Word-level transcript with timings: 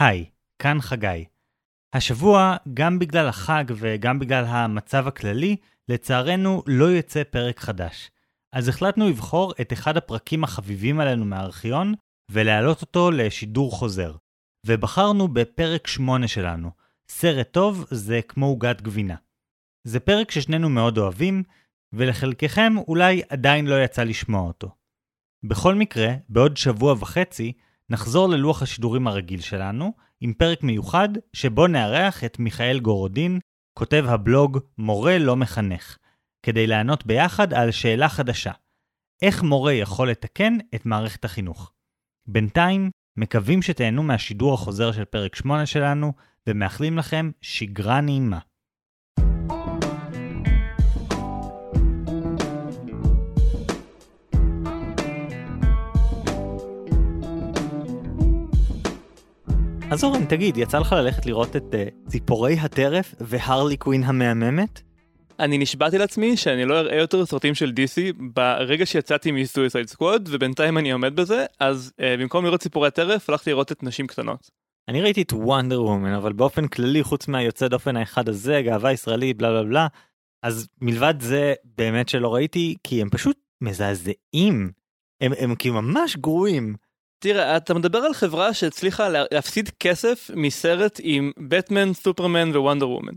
היי, 0.00 0.24
כאן 0.62 0.80
חגי. 0.80 1.24
השבוע, 1.92 2.56
גם 2.74 2.98
בגלל 2.98 3.28
החג 3.28 3.64
וגם 3.76 4.18
בגלל 4.18 4.44
המצב 4.44 5.06
הכללי, 5.06 5.56
לצערנו 5.88 6.62
לא 6.66 6.92
יצא 6.92 7.22
פרק 7.24 7.60
חדש. 7.60 8.10
אז 8.52 8.68
החלטנו 8.68 9.08
לבחור 9.08 9.52
את 9.60 9.72
אחד 9.72 9.96
הפרקים 9.96 10.44
החביבים 10.44 11.00
עלינו 11.00 11.24
מהארכיון 11.24 11.94
ולהעלות 12.30 12.82
אותו 12.82 13.10
לשידור 13.10 13.72
חוזר. 13.72 14.16
ובחרנו 14.66 15.28
בפרק 15.28 15.86
8 15.86 16.28
שלנו, 16.28 16.70
סרט 17.08 17.52
טוב 17.52 17.86
זה 17.90 18.20
כמו 18.28 18.46
עוגת 18.46 18.82
גבינה. 18.82 19.16
זה 19.84 20.00
פרק 20.00 20.30
ששנינו 20.30 20.68
מאוד 20.68 20.98
אוהבים, 20.98 21.42
ולחלקכם 21.92 22.72
אולי 22.88 23.22
עדיין 23.28 23.66
לא 23.66 23.84
יצא 23.84 24.02
לשמוע 24.02 24.40
אותו. 24.40 24.74
בכל 25.42 25.74
מקרה, 25.74 26.08
בעוד 26.28 26.56
שבוע 26.56 26.92
וחצי, 26.92 27.52
נחזור 27.90 28.28
ללוח 28.28 28.62
השידורים 28.62 29.06
הרגיל 29.06 29.40
שלנו, 29.40 29.92
עם 30.20 30.32
פרק 30.32 30.62
מיוחד 30.62 31.08
שבו 31.32 31.66
נארח 31.66 32.24
את 32.24 32.38
מיכאל 32.38 32.80
גורודין, 32.80 33.38
כותב 33.78 34.04
הבלוג 34.08 34.58
מורה 34.78 35.18
לא 35.18 35.36
מחנך, 35.36 35.96
כדי 36.42 36.66
לענות 36.66 37.06
ביחד 37.06 37.54
על 37.54 37.70
שאלה 37.70 38.08
חדשה, 38.08 38.52
איך 39.22 39.42
מורה 39.42 39.72
יכול 39.72 40.10
לתקן 40.10 40.58
את 40.74 40.86
מערכת 40.86 41.24
החינוך? 41.24 41.72
בינתיים, 42.26 42.90
מקווים 43.16 43.62
שתהנו 43.62 44.02
מהשידור 44.02 44.54
החוזר 44.54 44.92
של 44.92 45.04
פרק 45.04 45.36
8 45.36 45.66
שלנו, 45.66 46.12
ומאחלים 46.46 46.98
לכם 46.98 47.30
שגרה 47.40 48.00
נעימה. 48.00 48.38
אז 59.90 60.04
אורן, 60.04 60.24
תגיד, 60.24 60.56
יצא 60.56 60.78
לך 60.78 60.92
ללכת 60.92 61.26
לראות 61.26 61.56
את 61.56 61.62
uh, 61.72 62.10
ציפורי 62.10 62.54
הטרף 62.54 63.14
והרלי 63.20 63.76
קווין 63.76 64.02
המהממת? 64.04 64.80
אני 65.38 65.58
נשבעתי 65.58 65.98
לעצמי 65.98 66.36
שאני 66.36 66.64
לא 66.64 66.78
אראה 66.78 66.96
יותר 66.96 67.26
סרטים 67.26 67.54
של 67.54 67.72
DC 67.76 68.22
ברגע 68.34 68.86
שיצאתי 68.86 69.32
מסויסייד 69.32 69.88
סקווד 69.88 70.28
ובינתיים 70.32 70.78
אני 70.78 70.92
עומד 70.92 71.16
בזה 71.16 71.46
אז 71.60 71.92
uh, 71.96 72.02
במקום 72.20 72.44
לראות 72.44 72.60
ציפורי 72.60 72.90
טרף 72.90 73.30
הלכתי 73.30 73.50
לראות 73.50 73.72
את 73.72 73.82
נשים 73.82 74.06
קטנות. 74.06 74.50
אני 74.88 75.00
ראיתי 75.00 75.22
את 75.22 75.32
וונדר 75.32 75.82
וומן 75.82 76.12
אבל 76.12 76.32
באופן 76.32 76.68
כללי 76.68 77.02
חוץ 77.02 77.28
מהיוצא 77.28 77.68
דופן 77.68 77.96
האחד 77.96 78.28
הזה 78.28 78.62
גאווה 78.64 78.92
ישראלית 78.92 79.36
בלה 79.36 79.50
בלה 79.50 79.62
בלה 79.62 79.86
אז 80.42 80.68
מלבד 80.80 81.14
זה 81.20 81.54
באמת 81.64 82.08
שלא 82.08 82.34
ראיתי 82.34 82.76
כי 82.84 83.02
הם 83.02 83.10
פשוט 83.10 83.36
מזעזעים 83.60 84.70
הם, 85.20 85.32
הם 85.38 85.54
כאילו 85.54 85.82
ממש 85.82 86.16
גרועים. 86.16 86.74
תראה 87.22 87.56
אתה 87.56 87.74
מדבר 87.74 87.98
על 87.98 88.14
חברה 88.14 88.54
שהצליחה 88.54 89.08
להפסיד 89.08 89.70
כסף 89.80 90.30
מסרט 90.34 91.00
עם 91.02 91.32
בטמן 91.48 91.92
סופרמן 91.92 92.56
ווונדר 92.56 92.88
וומן. 92.88 93.14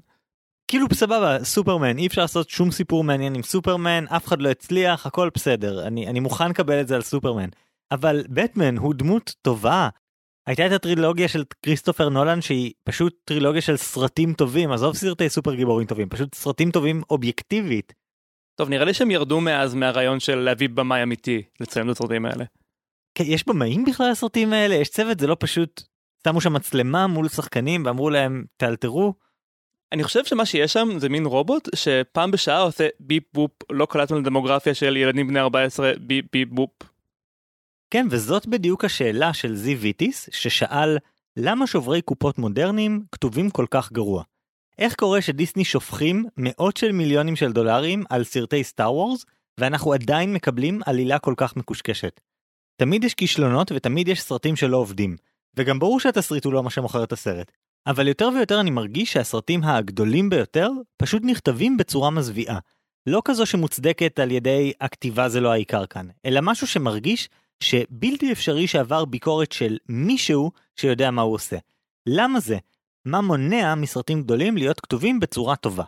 כאילו 0.68 0.88
בסבבה 0.88 1.44
סופרמן 1.44 1.98
אי 1.98 2.08
אפשר 2.08 2.22
לעשות 2.22 2.50
שום 2.50 2.72
סיפור 2.72 3.04
מעניין 3.04 3.36
עם 3.36 3.44
סופרמן 3.44 4.06
אף 4.08 4.28
אחד 4.28 4.42
לא 4.42 4.50
הצליח 4.50 5.06
הכל 5.06 5.30
בסדר 5.36 5.88
אני 5.88 6.08
אני 6.08 6.20
מוכן 6.20 6.50
לקבל 6.50 6.82
את 6.82 6.88
זה 6.88 6.96
על 6.96 7.02
סופרמן 7.02 7.50
אבל 7.92 8.24
בטמן 8.30 8.78
הוא 8.78 8.94
דמות 8.94 9.36
טובה. 9.42 9.90
הייתה 10.48 10.68
את 10.68 10.72
הטרילוגיה 10.72 11.28
של 11.28 11.44
כריסטופר 11.62 12.10
נולן 12.10 12.42
שהיא 12.42 12.74
פשוט 12.84 13.16
טרילוגיה 13.26 13.62
של 13.62 13.78
סרטים 13.78 14.34
טובים 14.34 14.72
עזוב 14.72 14.96
סרטי 14.96 15.30
סופר 15.30 15.54
גיבורים 15.54 15.88
טובים 15.88 16.10
פשוט 16.10 16.36
סרטים 16.36 16.72
טובים 16.72 17.02
אובייקטיבית. 17.10 17.94
טוב 18.56 18.70
נראה 18.70 18.86
לי 18.86 18.94
שהם 18.94 19.12
ירדו 19.12 19.42
מאז 19.42 19.74
מהרעיון 19.74 20.20
של 20.20 20.36
להביא 20.36 20.70
במאי 20.70 21.04
אמיתי 21.04 21.42
לביים 21.60 21.90
את 21.90 21.96
הסרטים 21.96 22.26
האלה. 22.26 22.46
כן, 23.16 23.24
יש 23.28 23.48
במאים 23.48 23.86
בכלל 23.86 24.12
לסרטים 24.12 24.54
האלה 24.54 24.76
יש 24.76 24.90
צוות 24.90 25.20
זה 25.20 25.28
לא 25.28 25.38
פשוט 25.40 25.84
שמו 26.28 26.42
שם 26.42 26.54
מצלמה 26.54 27.08
מול 27.08 27.30
שחקנים 27.30 27.86
ואמרו 27.86 28.10
להם 28.10 28.46
תאלתרו. 28.58 29.14
אני 29.92 30.04
חושב 30.04 30.26
שמה 30.26 30.46
שיש 30.46 30.74
שם 30.74 31.00
זה 31.00 31.10
מין 31.10 31.26
רובוט 31.26 31.70
שפעם 31.76 32.32
בשעה 32.32 32.62
עושה 32.62 32.88
beep 33.00 33.24
boop 33.34 33.52
לא 33.70 33.86
קלטנו 33.86 34.20
לדמוגרפיה 34.20 34.74
של 34.74 34.98
ילדים 34.98 35.28
בני 35.28 35.40
14 35.40 35.92
ביפ 36.02 36.26
ביפ 36.32 36.50
בופ. 36.50 36.72
כן 37.92 38.08
וזאת 38.10 38.48
בדיוק 38.48 38.86
השאלה 38.86 39.34
של 39.34 39.56
זי 39.56 39.76
ויטיס 39.76 40.30
ששאל 40.32 40.98
למה 41.38 41.68
שוברי 41.68 42.02
קופות 42.02 42.38
מודרניים 42.38 43.04
כתובים 43.12 43.50
כל 43.50 43.66
כך 43.72 43.92
גרוע. 43.92 44.24
איך 44.80 44.96
קורה 44.96 45.22
שדיסני 45.22 45.66
שופכים 45.66 46.26
מאות 46.38 46.78
של 46.78 46.92
מיליונים 46.92 47.36
של 47.36 47.52
דולרים 47.52 48.04
על 48.10 48.24
סרטי 48.24 48.64
סטאר 48.64 48.94
וורס 48.94 49.26
ואנחנו 49.58 49.94
עדיין 49.94 50.34
מקבלים 50.34 50.82
עלילה 50.86 51.20
כל 51.20 51.34
כך 51.38 51.56
מקושקשת. 51.56 52.22
תמיד 52.76 53.04
יש 53.04 53.14
כישלונות 53.14 53.72
ותמיד 53.76 54.08
יש 54.08 54.22
סרטים 54.22 54.56
שלא 54.56 54.78
עובדים, 54.78 55.18
וגם 55.58 55.80
ברור 55.80 56.00
שהתסריט 56.00 56.46
הוא 56.46 56.54
לא 56.54 56.64
מה 56.64 56.70
שמוכר 56.70 57.04
את 57.04 57.12
הסרט. 57.12 57.52
אבל 57.88 58.08
יותר 58.08 58.30
ויותר 58.36 58.60
אני 58.60 58.72
מרגיש 58.72 59.14
שהסרטים 59.14 59.64
הגדולים 59.64 60.30
ביותר 60.30 60.70
פשוט 60.98 61.22
נכתבים 61.26 61.78
בצורה 61.78 62.10
מזוויעה. 62.10 62.60
לא 63.08 63.22
כזו 63.26 63.46
שמוצדקת 63.46 64.20
על 64.20 64.32
ידי 64.32 64.72
הכתיבה 64.82 65.30
זה 65.30 65.42
לא 65.42 65.52
העיקר 65.52 65.86
כאן, 65.86 66.08
אלא 66.26 66.40
משהו 66.44 66.68
שמרגיש 66.68 67.30
שבלתי 67.60 68.32
אפשרי 68.32 68.68
שעבר 68.68 69.06
ביקורת 69.06 69.52
של 69.52 69.78
מישהו 69.90 70.52
שיודע 70.76 71.12
מה 71.12 71.22
הוא 71.22 71.34
עושה. 71.34 71.58
למה 72.08 72.40
זה? 72.40 72.58
מה 73.06 73.22
מונע 73.22 73.76
מסרטים 73.76 74.24
גדולים 74.24 74.58
להיות 74.58 74.80
כתובים 74.80 75.20
בצורה 75.20 75.56
טובה? 75.56 75.84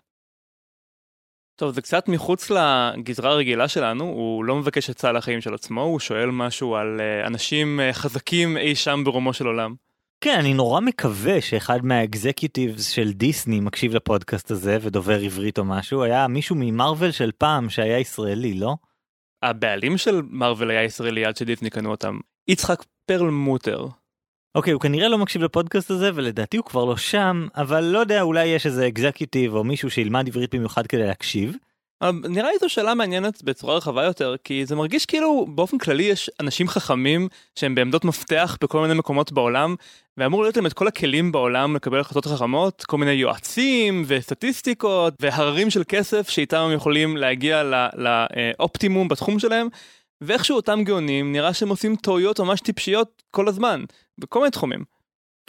טוב 1.55 1.73
זה 1.73 1.81
קצת 1.81 2.07
מחוץ 2.07 2.51
לגזרה 2.51 3.31
הרגילה 3.31 3.67
שלנו 3.67 4.03
הוא 4.03 4.45
לא 4.45 4.55
מבקש 4.55 4.89
עצה 4.89 5.11
לחיים 5.11 5.41
של 5.41 5.53
עצמו 5.53 5.81
הוא 5.81 5.99
שואל 5.99 6.29
משהו 6.31 6.75
על 6.75 6.99
uh, 6.99 7.27
אנשים 7.27 7.79
uh, 7.79 7.93
חזקים 7.93 8.57
אי 8.57 8.75
שם 8.75 9.01
ברומו 9.05 9.33
של 9.33 9.47
עולם. 9.47 9.75
כן 10.21 10.39
אני 10.39 10.53
נורא 10.53 10.81
מקווה 10.81 11.41
שאחד 11.41 11.85
מהאקזקיוטיבס 11.85 12.89
של 12.89 13.13
דיסני 13.13 13.59
מקשיב 13.59 13.95
לפודקאסט 13.95 14.51
הזה 14.51 14.77
ודובר 14.81 15.19
עברית 15.19 15.59
או 15.59 15.65
משהו 15.65 16.03
היה 16.03 16.27
מישהו 16.27 16.55
ממרוויל 16.59 17.11
של 17.11 17.31
פעם 17.37 17.69
שהיה 17.69 17.99
ישראלי 17.99 18.53
לא? 18.53 18.75
הבעלים 19.43 19.97
של 19.97 20.21
מרוויל 20.29 20.69
היה 20.69 20.83
ישראלי 20.83 21.25
עד 21.25 21.37
שדיסני 21.37 21.69
קנו 21.69 21.91
אותם 21.91 22.19
יצחק 22.47 22.83
פרלמוטר. 23.05 23.87
אוקיי 24.55 24.73
הוא 24.73 24.81
כנראה 24.81 25.07
לא 25.07 25.17
מקשיב 25.17 25.43
לפודקאסט 25.43 25.91
הזה 25.91 26.11
ולדעתי 26.13 26.57
הוא 26.57 26.65
כבר 26.65 26.85
לא 26.85 26.97
שם 26.97 27.47
אבל 27.55 27.83
לא 27.83 27.99
יודע 27.99 28.21
אולי 28.21 28.45
יש 28.45 28.65
איזה 28.65 28.87
אקזקיוטיב 28.87 29.53
או 29.53 29.63
מישהו 29.63 29.89
שילמד 29.89 30.27
עברית 30.27 30.55
במיוחד 30.55 30.87
כדי 30.87 31.07
להקשיב. 31.07 31.55
נראה 32.29 32.51
לי 32.51 32.57
זו 32.61 32.69
שאלה 32.69 32.93
מעניינת 32.93 33.43
בצורה 33.43 33.75
רחבה 33.75 34.03
יותר 34.03 34.35
כי 34.43 34.65
זה 34.65 34.75
מרגיש 34.75 35.05
כאילו 35.05 35.45
באופן 35.49 35.77
כללי 35.77 36.03
יש 36.03 36.29
אנשים 36.39 36.67
חכמים 36.67 37.27
שהם 37.55 37.75
בעמדות 37.75 38.05
מפתח 38.05 38.57
בכל 38.61 38.81
מיני 38.81 38.93
מקומות 38.93 39.31
בעולם 39.31 39.75
ואמור 40.17 40.41
להיות 40.41 40.57
להם 40.57 40.65
את 40.65 40.73
כל 40.73 40.87
הכלים 40.87 41.31
בעולם 41.31 41.75
לקבל 41.75 41.99
החלטות 41.99 42.25
חכמות 42.25 42.83
כל 42.85 42.97
מיני 42.97 43.11
יועצים 43.11 44.03
וסטטיסטיקות 44.07 45.13
והררים 45.19 45.69
של 45.69 45.83
כסף 45.87 46.29
שאיתם 46.29 46.57
הם 46.57 46.71
יכולים 46.71 47.17
להגיע 47.17 47.63
לאופטימום 47.97 49.07
בתחום 49.07 49.39
שלהם 49.39 49.67
ואיכשהו 50.21 50.55
אותם 50.55 50.83
גאונים 50.83 51.31
נראה 51.31 51.53
שהם 51.53 51.69
עושים 51.69 51.95
טעויות 51.95 52.39
ממש 52.39 52.61
טיפשיות 52.61 53.23
כל 53.31 53.47
הזמן 53.47 53.83
בכל 54.17 54.39
מיני 54.39 54.51
תחומים. 54.51 54.83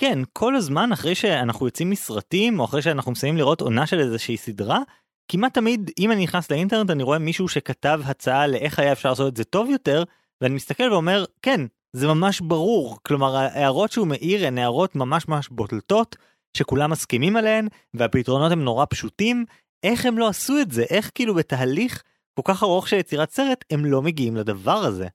כן 0.01 0.19
כל 0.33 0.57
הזמן 0.57 0.93
אחרי 0.93 1.15
שאנחנו 1.15 1.67
יוצאים 1.67 1.91
מסרטים 1.91 2.61
או 2.61 2.65
אחרי 2.65 2.83
שאנחנו 2.83 3.13
מסיימים 3.13 3.39
לראות 3.39 3.61
עונה 3.61 3.87
של 3.87 4.01
איזושהי 4.01 4.37
סדרה 4.37 4.81
כמעט 5.29 5.55
תמיד 5.55 5.91
אם 5.99 6.13
אני 6.13 6.23
נכנס 6.23 6.51
לאינטרנט 6.51 6.91
אני 6.91 7.03
רואה 7.03 7.19
מישהו 7.19 7.49
שכתב 7.49 8.01
הצעה 8.05 8.47
לאיך 8.47 8.79
היה 8.79 8.93
אפשר 8.93 9.09
לעשות 9.09 9.33
את 9.33 9.37
זה 9.37 9.45
טוב 9.45 9.71
יותר 9.71 10.05
ואני 10.41 10.55
מסתכל 10.55 10.93
ואומר 10.93 11.25
כן 11.43 11.61
זה 11.93 12.07
ממש 12.07 12.41
ברור 12.41 12.99
כלומר 13.03 13.37
ההערות 13.37 13.93
שהוא 13.93 14.07
מעיר 14.07 14.47
הן 14.47 14.59
הערות 14.59 14.97
ממש 14.97 15.29
ממש 15.29 15.49
בוטלטות 15.49 16.17
שכולם 16.57 16.91
מסכימים 16.91 17.37
עליהן 17.37 17.69
והפתרונות 17.95 18.53
הם 18.53 18.65
נורא 18.65 18.85
פשוטים 18.91 19.45
איך 19.83 20.07
הם 20.07 20.19
לא 20.19 20.29
עשו 20.29 20.61
את 20.61 20.71
זה 20.71 20.83
איך 20.91 21.11
כאילו 21.15 21.35
בתהליך 21.35 22.03
כל 22.35 22.43
כך 22.45 22.63
ארוך 22.63 22.89
של 22.89 22.97
יצירת 22.97 23.31
סרט 23.31 23.65
הם 23.71 23.85
לא 23.85 24.03
מגיעים 24.03 24.37
לדבר 24.37 24.77
הזה. 24.77 25.09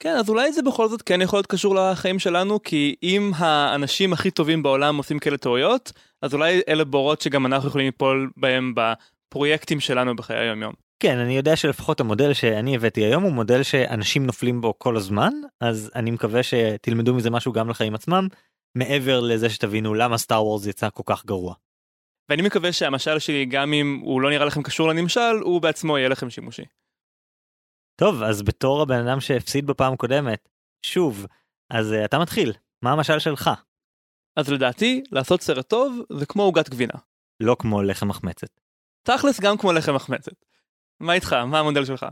כן 0.00 0.16
אז 0.16 0.28
אולי 0.28 0.52
זה 0.52 0.62
בכל 0.62 0.88
זאת 0.88 1.02
כן 1.02 1.22
יכול 1.22 1.36
להיות 1.36 1.46
קשור 1.46 1.74
לחיים 1.74 2.18
שלנו 2.18 2.62
כי 2.62 2.94
אם 3.02 3.32
האנשים 3.36 4.12
הכי 4.12 4.30
טובים 4.30 4.62
בעולם 4.62 4.96
עושים 4.96 5.18
כאלה 5.18 5.36
טעויות 5.36 5.92
אז 6.22 6.34
אולי 6.34 6.60
אלה 6.68 6.84
בורות 6.84 7.20
שגם 7.20 7.46
אנחנו 7.46 7.68
יכולים 7.68 7.86
ליפול 7.86 8.30
בהם 8.36 8.74
בפרויקטים 8.76 9.80
שלנו 9.80 10.16
בחיי 10.16 10.38
היום 10.38 10.62
יום. 10.62 10.72
כן 11.02 11.18
אני 11.18 11.36
יודע 11.36 11.56
שלפחות 11.56 12.00
המודל 12.00 12.32
שאני 12.32 12.76
הבאתי 12.76 13.04
היום 13.04 13.22
הוא 13.22 13.32
מודל 13.32 13.62
שאנשים 13.62 14.26
נופלים 14.26 14.60
בו 14.60 14.78
כל 14.78 14.96
הזמן 14.96 15.32
אז 15.60 15.90
אני 15.94 16.10
מקווה 16.10 16.42
שתלמדו 16.42 17.14
מזה 17.14 17.30
משהו 17.30 17.52
גם 17.52 17.70
לחיים 17.70 17.94
עצמם 17.94 18.28
מעבר 18.74 19.20
לזה 19.20 19.50
שתבינו 19.50 19.94
למה 19.94 20.18
סטאר 20.18 20.44
וורס 20.44 20.66
יצא 20.66 20.88
כל 20.94 21.02
כך 21.06 21.26
גרוע. 21.26 21.54
ואני 22.28 22.42
מקווה 22.42 22.72
שהמשל 22.72 23.18
שלי 23.18 23.44
גם 23.44 23.72
אם 23.72 24.00
הוא 24.02 24.20
לא 24.20 24.30
נראה 24.30 24.46
לכם 24.46 24.62
קשור 24.62 24.88
לנמשל 24.88 25.36
הוא 25.42 25.60
בעצמו 25.60 25.98
יהיה 25.98 26.08
לכם 26.08 26.30
שימושי. 26.30 26.62
טוב 28.00 28.22
אז 28.22 28.42
בתור 28.42 28.82
הבן 28.82 29.06
אדם 29.06 29.20
שהפסיד 29.20 29.66
בפעם 29.66 29.92
הקודמת 29.92 30.48
שוב 30.82 31.26
אז 31.70 31.92
uh, 31.92 32.04
אתה 32.04 32.18
מתחיל 32.18 32.52
מה 32.82 32.92
המשל 32.92 33.18
שלך. 33.18 33.50
אז 34.36 34.48
לדעתי 34.48 35.02
לעשות 35.12 35.42
סרט 35.42 35.68
טוב 35.68 36.02
זה 36.12 36.26
כמו 36.26 36.42
עוגת 36.42 36.68
גבינה. 36.68 36.94
לא 37.40 37.56
כמו 37.58 37.82
לחם 37.82 38.08
מחמצת. 38.08 38.60
תכלס 39.02 39.40
גם 39.40 39.56
כמו 39.56 39.72
לחם 39.72 39.94
מחמצת. 39.94 40.44
מה 41.00 41.12
איתך 41.12 41.32
מה 41.32 41.58
המודל 41.60 41.84
שלך. 41.84 42.06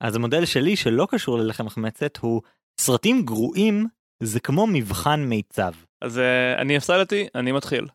אז 0.00 0.16
המודל 0.16 0.46
שלי 0.46 0.76
שלא 0.76 1.06
קשור 1.10 1.38
ללחם 1.38 1.66
מחמצת 1.66 2.16
הוא 2.16 2.42
סרטים 2.80 3.22
גרועים 3.24 3.86
זה 4.22 4.40
כמו 4.40 4.66
מבחן 4.66 5.20
מיצב. 5.20 5.72
אז 6.00 6.18
uh, 6.18 6.60
אני 6.60 6.76
הפסדתי, 6.76 7.26
אני 7.34 7.52
מתחיל. 7.52 7.86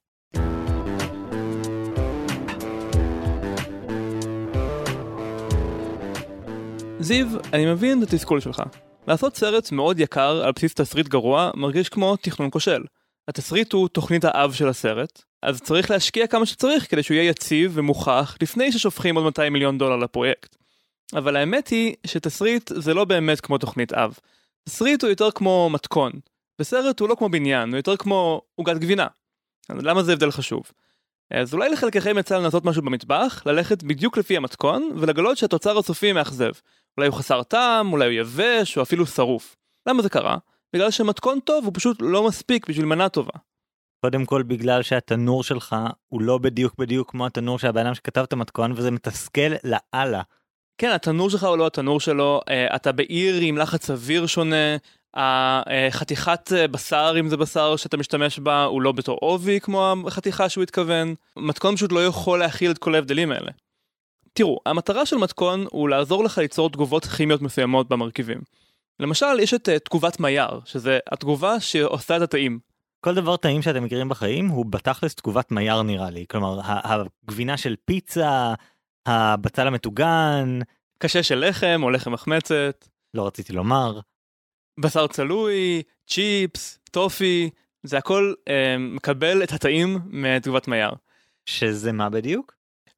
זיו, 7.05 7.27
אני 7.53 7.65
מבין 7.65 8.03
את 8.03 8.07
התסכול 8.07 8.39
שלך. 8.39 8.63
לעשות 9.07 9.35
סרט 9.35 9.71
מאוד 9.71 9.99
יקר 9.99 10.41
על 10.45 10.51
בסיס 10.55 10.73
תסריט 10.73 11.07
גרוע 11.07 11.51
מרגיש 11.55 11.89
כמו 11.89 12.15
תכנון 12.15 12.49
כושל. 12.51 12.83
התסריט 13.27 13.73
הוא 13.73 13.87
תוכנית 13.87 14.25
האב 14.25 14.53
של 14.53 14.69
הסרט, 14.69 15.21
אז 15.41 15.61
צריך 15.61 15.91
להשקיע 15.91 16.27
כמה 16.27 16.45
שצריך 16.45 16.91
כדי 16.91 17.03
שהוא 17.03 17.15
יהיה 17.15 17.29
יציב 17.29 17.71
ומוכח 17.75 18.37
לפני 18.41 18.71
ששופכים 18.71 19.15
עוד 19.15 19.25
200 19.25 19.53
מיליון 19.53 19.77
דולר 19.77 19.95
לפרויקט. 19.95 20.55
אבל 21.13 21.35
האמת 21.35 21.67
היא 21.67 21.95
שתסריט 22.07 22.71
זה 22.75 22.93
לא 22.93 23.05
באמת 23.05 23.41
כמו 23.41 23.57
תוכנית 23.57 23.93
אב. 23.93 24.19
תסריט 24.69 25.03
הוא 25.03 25.09
יותר 25.09 25.31
כמו 25.31 25.69
מתכון, 25.69 26.11
וסרט 26.59 26.99
הוא 26.99 27.09
לא 27.09 27.15
כמו 27.15 27.29
בניין, 27.29 27.69
הוא 27.69 27.77
יותר 27.77 27.97
כמו 27.97 28.41
עוגת 28.55 28.77
גבינה. 28.77 29.07
למה 29.69 30.03
זה 30.03 30.13
הבדל 30.13 30.31
חשוב? 30.31 30.63
אז 31.33 31.53
אולי 31.53 31.69
לחלקכם 31.69 32.17
יצא 32.17 32.37
לנסות 32.37 32.65
משהו 32.65 32.81
במטבח, 32.81 33.43
ללכת 33.45 33.83
בדיוק 33.83 34.17
לפי 34.17 34.37
המתכון, 34.37 34.91
ולגלות 34.95 35.37
שהתוצר 35.37 35.77
הסופי 35.77 36.13
מאכזב. 36.13 36.51
אולי 36.97 37.07
הוא 37.07 37.15
חסר 37.15 37.43
טעם, 37.43 37.93
אולי 37.93 38.05
הוא 38.05 38.13
יבש, 38.13 38.77
או 38.77 38.81
אפילו 38.81 39.05
שרוף. 39.05 39.55
למה 39.87 40.01
זה 40.01 40.09
קרה? 40.09 40.37
בגלל 40.75 40.91
שמתכון 40.91 41.39
טוב 41.39 41.65
הוא 41.65 41.73
פשוט 41.75 41.97
לא 42.01 42.27
מספיק 42.27 42.69
בשביל 42.69 42.85
מנה 42.85 43.09
טובה. 43.09 43.33
קודם 44.05 44.25
כל 44.25 44.43
בגלל 44.43 44.81
שהתנור 44.81 45.43
שלך 45.43 45.75
הוא 46.07 46.21
לא 46.21 46.37
בדיוק 46.37 46.75
בדיוק 46.77 47.11
כמו 47.11 47.25
התנור 47.25 47.59
של 47.59 47.67
הבן 47.67 47.85
אדם 47.85 47.95
שכתב 47.95 48.21
את 48.21 48.33
המתכון 48.33 48.71
וזה 48.71 48.91
מתסכל 48.91 49.51
לאללה. 49.63 50.21
כן, 50.77 50.91
התנור 50.91 51.29
שלך 51.29 51.43
הוא 51.43 51.57
לא 51.57 51.67
התנור 51.67 51.99
שלו, 51.99 52.41
אה, 52.49 52.75
אתה 52.75 52.91
בעיר 52.91 53.35
עם 53.41 53.57
לחץ 53.57 53.89
אוויר 53.89 54.25
שונה, 54.25 54.75
החתיכת 55.15 56.51
אה, 56.55 56.67
בשר, 56.67 57.15
אם 57.19 57.29
זה 57.29 57.37
בשר 57.37 57.75
שאתה 57.75 57.97
משתמש 57.97 58.39
בה, 58.39 58.63
הוא 58.63 58.81
לא 58.81 58.91
בתור 58.91 59.17
עובי 59.21 59.59
כמו 59.59 59.95
החתיכה 60.07 60.49
שהוא 60.49 60.63
התכוון. 60.63 61.15
מתכון 61.37 61.75
פשוט 61.75 61.91
לא 61.91 62.05
יכול 62.05 62.39
להכיל 62.39 62.71
את 62.71 62.77
כל 62.77 62.95
ההבדלים 62.95 63.31
האלה. 63.31 63.51
תראו, 64.33 64.59
המטרה 64.65 65.05
של 65.05 65.17
מתכון 65.17 65.65
הוא 65.71 65.89
לעזור 65.89 66.23
לך 66.23 66.37
ליצור 66.37 66.69
תגובות 66.69 67.05
כימיות 67.05 67.41
מסוימות 67.41 67.89
במרכיבים. 67.89 68.41
למשל, 68.99 69.39
יש 69.39 69.53
את 69.53 69.69
uh, 69.69 69.79
תגובת 69.79 70.19
מייר, 70.19 70.59
שזה 70.65 70.99
התגובה 71.11 71.59
שעושה 71.59 72.17
את 72.17 72.21
הטעים. 72.21 72.59
כל 73.01 73.15
דבר 73.15 73.37
טעים 73.37 73.61
שאתם 73.61 73.83
מכירים 73.83 74.09
בחיים 74.09 74.47
הוא 74.47 74.65
בתכלס 74.65 75.15
תגובת 75.15 75.51
מייר 75.51 75.81
נראה 75.81 76.09
לי. 76.09 76.25
כלומר, 76.29 76.59
הגבינה 76.63 77.57
של 77.57 77.75
פיצה, 77.85 78.53
הבצל 79.05 79.67
המטוגן. 79.67 80.59
קשה 80.97 81.23
של 81.23 81.45
לחם 81.47 81.81
או 81.83 81.89
לחם 81.89 82.11
מחמצת. 82.11 82.87
לא 83.13 83.27
רציתי 83.27 83.53
לומר. 83.53 83.99
בשר 84.79 85.07
צלוי, 85.07 85.81
צ'יפס, 86.07 86.79
טופי, 86.91 87.49
זה 87.83 87.97
הכל 87.97 88.33
אה, 88.47 88.77
מקבל 88.79 89.43
את 89.43 89.51
הטעים 89.51 89.99
מתגובת 90.05 90.67
מייר. 90.67 90.91
שזה 91.45 91.91
מה 91.91 92.09
בדיוק? 92.09 92.53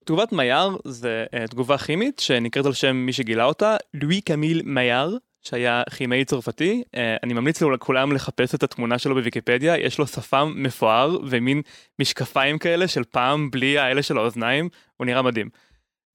תגובת 0.06 0.32
מייר 0.32 0.78
זה 0.86 1.26
אה, 1.34 1.48
תגובה 1.48 1.78
כימית 1.78 2.20
שנקראת 2.20 2.66
על 2.66 2.74
שם 2.74 2.96
מי 2.96 3.14
שגילה 3.14 3.44
אותה, 3.44 3.76
לואי 3.94 4.22
קמיל 4.22 4.62
מייר, 4.66 5.18
שהיה 5.42 5.84
כימאי 5.96 6.26
צרפתי. 6.26 6.84
אה, 6.96 7.18
אני 7.24 7.34
ממליץ 7.34 7.62
לכולם 7.62 8.12
לחפש 8.12 8.56
את 8.56 8.64
התמונה 8.64 8.98
שלו 8.98 9.16
בוויקיפדיה, 9.16 9.78
יש 9.78 10.00
לו 10.00 10.08
שפם 10.08 10.54
מפואר 10.56 11.18
ומין 11.24 11.62
משקפיים 12.00 12.58
כאלה 12.58 12.88
של 12.88 13.04
פעם 13.04 13.52
בלי 13.52 13.78
האלה 13.78 14.04
של 14.04 14.18
האוזניים, 14.18 14.70
הוא 14.98 15.06
נראה 15.06 15.22
מדהים. 15.22 15.50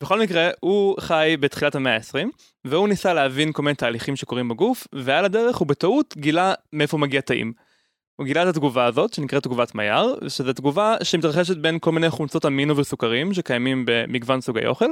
בכל 0.02 0.20
מקרה, 0.20 0.50
הוא 0.60 1.00
חי 1.00 1.36
בתחילת 1.40 1.74
המאה 1.74 1.96
ה-20, 1.96 2.28
והוא 2.64 2.88
ניסה 2.88 3.14
להבין 3.14 3.52
כל 3.52 3.62
מיני 3.62 3.74
תהליכים 3.74 4.16
שקורים 4.16 4.48
בגוף, 4.48 4.86
ועל 4.92 5.24
הדרך 5.24 5.56
הוא 5.56 5.68
בטעות 5.68 6.14
גילה 6.16 6.54
מאיפה 6.72 6.98
מגיע 6.98 7.20
טעים. 7.20 7.52
הוא 8.16 8.26
גילה 8.26 8.42
את 8.42 8.48
התגובה 8.48 8.84
הזאת, 8.84 9.14
שנקראת 9.14 9.42
תגובת 9.42 9.74
מייר, 9.74 10.16
שזו 10.28 10.52
תגובה 10.52 10.96
שמתרחשת 11.02 11.56
בין 11.56 11.78
כל 11.78 11.92
מיני 11.92 12.10
חומצות 12.10 12.46
אמינו 12.46 12.76
וסוכרים 12.76 13.34
שקיימים 13.34 13.84
במגוון 13.86 14.40
סוגי 14.40 14.66
אוכל. 14.66 14.90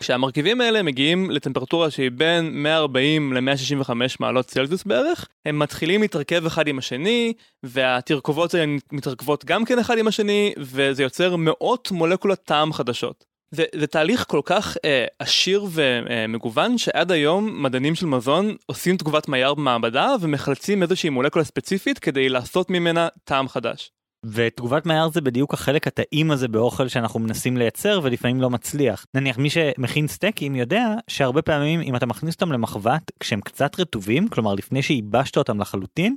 כשהמרכיבים 0.00 0.60
האלה 0.60 0.82
מגיעים 0.82 1.30
לטמפרטורה 1.30 1.90
שהיא 1.90 2.10
בין 2.10 2.62
140 2.62 3.32
ל-165 3.32 3.90
מעלות 4.20 4.46
צלזיוס 4.46 4.84
בערך, 4.84 5.28
הם 5.46 5.58
מתחילים 5.58 6.00
להתרכב 6.02 6.46
אחד 6.46 6.68
עם 6.68 6.78
השני, 6.78 7.32
והתרכובות 7.62 8.54
האלה 8.54 8.76
מתרכבות 8.92 9.44
גם 9.44 9.64
כן 9.64 9.78
אחד 9.78 9.98
עם 9.98 10.06
השני, 10.06 10.52
וזה 10.58 11.02
יוצר 11.02 11.36
מאות 11.36 11.90
מולקולות 11.90 12.38
טעם 12.44 12.72
חדשות. 12.72 13.31
זה, 13.54 13.86
תהליך 13.90 14.24
כל 14.28 14.40
כך 14.44 14.76
אה, 14.84 15.04
עשיר 15.18 15.66
ומגוון 15.72 16.78
שעד 16.78 17.12
היום 17.12 17.62
מדענים 17.62 17.94
של 17.94 18.06
מזון 18.06 18.56
עושים 18.66 18.96
תגובת 18.96 19.28
מייר 19.28 19.54
במעבדה 19.54 20.14
ומחלצים 20.20 20.82
איזושהי 20.82 21.10
מולקולה 21.10 21.44
ספציפית 21.44 21.98
כדי 21.98 22.28
לעשות 22.28 22.70
ממנה 22.70 23.08
טעם 23.24 23.48
חדש. 23.48 23.90
ותגובת 24.26 24.86
מייר 24.86 25.08
זה 25.08 25.20
בדיוק 25.20 25.54
החלק 25.54 25.86
הטעים 25.86 26.30
הזה 26.30 26.48
באוכל 26.48 26.88
שאנחנו 26.88 27.20
מנסים 27.20 27.56
לייצר 27.56 28.00
ולפעמים 28.02 28.40
לא 28.40 28.50
מצליח. 28.50 29.06
נניח 29.14 29.38
מי 29.38 29.50
שמכין 29.50 30.08
סטייקים 30.08 30.54
יודע 30.54 30.94
שהרבה 31.08 31.42
פעמים 31.42 31.80
אם 31.80 31.96
אתה 31.96 32.06
מכניס 32.06 32.34
אותם 32.34 32.52
למחבת 32.52 33.02
כשהם 33.20 33.40
קצת 33.40 33.80
רטובים, 33.80 34.28
כלומר 34.28 34.54
לפני 34.54 34.82
שייבשת 34.82 35.36
אותם 35.36 35.60
לחלוטין, 35.60 36.16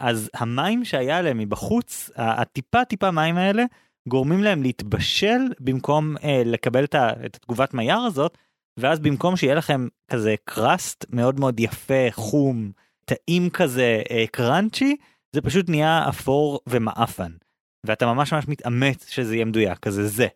אז 0.00 0.30
המים 0.34 0.84
שהיה 0.84 1.18
עליהם 1.18 1.38
מבחוץ, 1.38 2.10
הטיפה 2.16 2.84
טיפה 2.84 3.10
מים 3.10 3.36
האלה, 3.36 3.64
גורמים 4.08 4.42
להם 4.42 4.62
להתבשל 4.62 5.40
במקום 5.60 6.16
אה, 6.24 6.42
לקבל 6.44 6.84
את, 6.84 6.94
ה, 6.94 7.10
את 7.26 7.36
התגובת 7.36 7.74
מייר 7.74 7.98
הזאת, 7.98 8.38
ואז 8.76 9.00
במקום 9.00 9.36
שיהיה 9.36 9.54
לכם 9.54 9.88
כזה 10.10 10.34
קראסט 10.44 11.04
מאוד 11.10 11.40
מאוד 11.40 11.60
יפה, 11.60 12.06
חום, 12.10 12.70
טעים 13.04 13.50
כזה, 13.50 14.02
אה, 14.10 14.24
קראנצ'י, 14.30 14.96
זה 15.32 15.40
פשוט 15.40 15.68
נהיה 15.68 16.08
אפור 16.08 16.60
ומעפן. 16.66 17.30
ואתה 17.86 18.06
ממש 18.06 18.32
ממש 18.32 18.48
מתאמץ 18.48 19.08
שזה 19.08 19.34
יהיה 19.34 19.44
מדויק, 19.44 19.78
כזה 19.78 20.06
זה. 20.06 20.26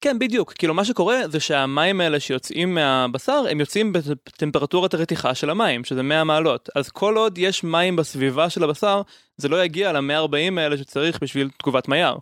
כן, 0.00 0.18
בדיוק. 0.18 0.52
כאילו, 0.52 0.74
מה 0.74 0.84
שקורה 0.84 1.28
זה 1.28 1.40
שהמים 1.40 2.00
האלה 2.00 2.20
שיוצאים 2.20 2.74
מהבשר, 2.74 3.44
הם 3.50 3.60
יוצאים 3.60 3.92
בטמפרטורת 3.92 4.94
הרתיחה 4.94 5.34
של 5.34 5.50
המים, 5.50 5.84
שזה 5.84 6.02
100 6.02 6.24
מעלות. 6.24 6.68
אז 6.74 6.88
כל 6.88 7.16
עוד 7.16 7.38
יש 7.38 7.64
מים 7.64 7.96
בסביבה 7.96 8.50
של 8.50 8.64
הבשר, 8.64 9.02
זה 9.36 9.48
לא 9.48 9.64
יגיע 9.64 9.92
ל-140 9.92 10.60
האלה 10.60 10.76
שצריך 10.76 11.22
בשביל 11.22 11.50
תגובת 11.58 11.88
מייר. 11.88 12.14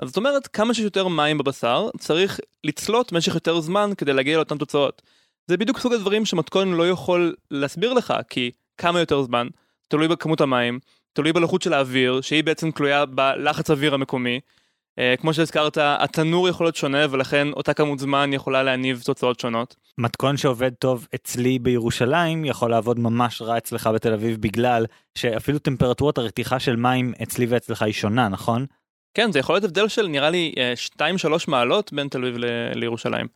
אז 0.00 0.08
זאת 0.08 0.16
אומרת, 0.16 0.46
כמה 0.46 0.74
שיש 0.74 0.84
יותר 0.84 1.08
מים 1.08 1.38
בבשר, 1.38 1.88
צריך 1.98 2.40
לצלות 2.64 3.12
משך 3.12 3.34
יותר 3.34 3.60
זמן 3.60 3.90
כדי 3.96 4.12
להגיע 4.12 4.36
לאותן 4.36 4.58
תוצאות. 4.58 5.02
זה 5.46 5.56
בדיוק 5.56 5.78
סוג 5.78 5.92
הדברים 5.92 6.24
שמתכון 6.24 6.72
לא 6.72 6.88
יכול 6.88 7.34
להסביר 7.50 7.92
לך, 7.92 8.14
כי 8.30 8.50
כמה 8.78 9.00
יותר 9.00 9.22
זמן, 9.22 9.46
תלוי 9.88 10.08
בכמות 10.08 10.40
המים, 10.40 10.78
תלוי 11.12 11.32
בלחות 11.32 11.62
של 11.62 11.72
האוויר, 11.72 12.20
שהיא 12.20 12.44
בעצם 12.44 12.70
תלויה 12.70 13.06
בלחץ 13.06 13.70
אוויר 13.70 13.94
המקומי. 13.94 14.40
Uh, 14.90 15.20
כמו 15.20 15.34
שהזכרת, 15.34 15.78
התנור 15.80 16.48
יכול 16.48 16.66
להיות 16.66 16.76
שונה 16.76 17.06
ולכן 17.10 17.48
אותה 17.52 17.74
כמות 17.74 17.98
זמן 17.98 18.32
יכולה 18.32 18.62
להניב 18.62 19.02
תוצאות 19.04 19.40
שונות. 19.40 19.76
מתכון 19.98 20.36
שעובד 20.36 20.74
טוב 20.74 21.06
אצלי 21.14 21.58
בירושלים 21.58 22.44
יכול 22.44 22.70
לעבוד 22.70 22.98
ממש 22.98 23.42
רע 23.42 23.58
אצלך 23.58 23.86
בתל 23.94 24.12
אביב 24.12 24.36
בגלל 24.40 24.86
שאפילו 25.14 25.58
טמפרטורת 25.58 26.18
הרתיחה 26.18 26.60
של 26.60 26.76
מים 26.76 27.12
אצלי 27.22 27.46
ואצלך 27.46 27.82
היא 27.82 27.92
שונה, 27.92 28.28
נכון? 28.28 28.66
כן, 29.14 29.32
זה 29.32 29.38
יכול 29.38 29.54
להיות 29.54 29.64
הבדל 29.64 29.88
של 29.88 30.06
נראה 30.06 30.30
לי 30.30 30.54
2-3 30.98 31.00
אה, 31.02 31.10
מעלות 31.48 31.92
בין 31.92 32.08
תל 32.08 32.18
אביב 32.24 32.36
ל- 32.38 32.72
לירושלים. 32.74 33.26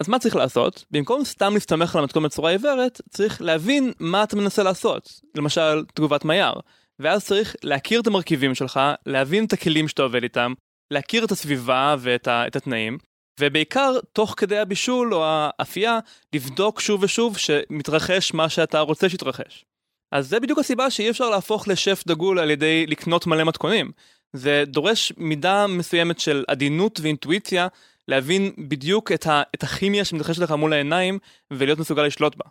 אז 0.00 0.08
מה 0.08 0.18
צריך 0.18 0.36
לעשות? 0.36 0.84
במקום 0.90 1.24
סתם 1.24 1.54
להסתמך 1.54 1.96
על 1.96 2.00
המתכון 2.02 2.22
בצורה 2.22 2.50
עיוורת, 2.50 3.00
צריך 3.10 3.42
להבין 3.42 3.92
מה 4.00 4.22
אתה 4.24 4.36
מנסה 4.36 4.62
לעשות. 4.62 5.20
למשל, 5.34 5.84
תגובת 5.94 6.24
מייר. 6.24 6.52
ואז 6.98 7.24
צריך 7.24 7.56
להכיר 7.62 8.00
את 8.00 8.06
המרכיבים 8.06 8.54
שלך, 8.54 8.80
להבין 9.06 9.44
את 9.44 9.52
הכלים 9.52 9.88
שאתה 9.88 10.02
עובד 10.02 10.22
איתם, 10.22 10.52
להכיר 10.90 11.24
את 11.24 11.30
הסביבה 11.30 11.96
ואת 11.98 12.28
ה- 12.28 12.46
את 12.46 12.56
התנאים, 12.56 12.98
ובעיקר, 13.40 13.92
תוך 14.12 14.34
כדי 14.36 14.58
הבישול 14.58 15.14
או 15.14 15.24
האפייה, 15.26 15.98
לבדוק 16.34 16.80
שוב 16.80 17.02
ושוב 17.02 17.38
שמתרחש 17.38 18.34
מה 18.34 18.48
שאתה 18.48 18.80
רוצה 18.80 19.08
שיתרחש. 19.08 19.64
אז 20.12 20.28
זה 20.28 20.40
בדיוק 20.40 20.58
הסיבה 20.58 20.90
שאי 20.90 21.10
אפשר 21.10 21.30
להפוך 21.30 21.68
לשף 21.68 22.02
דגול 22.06 22.38
על 22.38 22.50
ידי 22.50 22.86
לקנות 22.86 23.26
מלא 23.26 23.44
מתכונים. 23.44 23.90
זה 24.32 24.64
דורש 24.66 25.12
מידה 25.16 25.66
מסוימת 25.66 26.20
של 26.20 26.44
עדינות 26.48 27.00
ואינטואיציה 27.02 27.68
להבין 28.08 28.52
בדיוק 28.58 29.12
את, 29.12 29.26
ה, 29.26 29.42
את 29.54 29.62
הכימיה 29.62 30.04
שמתרחשת 30.04 30.42
לך 30.42 30.50
מול 30.50 30.72
העיניים 30.72 31.18
ולהיות 31.50 31.78
מסוגל 31.78 32.02
לשלוט 32.02 32.36
בה. 32.36 32.44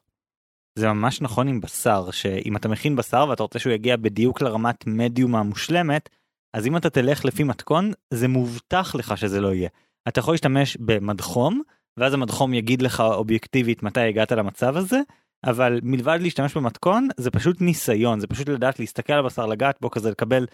זה 0.76 0.88
ממש 0.88 1.22
נכון 1.22 1.48
עם 1.48 1.62
בשר, 1.62 2.12
שאם 2.12 2.56
אתה 2.56 2.68
מכין 2.68 2.96
בשר 2.96 3.26
ואתה 3.30 3.44
רוצה 3.44 3.60
שהוא 3.60 3.74
יגיע 3.74 3.96
בדיוק 3.96 4.42
לרמת 4.42 4.88
מדיום 4.88 5.36
המושלמת, 5.36 6.10
אז 6.54 6.68
אם 6.68 6.78
אתה 6.78 6.90
תלך 6.90 7.26
לפי 7.26 7.44
מתכון, 7.44 7.92
זה 8.14 8.28
מובטח 8.28 8.96
לך 8.96 9.18
שזה 9.18 9.42
לא 9.42 9.54
יהיה. 9.54 9.70
אתה 10.08 10.20
יכול 10.20 10.34
להשתמש 10.34 10.78
במדחום, 10.80 11.62
ואז 11.98 12.14
המדחום 12.14 12.54
יגיד 12.54 12.82
לך 12.82 13.00
אובייקטיבית 13.00 13.84
מתי 13.84 14.00
הגעת 14.00 14.32
למצב 14.32 14.78
הזה, 14.78 15.00
אבל 15.46 15.80
מלבד 15.84 16.20
להשתמש 16.22 16.58
במתכון, 16.58 17.08
זה 17.18 17.32
פשוט 17.32 17.62
ניסיון, 17.62 18.20
זה 18.20 18.28
פשוט 18.28 18.50
לדעת 18.50 18.80
להסתכל 18.80 19.14
על 19.14 19.20
הבשר, 19.20 19.46
לגעת 19.46 19.78
בו 19.82 19.92
כזה, 19.92 20.12
לקבל 20.12 20.46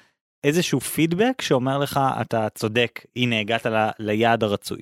איזשהו 0.43 0.79
פידבק 0.79 1.41
שאומר 1.41 1.77
לך 1.77 1.99
אתה 2.21 2.47
צודק 2.49 3.05
הנה 3.15 3.39
הגעת 3.39 3.65
ל, 3.65 3.89
ליעד 3.99 4.43
הרצוי. 4.43 4.81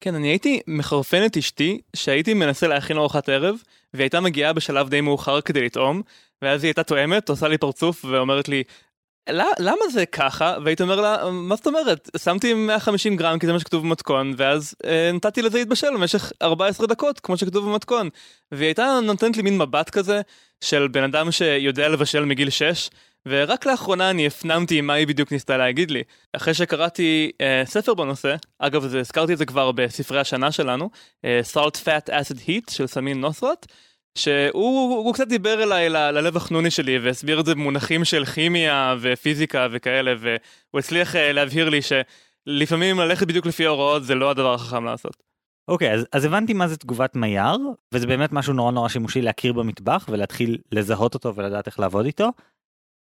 כן 0.00 0.14
אני 0.14 0.28
הייתי 0.28 0.60
מחרפן 0.66 1.26
את 1.26 1.36
אשתי 1.36 1.80
שהייתי 1.96 2.34
מנסה 2.34 2.68
להכין 2.68 2.96
ארוחת 2.96 3.28
ערב 3.28 3.56
והיא 3.94 4.04
הייתה 4.04 4.20
מגיעה 4.20 4.52
בשלב 4.52 4.88
די 4.88 5.00
מאוחר 5.00 5.40
כדי 5.40 5.64
לטעום, 5.64 6.02
ואז 6.42 6.64
היא 6.64 6.68
הייתה 6.68 6.82
תואמת, 6.82 7.28
עושה 7.28 7.48
לי 7.48 7.58
פרצוף 7.58 8.04
ואומרת 8.04 8.48
לי, 8.48 8.62
למה 9.58 9.88
זה 9.92 10.06
ככה? 10.06 10.56
והייתי 10.64 10.82
אומר 10.82 11.00
לה, 11.00 11.30
מה 11.30 11.56
זאת 11.56 11.66
אומרת? 11.66 12.10
שמתי 12.16 12.54
150 12.54 13.16
גרם 13.16 13.38
כי 13.38 13.46
זה 13.46 13.52
מה 13.52 13.60
שכתוב 13.60 13.82
במתכון, 13.82 14.34
ואז 14.36 14.74
אה, 14.84 15.10
נתתי 15.14 15.42
לזה 15.42 15.58
להתבשל 15.58 15.94
במשך 15.94 16.32
14 16.42 16.86
דקות, 16.86 17.20
כמו 17.20 17.36
שכתוב 17.36 17.70
במתכון. 17.70 18.08
והיא 18.52 18.66
הייתה 18.66 18.98
נותנת 19.02 19.36
לי 19.36 19.42
מין 19.42 19.58
מבט 19.58 19.90
כזה, 19.90 20.20
של 20.60 20.88
בן 20.88 21.02
אדם 21.02 21.30
שיודע 21.30 21.88
לבשל 21.88 22.24
מגיל 22.24 22.50
6, 22.50 22.90
ורק 23.26 23.66
לאחרונה 23.66 24.10
אני 24.10 24.26
הפנמתי 24.26 24.80
מה 24.80 24.92
היא 24.92 25.06
בדיוק 25.06 25.32
ניסתה 25.32 25.56
להגיד 25.56 25.90
לי. 25.90 26.02
אחרי 26.32 26.54
שקראתי 26.54 27.30
אה, 27.40 27.62
ספר 27.66 27.94
בנושא, 27.94 28.36
אגב, 28.58 28.86
זה, 28.86 29.00
הזכרתי 29.00 29.32
את 29.32 29.38
זה 29.38 29.46
כבר 29.46 29.72
בספרי 29.72 30.20
השנה 30.20 30.52
שלנו, 30.52 30.90
אה, 31.24 31.40
Salt 31.54 31.76
Fat 31.84 32.08
Acid 32.08 32.38
Heat 32.48 32.74
של 32.74 32.86
סמין 32.86 33.20
נוסרת, 33.20 33.66
שהוא 34.14 35.14
קצת 35.14 35.28
דיבר 35.28 35.62
אליי 35.62 35.88
ל, 35.88 35.96
ללב 35.96 36.36
החנוני 36.36 36.70
שלי 36.70 36.98
והסביר 36.98 37.40
את 37.40 37.46
זה 37.46 37.54
במונחים 37.54 38.04
של 38.04 38.24
כימיה 38.24 38.96
ופיזיקה 39.00 39.66
וכאלה, 39.72 40.14
והוא 40.20 40.78
הצליח 40.78 41.16
אה, 41.16 41.32
להבהיר 41.32 41.68
לי 41.68 41.80
שלפעמים 41.82 42.98
ללכת 42.98 43.26
בדיוק 43.26 43.46
לפי 43.46 43.66
ההוראות 43.66 44.04
זה 44.04 44.14
לא 44.14 44.30
הדבר 44.30 44.54
החכם 44.54 44.84
לעשות. 44.84 45.22
אוקיי, 45.68 45.90
okay, 45.90 45.94
אז, 45.94 46.06
אז 46.12 46.24
הבנתי 46.24 46.52
מה 46.52 46.68
זה 46.68 46.76
תגובת 46.76 47.16
מייר, 47.16 47.56
וזה 47.94 48.06
באמת 48.06 48.32
משהו 48.32 48.52
נורא 48.52 48.72
נורא 48.72 48.88
שימושי 48.88 49.22
להכיר 49.22 49.52
במטבח 49.52 50.08
ולהתחיל 50.12 50.58
לזהות 50.72 51.14
אותו 51.14 51.34
ולדעת 51.34 51.66
איך 51.66 51.80
לעבוד 51.80 52.06
איתו. 52.06 52.30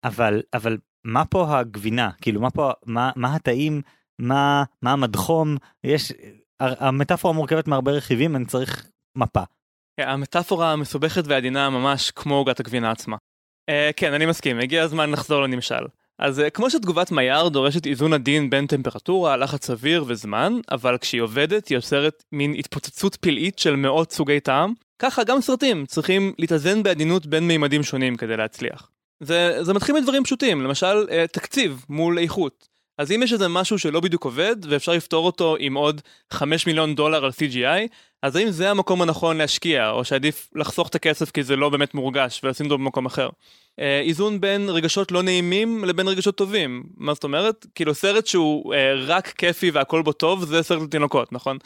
אבל 0.04 0.42
אבל 0.54 0.78
מה 1.06 1.26
פה 1.26 1.60
הגבינה 1.60 2.12
כאילו 2.22 2.42
מה 2.42 2.52
פה 2.52 2.72
מה 2.86 3.12
מה 3.16 3.36
התאים 3.36 3.82
מה 4.20 4.64
מה 4.82 4.92
המדחום 4.92 5.58
יש 5.84 6.14
המטאפורה 6.60 7.34
מורכבת 7.34 7.68
מהרבה 7.68 7.92
רכיבים 7.92 8.36
אני 8.36 8.46
צריך 8.46 8.88
מפה. 9.18 9.44
כן, 9.98 10.08
המטאפורה 10.08 10.72
המסובכת 10.72 11.24
ועדינה 11.28 11.70
ממש 11.70 12.12
כמו 12.12 12.36
עוגת 12.36 12.60
הגבינה 12.60 12.92
עצמה. 12.92 13.18
Uh, 13.70 13.74
כן 13.96 14.14
אני 14.14 14.26
מסכים 14.26 14.60
הגיע 14.60 14.84
הזמן 14.84 15.12
לחזור 15.12 15.42
לנמשל. 15.42 15.86
אז 16.20 16.40
uh, 16.40 16.50
כמו 16.50 16.70
שתגובת 16.70 17.12
מייר 17.12 17.50
דורשת 17.50 17.86
איזון 17.86 18.14
עדין 18.14 18.50
בין 18.50 18.68
טמפרטורה, 18.68 19.38
לחץ 19.38 19.70
אוויר 19.70 20.04
וזמן, 20.08 20.54
אבל 20.72 20.98
כשהיא 20.98 21.22
עובדת 21.22 21.68
היא 21.68 21.76
יוצרת 21.76 22.24
מין 22.32 22.54
התפוצצות 22.58 23.16
פלאית 23.16 23.60
של 23.60 23.76
מאות 23.76 24.12
סוגי 24.12 24.40
טעם, 24.40 24.74
ככה 25.00 25.24
גם 25.24 25.42
סרטים 25.42 25.86
צריכים 25.86 26.34
להתאזן 26.40 26.84
בעדינות 26.84 27.26
בין 27.26 27.48
מימדים 27.48 27.84
שונים 27.84 28.16
כדי 28.16 28.38
להצליח. 28.38 28.92
זה, 29.20 29.64
זה 29.64 29.74
מתחיל 29.74 29.96
מדברים 29.96 30.24
פשוטים, 30.24 30.62
למשל 30.62 31.08
אה, 31.12 31.26
תקציב 31.28 31.86
מול 31.90 32.20
איכות. 32.20 32.68
אז 32.98 33.12
אם 33.12 33.24
יש 33.24 33.34
איזה 33.34 33.48
משהו 33.48 33.80
שלא 33.80 34.00
בדיוק 34.00 34.26
עובד, 34.26 34.56
ואפשר 34.70 34.92
לפתור 34.92 35.26
אותו 35.26 35.56
עם 35.60 35.74
עוד 35.74 36.02
5 36.32 36.68
מיליון 36.68 36.96
דולר 36.96 37.26
על 37.26 37.32
CGI, 37.32 37.88
אז 38.22 38.36
האם 38.36 38.52
זה 38.52 38.72
המקום 38.72 39.02
הנכון 39.02 39.38
להשקיע, 39.38 39.90
או 39.90 40.06
שעדיף 40.06 40.50
לחסוך 40.56 40.88
את 40.88 40.96
הכסף 40.96 41.32
כי 41.32 41.44
זה 41.44 41.56
לא 41.56 41.70
באמת 41.70 41.94
מורגש, 41.94 42.42
ולשים 42.44 42.66
אותו 42.66 42.78
במקום 42.78 43.06
אחר. 43.06 43.30
אה, 43.80 44.00
איזון 44.00 44.42
בין 44.42 44.70
רגשות 44.70 45.12
לא 45.12 45.24
נעימים 45.24 45.86
לבין 45.86 46.08
רגשות 46.08 46.36
טובים. 46.36 46.84
מה 46.98 47.14
זאת 47.14 47.24
אומרת? 47.24 47.66
כאילו 47.76 47.94
סרט 47.94 48.28
שהוא 48.28 48.74
אה, 48.74 48.94
רק 48.96 49.28
כיפי 49.28 49.72
והכל 49.72 50.02
בו 50.02 50.14
טוב, 50.14 50.46
זה 50.46 50.64
סרט 50.64 50.82
לתינוקות, 50.82 51.34
נכון? 51.34 51.58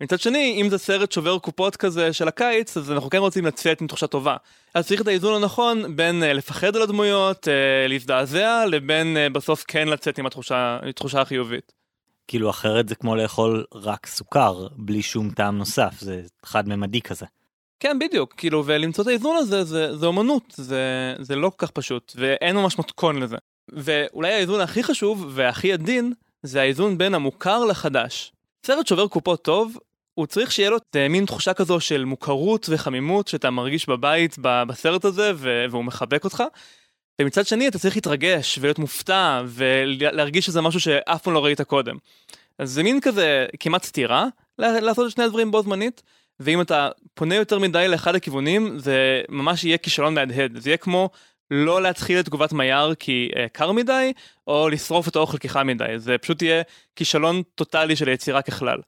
מצד 0.00 0.20
שני, 0.20 0.58
אם 0.60 0.70
זה 0.70 0.78
סרט 0.78 1.12
שובר 1.12 1.38
קופות 1.38 1.76
כזה 1.76 2.12
של 2.12 2.28
הקיץ, 2.28 2.76
אז 2.76 2.92
אנחנו 2.92 3.10
כן 3.10 3.18
רוצים 3.18 3.46
לצאת 3.46 3.80
עם 3.80 3.86
תחושה 3.86 4.06
טובה. 4.06 4.36
אז 4.74 4.86
צריך 4.86 5.00
את 5.00 5.06
האיזון 5.06 5.42
הנכון 5.42 5.96
בין 5.96 6.22
uh, 6.22 6.26
לפחד 6.26 6.76
על 6.76 6.82
הדמויות, 6.82 7.48
uh, 7.48 7.88
להזדעזע, 7.88 8.64
לבין 8.66 9.16
uh, 9.16 9.32
בסוף 9.32 9.64
כן 9.68 9.88
לצאת 9.88 10.18
עם 10.18 10.26
התחושה, 10.26 10.78
התחושה 10.88 11.20
החיובית. 11.20 11.72
כאילו 12.28 12.50
אחרת 12.50 12.88
זה 12.88 12.94
כמו 12.94 13.16
לאכול 13.16 13.64
רק 13.74 14.06
סוכר, 14.06 14.66
בלי 14.76 15.02
שום 15.02 15.30
טעם 15.30 15.58
נוסף, 15.58 15.94
זה 16.00 16.22
חד-ממדי 16.44 17.00
כזה. 17.00 17.26
כן, 17.80 17.98
בדיוק, 17.98 18.34
כאילו, 18.36 18.62
ולמצוא 18.66 19.02
את 19.02 19.08
האיזון 19.08 19.36
הזה 19.36 19.64
זה, 19.64 19.96
זה 19.96 20.06
אומנות, 20.06 20.54
זה, 20.56 21.14
זה 21.18 21.36
לא 21.36 21.50
כל 21.56 21.66
כך 21.66 21.70
פשוט, 21.70 22.12
ואין 22.16 22.56
ממש 22.56 22.78
מתכון 22.78 23.22
לזה. 23.22 23.36
ואולי 23.72 24.32
האיזון 24.32 24.60
הכי 24.60 24.82
חשוב 24.82 25.26
והכי 25.30 25.72
עדין, 25.72 26.12
זה 26.42 26.60
האיזון 26.60 26.98
בין 26.98 27.14
המוכר 27.14 27.64
לחדש. 27.64 28.32
סרט 28.66 28.86
שובר 28.86 29.08
קופות 29.08 29.44
טוב 29.44 29.76
הוא 30.20 30.26
צריך 30.26 30.52
שיהיה 30.52 30.70
לו 30.70 30.76
אה, 30.96 31.08
מין 31.08 31.26
תחושה 31.26 31.54
כזו 31.54 31.80
של 31.80 32.04
מוכרות 32.04 32.66
וחמימות 32.68 33.28
שאתה 33.28 33.50
מרגיש 33.50 33.88
בבית 33.88 34.36
בסרט 34.40 35.04
הזה 35.04 35.32
והוא 35.70 35.84
מחבק 35.84 36.24
אותך. 36.24 36.42
ומצד 37.20 37.46
שני 37.46 37.68
אתה 37.68 37.78
צריך 37.78 37.96
להתרגש 37.96 38.58
ולהיות 38.58 38.78
מופתע 38.78 39.42
ולהרגיש 39.46 40.46
שזה 40.46 40.60
משהו 40.60 40.80
שאף 40.80 41.22
פעם 41.22 41.34
לא 41.34 41.44
ראית 41.44 41.60
קודם. 41.60 41.96
אז 42.58 42.70
זה 42.70 42.82
מין 42.82 43.00
כזה 43.00 43.46
כמעט 43.60 43.84
סתירה 43.84 44.26
לעשות 44.58 45.06
את 45.06 45.12
שני 45.12 45.24
הדברים 45.24 45.50
בו 45.50 45.62
זמנית. 45.62 46.02
ואם 46.40 46.60
אתה 46.60 46.88
פונה 47.14 47.34
יותר 47.34 47.58
מדי 47.58 47.88
לאחד 47.88 48.14
הכיוונים 48.14 48.78
זה 48.78 49.22
ממש 49.28 49.64
יהיה 49.64 49.78
כישלון 49.78 50.14
מהדהד 50.14 50.58
זה 50.58 50.70
יהיה 50.70 50.76
כמו 50.76 51.10
לא 51.50 51.82
להתחיל 51.82 52.20
את 52.20 52.24
תגובת 52.24 52.52
מייר 52.52 52.94
כי 52.94 53.28
uh, 53.32 53.38
קר 53.52 53.72
מדי 53.72 54.12
או 54.46 54.68
לשרוף 54.68 55.08
את 55.08 55.16
האוכל 55.16 55.38
כי 55.38 55.48
חם 55.48 55.66
מדי 55.66 55.92
זה 55.96 56.18
פשוט 56.18 56.42
יהיה 56.42 56.62
כישלון 56.96 57.42
טוטאלי 57.54 57.96
של 57.96 58.08
היצירה 58.08 58.42
ככלל. 58.42 58.78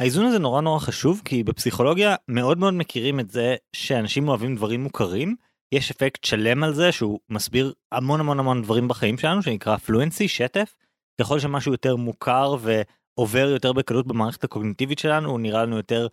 האיזון 0.00 0.26
הזה 0.26 0.38
נורא 0.38 0.60
נורא 0.60 0.78
חשוב 0.78 1.22
כי 1.24 1.42
בפסיכולוגיה 1.42 2.14
מאוד 2.28 2.58
מאוד 2.58 2.74
מכירים 2.74 3.20
את 3.20 3.30
זה 3.30 3.56
שאנשים 3.76 4.28
אוהבים 4.28 4.56
דברים 4.56 4.82
מוכרים. 4.82 5.36
יש 5.74 5.90
אפקט 5.90 6.24
שלם 6.24 6.64
על 6.64 6.74
זה 6.74 6.92
שהוא 6.92 7.18
מסביר 7.30 7.72
המון 7.92 8.20
המון 8.20 8.38
המון 8.38 8.62
דברים 8.62 8.88
בחיים 8.88 9.18
שלנו 9.18 9.42
שנקרא 9.42 9.76
פלואנסי 9.76 10.28
שטף. 10.28 10.74
ככל 11.20 11.38
שמשהו 11.38 11.72
יותר 11.72 11.96
מוכר 11.96 12.56
ועובר 12.60 13.48
יותר 13.48 13.72
בקלות 13.72 14.06
במערכת 14.06 14.44
הקוגניטיבית 14.44 14.98
שלנו 14.98 15.30
הוא 15.30 15.40
נראה 15.40 15.62
לנו 15.62 15.76
יותר 15.76 16.06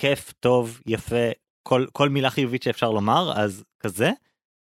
כיף 0.00 0.32
טוב 0.40 0.80
יפה 0.86 1.30
כל 1.68 1.86
כל 1.92 2.08
מילה 2.08 2.30
חיובית 2.30 2.62
שאפשר 2.62 2.90
לומר 2.90 3.32
אז 3.36 3.64
כזה. 3.80 4.10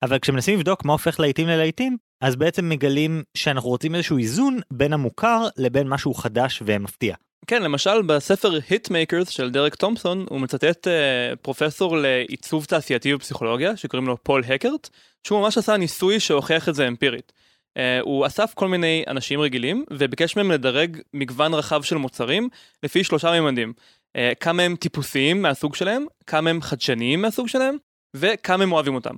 אבל 0.03 0.20
כשמנסים 0.20 0.58
לבדוק 0.58 0.86
מה 0.86 0.94
הופך 0.94 1.20
להיטים 1.20 1.48
ללהיטים 1.48 1.98
אז 2.22 2.36
בעצם 2.36 2.70
מגלים 2.70 3.24
שאנחנו 3.38 3.70
רוצים 3.70 3.96
איזשהו 3.96 4.17
איזון 4.17 4.60
בין 4.74 4.94
המוכר 4.94 5.48
לבין 5.58 5.89
משהו 5.89 6.13
חדש 6.13 6.63
ומפתיע. 6.65 7.15
כן, 7.47 7.63
למשל 7.63 8.01
בספר 8.01 8.57
Hitmakers 8.57 9.29
של 9.29 9.49
דרק 9.49 9.75
תומפסון, 9.75 10.25
הוא 10.29 10.39
מצטט 10.39 10.87
uh, 10.87 11.35
פרופסור 11.41 11.97
לעיצוב 11.97 12.65
תעשייתי 12.65 13.15
בפסיכולוגיה, 13.15 13.77
שקוראים 13.77 14.07
לו 14.07 14.23
פול 14.23 14.43
הקרט, 14.43 14.89
שהוא 15.23 15.41
ממש 15.41 15.57
עשה 15.57 15.77
ניסוי 15.77 16.19
שהוכיח 16.19 16.69
את 16.69 16.75
זה 16.75 16.87
אמפירית. 16.87 17.31
Uh, 17.77 17.81
הוא 18.01 18.25
אסף 18.25 18.53
כל 18.55 18.67
מיני 18.67 19.03
אנשים 19.07 19.39
רגילים, 19.39 19.85
וביקש 19.93 20.35
מהם 20.35 20.51
לדרג 20.51 20.97
מגוון 21.13 21.53
רחב 21.53 21.83
של 21.83 21.97
מוצרים, 21.97 22.49
לפי 22.83 23.03
שלושה 23.03 23.41
ממדים. 23.41 23.73
Uh, 23.77 24.19
כמה 24.39 24.63
הם 24.63 24.75
טיפוסיים 24.75 25.41
מהסוג 25.41 25.75
שלהם, 25.75 26.05
כמה 26.27 26.49
הם 26.49 26.61
חדשניים 26.61 27.21
מהסוג 27.21 27.47
שלהם, 27.47 27.75
וכמה 28.15 28.63
הם 28.63 28.71
אוהבים 28.71 28.95
אותם. 28.95 29.15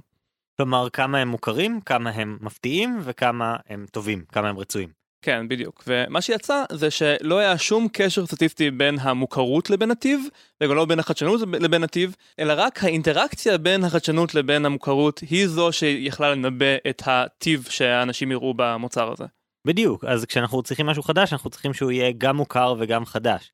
כלומר, 0.57 0.89
כמה 0.89 1.17
הם 1.17 1.27
מוכרים, 1.27 1.81
כמה 1.81 2.10
הם 2.10 2.38
מפתיעים, 2.41 3.00
וכמה 3.03 3.55
הם 3.69 3.86
טובים, 3.91 4.24
כמה 4.31 4.50
הם 4.50 4.57
רצויים. 4.60 4.97
כן, 5.27 5.48
בדיוק. 5.48 5.84
ומה 5.88 6.22
שיצא 6.22 6.63
זה 6.72 6.91
שלא 6.91 7.38
היה 7.38 7.57
שום 7.57 7.88
קשר 7.91 8.25
סטטיסטי 8.25 8.72
בין 8.72 8.98
המוכרות 9.01 9.69
לבין 9.69 9.91
הטיב, 9.91 10.22
וגם 10.63 10.75
לא 10.75 10.86
בין 10.86 11.00
החדשנות 11.00 11.41
לבין 11.41 11.84
הטיב, 11.84 12.15
אלא 12.39 12.53
רק 12.57 12.84
האינטראקציה 12.84 13.57
בין 13.57 13.84
החדשנות 13.84 14.36
לבין 14.36 14.65
המוכרות 14.65 15.19
היא 15.19 15.48
זו 15.48 15.72
שיכלה 15.72 16.31
לנבא 16.31 16.75
את 16.89 17.01
הטיב 17.05 17.67
שהאנשים 17.69 18.31
יראו 18.31 18.53
במוצר 18.57 19.12
הזה. 19.12 19.25
בדיוק, 19.67 20.05
אז 20.05 20.25
כשאנחנו 20.25 20.63
צריכים 20.63 20.86
משהו 20.86 21.03
חדש, 21.03 21.34
אנחנו 21.34 21.50
צריכים 21.50 21.74
שהוא 21.74 21.91
יהיה 21.91 22.12
גם 22.17 22.38
מוכר 22.38 22.75
וגם 22.79 23.05
חדש. 23.05 23.51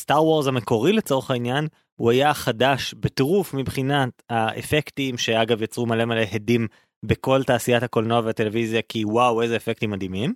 Star 0.00 0.24
Wars 0.24 0.46
המקורי 0.46 0.92
לצורך 0.92 1.30
העניין, 1.30 1.68
הוא 1.94 2.10
היה 2.10 2.34
חדש 2.34 2.94
בטירוף 2.94 3.54
מבחינת 3.54 4.22
האפקטים, 4.30 5.18
שאגב 5.18 5.62
יצרו 5.62 5.86
מלא 5.86 6.04
מלא 6.04 6.24
הדים 6.32 6.66
בכל 7.02 7.42
תעשיית 7.42 7.82
הקולנוע 7.82 8.20
והטלוויזיה, 8.24 8.82
כי 8.88 9.04
וואו 9.04 9.42
איזה 9.42 9.56
אפקטים 9.56 9.90
מדהימים. 9.90 10.34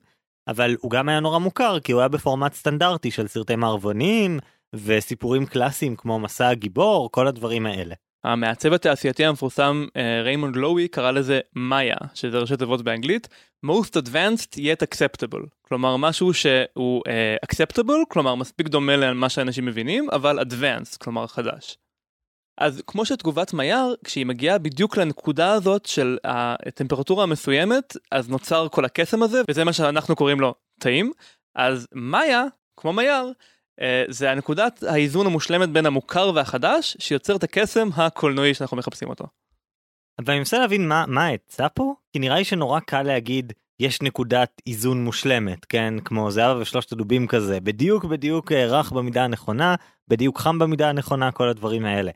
אבל 0.48 0.76
הוא 0.80 0.90
גם 0.90 1.08
היה 1.08 1.20
נורא 1.20 1.38
מוכר 1.38 1.80
כי 1.80 1.92
הוא 1.92 2.00
היה 2.00 2.08
בפורמט 2.08 2.54
סטנדרטי 2.54 3.10
של 3.10 3.28
סרטי 3.28 3.56
מערבונים 3.56 4.38
וסיפורים 4.74 5.46
קלאסיים 5.46 5.96
כמו 5.96 6.18
מסע 6.18 6.48
הגיבור 6.48 7.10
כל 7.12 7.26
הדברים 7.26 7.66
האלה. 7.66 7.94
המעצב 8.24 8.72
התעשייתי 8.72 9.24
המפורסם 9.24 9.86
אה, 9.96 10.22
ריימונד 10.22 10.56
לואי 10.56 10.88
קרא 10.88 11.10
לזה 11.10 11.40
מאיה 11.56 11.96
שזה 12.14 12.38
ראשי 12.38 12.56
תיבות 12.56 12.82
באנגלית 12.82 13.28
most 13.66 13.90
advanced 13.90 14.56
yet 14.56 14.86
acceptable 14.86 15.46
כלומר 15.62 15.96
משהו 15.96 16.34
שהוא 16.34 17.02
uh, 17.08 17.46
acceptable 17.50 18.06
כלומר 18.08 18.34
מספיק 18.34 18.68
דומה 18.68 18.96
למה 18.96 19.28
שאנשים 19.28 19.64
מבינים 19.64 20.10
אבל 20.12 20.40
advanced 20.40 20.96
כלומר 20.98 21.26
חדש. 21.26 21.78
אז 22.58 22.82
כמו 22.86 23.06
שתגובת 23.06 23.52
מייר, 23.52 23.94
כשהיא 24.04 24.26
מגיעה 24.26 24.58
בדיוק 24.58 24.96
לנקודה 24.96 25.52
הזאת 25.52 25.86
של 25.86 26.18
הטמפרטורה 26.24 27.22
המסוימת, 27.22 27.96
אז 28.10 28.28
נוצר 28.28 28.68
כל 28.68 28.84
הקסם 28.84 29.22
הזה, 29.22 29.42
וזה 29.50 29.64
מה 29.64 29.72
שאנחנו 29.72 30.16
קוראים 30.16 30.40
לו 30.40 30.54
טעים. 30.80 31.12
אז 31.54 31.86
מאיה, 31.92 32.44
כמו 32.76 32.92
מייר, 32.92 33.32
אה, 33.80 34.04
זה 34.08 34.30
הנקודת 34.30 34.82
האיזון 34.82 35.26
המושלמת 35.26 35.68
בין 35.68 35.86
המוכר 35.86 36.32
והחדש, 36.34 36.96
שיוצר 37.00 37.36
את 37.36 37.42
הקסם 37.44 37.88
הקולנועי 37.96 38.54
שאנחנו 38.54 38.76
מחפשים 38.76 39.08
אותו. 39.08 39.24
אבל 40.18 40.30
אני 40.30 40.38
מנסה 40.38 40.58
להבין 40.58 40.88
מה, 40.88 41.04
מה 41.08 41.26
העצה 41.26 41.68
פה, 41.68 41.94
כי 42.12 42.18
נראה 42.18 42.38
לי 42.38 42.44
שנורא 42.44 42.80
קל 42.80 43.02
להגיד, 43.02 43.52
יש 43.80 44.02
נקודת 44.02 44.62
איזון 44.66 45.04
מושלמת, 45.04 45.64
כן? 45.64 45.94
כמו 46.04 46.30
זהבה 46.30 46.60
ושלושת 46.60 46.92
הדובים 46.92 47.26
כזה, 47.26 47.60
בדיוק 47.60 48.04
בדיוק 48.04 48.52
אה, 48.52 48.66
רך 48.66 48.92
במידה 48.92 49.24
הנכונה, 49.24 49.74
בדיוק 50.08 50.38
חם 50.38 50.58
במידה 50.58 50.88
הנכונה, 50.88 51.32
כל 51.32 51.48
הדברים 51.48 51.84
האלה. 51.84 52.10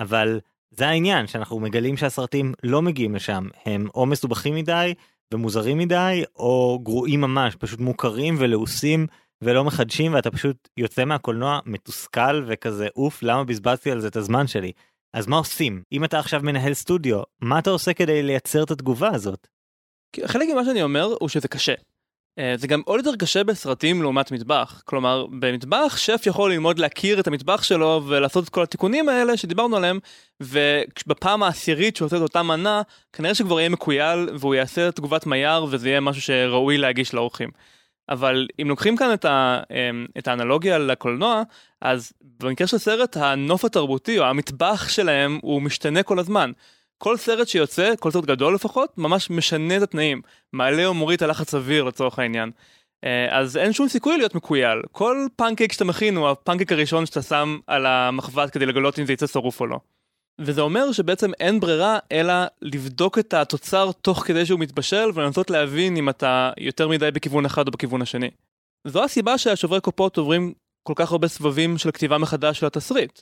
אבל 0.00 0.40
זה 0.70 0.88
העניין 0.88 1.26
שאנחנו 1.26 1.60
מגלים 1.60 1.96
שהסרטים 1.96 2.52
לא 2.62 2.82
מגיעים 2.82 3.14
לשם 3.14 3.48
הם 3.66 3.88
או 3.94 4.06
מסובכים 4.06 4.54
מדי 4.54 4.94
ומוזרים 5.34 5.78
מדי 5.78 6.24
או 6.36 6.80
גרועים 6.82 7.20
ממש 7.20 7.56
פשוט 7.56 7.80
מוכרים 7.80 8.36
ולעוסים 8.38 9.06
ולא 9.42 9.64
מחדשים 9.64 10.14
ואתה 10.14 10.30
פשוט 10.30 10.68
יוצא 10.76 11.04
מהקולנוע 11.04 11.58
מתוסכל 11.66 12.44
וכזה 12.46 12.88
אוף 12.96 13.22
למה 13.22 13.44
בזבזתי 13.44 13.90
על 13.90 14.00
זה 14.00 14.08
את 14.08 14.16
הזמן 14.16 14.46
שלי. 14.46 14.72
אז 15.14 15.26
מה 15.26 15.36
עושים 15.36 15.82
אם 15.92 16.04
אתה 16.04 16.18
עכשיו 16.18 16.40
מנהל 16.42 16.74
סטודיו 16.74 17.22
מה 17.40 17.58
אתה 17.58 17.70
עושה 17.70 17.92
כדי 17.92 18.22
לייצר 18.22 18.62
את 18.62 18.70
התגובה 18.70 19.08
הזאת. 19.14 19.46
חלק 20.24 20.48
ממה 20.52 20.64
שאני 20.64 20.82
אומר 20.82 21.14
הוא 21.20 21.28
שזה 21.28 21.48
קשה. 21.48 21.74
אה, 22.38 22.54
זה 22.56 22.66
גם 22.66 22.82
עוד 22.84 23.06
יותר 23.06 23.16
קשה 23.16 23.44
בסרטים 23.44 24.02
לעומת 24.02 24.32
מטבח. 24.32 24.82
כלומר, 24.84 25.26
במטבח 25.38 25.96
שף 25.96 26.22
יכול 26.26 26.52
ללמוד 26.52 26.78
להכיר 26.78 27.20
את 27.20 27.26
המטבח 27.26 27.62
שלו 27.62 28.02
ולעשות 28.06 28.44
את 28.44 28.48
כל 28.48 28.62
התיקונים 28.62 29.08
האלה 29.08 29.36
שדיברנו 29.36 29.76
עליהם, 29.76 29.98
ובפעם 30.40 31.42
העשירית 31.42 31.96
שהוא 31.96 32.06
עושה 32.06 32.16
את 32.16 32.22
אותה 32.22 32.42
מנה, 32.42 32.82
כנראה 33.12 33.34
שכבר 33.34 33.60
יהיה 33.60 33.68
מקוייל 33.68 34.28
והוא 34.38 34.54
יעשה 34.54 34.92
תגובת 34.92 35.26
מייר 35.26 35.64
וזה 35.70 35.88
יהיה 35.88 36.00
משהו 36.00 36.22
שראוי 36.22 36.78
להגיש 36.78 37.14
לאורחים. 37.14 37.50
אבל 38.08 38.46
אם 38.62 38.68
לוקחים 38.68 38.96
כאן 38.96 39.14
את, 39.14 39.24
ה, 39.24 39.60
אמ, 39.70 40.06
את 40.18 40.28
האנלוגיה 40.28 40.78
לקולנוע, 40.78 41.42
אז 41.80 42.12
במקרה 42.40 42.66
של 42.66 42.78
סרט, 42.78 43.16
הנוף 43.16 43.64
התרבותי 43.64 44.18
או 44.18 44.24
המטבח 44.24 44.88
שלהם 44.88 45.38
הוא 45.42 45.62
משתנה 45.62 46.02
כל 46.02 46.18
הזמן. 46.18 46.52
כל 46.98 47.16
סרט 47.16 47.48
שיוצא, 47.48 47.94
כל 48.00 48.10
סרט 48.10 48.24
גדול 48.24 48.54
לפחות, 48.54 48.98
ממש 48.98 49.30
משנה 49.30 49.76
את 49.76 49.82
התנאים. 49.82 50.22
מעלה 50.52 50.86
או 50.86 50.94
מוריד 50.94 51.16
את 51.16 51.22
הלחץ 51.22 51.54
אוויר 51.54 51.84
לצורך 51.84 52.18
העניין. 52.18 52.50
אה, 53.04 53.38
אז 53.38 53.56
אין 53.56 53.72
שום 53.72 53.88
סיכוי 53.88 54.18
להיות 54.18 54.34
מקוייל. 54.34 54.82
כל 54.92 55.26
פנקייק 55.36 55.72
שאתה 55.72 55.84
מכין 55.84 56.16
הוא 56.16 56.28
הפנקייק 56.28 56.72
הראשון 56.72 57.06
שאתה 57.06 57.22
שם 57.22 57.58
על 57.66 57.86
המחבת 57.86 58.50
כדי 58.50 58.66
לגלות 58.66 58.98
אם 58.98 59.06
זה 59.06 59.12
יצא 59.12 59.26
שרוף 59.26 59.60
או 59.60 59.66
לא. 59.66 59.78
וזה 60.40 60.60
אומר 60.60 60.92
שבעצם 60.92 61.30
אין 61.40 61.60
ברירה 61.60 61.98
אלא 62.12 62.34
לבדוק 62.62 63.18
את 63.18 63.34
התוצר 63.34 63.92
תוך 63.92 64.18
כדי 64.26 64.46
שהוא 64.46 64.60
מתבשל 64.60 65.10
ולנסות 65.14 65.50
להבין 65.50 65.96
אם 65.96 66.08
אתה 66.08 66.50
יותר 66.58 66.88
מדי 66.88 67.10
בכיוון 67.10 67.46
אחד 67.46 67.66
או 67.66 67.72
בכיוון 67.72 68.02
השני. 68.02 68.30
זו 68.86 69.04
הסיבה 69.04 69.38
שהשוברי 69.38 69.80
קופות 69.80 70.16
עוברים 70.16 70.52
כל 70.82 70.92
כך 70.96 71.12
הרבה 71.12 71.28
סבבים 71.28 71.78
של 71.78 71.90
כתיבה 71.90 72.18
מחדש 72.18 72.58
של 72.58 72.66
התסריט. 72.66 73.20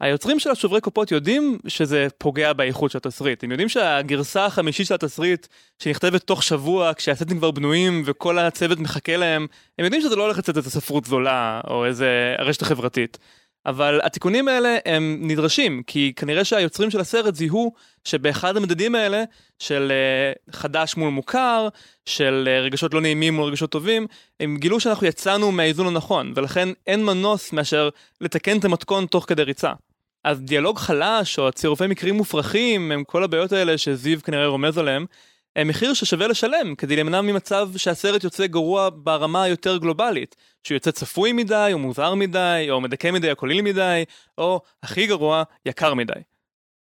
היוצרים 0.00 0.40
של 0.40 0.50
השוברי 0.50 0.80
קופות 0.80 1.12
יודעים 1.12 1.58
שזה 1.68 2.06
פוגע 2.18 2.52
באיכות 2.52 2.90
של 2.90 2.98
התסריט. 2.98 3.44
הם 3.44 3.50
יודעים 3.50 3.68
שהגרסה 3.68 4.46
החמישית 4.46 4.86
של 4.86 4.94
התסריט, 4.94 5.46
שנכתבת 5.78 6.22
תוך 6.22 6.42
שבוע, 6.42 6.94
כשהסטים 6.94 7.38
כבר 7.38 7.50
בנויים 7.50 8.02
וכל 8.06 8.38
הצוות 8.38 8.78
מחכה 8.78 9.16
להם, 9.16 9.46
הם 9.78 9.84
יודעים 9.84 10.02
שזה 10.02 10.16
לא 10.16 10.22
הולך 10.22 10.38
לצאת 10.38 10.56
איזה 10.56 10.70
ספרות 10.70 11.04
זולה 11.04 11.60
או 11.66 11.86
איזה 11.86 12.36
רשת 12.38 12.62
חברתית. 12.62 13.18
אבל 13.66 14.00
התיקונים 14.02 14.48
האלה 14.48 14.78
הם 14.86 15.18
נדרשים, 15.22 15.82
כי 15.86 16.12
כנראה 16.16 16.44
שהיוצרים 16.44 16.90
של 16.90 17.00
הסרט 17.00 17.34
זיהו 17.34 17.72
שבאחד 18.04 18.56
המדדים 18.56 18.94
האלה, 18.94 19.24
של 19.58 19.92
uh, 19.92 20.54
חדש 20.56 20.96
מול 20.96 21.10
מוכר, 21.10 21.68
של 22.06 22.48
uh, 22.48 22.64
רגשות 22.64 22.94
לא 22.94 23.00
נעימים 23.00 23.34
מול 23.34 23.44
רגשות 23.44 23.70
טובים, 23.70 24.06
הם 24.40 24.56
גילו 24.56 24.80
שאנחנו 24.80 25.06
יצאנו 25.06 25.52
מהאיזון 25.52 25.86
הנכון, 25.86 26.32
ולכן 26.36 26.68
אין 26.86 27.04
מנוס 27.04 27.52
מאשר 27.52 27.88
לתקן 28.20 28.58
את 28.58 28.64
המתכון 28.64 29.06
תוך 29.06 29.24
כדי 29.28 29.42
ריצה. 29.42 29.72
אז 30.24 30.40
דיאלוג 30.40 30.78
חלש, 30.78 31.38
או 31.38 31.52
צירופי 31.52 31.86
מקרים 31.86 32.14
מופרכים, 32.14 32.92
הם 32.92 33.04
כל 33.04 33.24
הבעיות 33.24 33.52
האלה 33.52 33.78
שזיו 33.78 34.22
כנראה 34.22 34.46
רומז 34.46 34.78
עליהם, 34.78 35.02
הם 35.02 35.06
מחיר 35.62 35.94
ששווה 35.94 36.26
לשלם 36.26 36.74
כדי 36.74 36.94
להימנע 36.94 37.20
ממצב 37.20 37.70
שהסרט 37.76 38.24
יוצא 38.24 38.46
גרוע 38.46 38.88
ברמה 38.94 39.42
היותר 39.42 39.76
גלובלית, 39.76 40.36
שהוא 40.64 40.76
יוצא 40.76 40.90
צפוי 40.90 41.32
מדי, 41.32 41.70
או 41.72 41.78
מוזר 41.78 42.14
מדי, 42.14 42.66
או 42.70 42.80
מדכא 42.80 43.10
מדי, 43.10 43.30
או 43.30 43.36
קוליל 43.36 43.62
מדי, 43.62 44.04
או 44.38 44.60
הכי 44.82 45.06
גרוע, 45.06 45.42
יקר 45.66 45.94
מדי. 45.94 46.12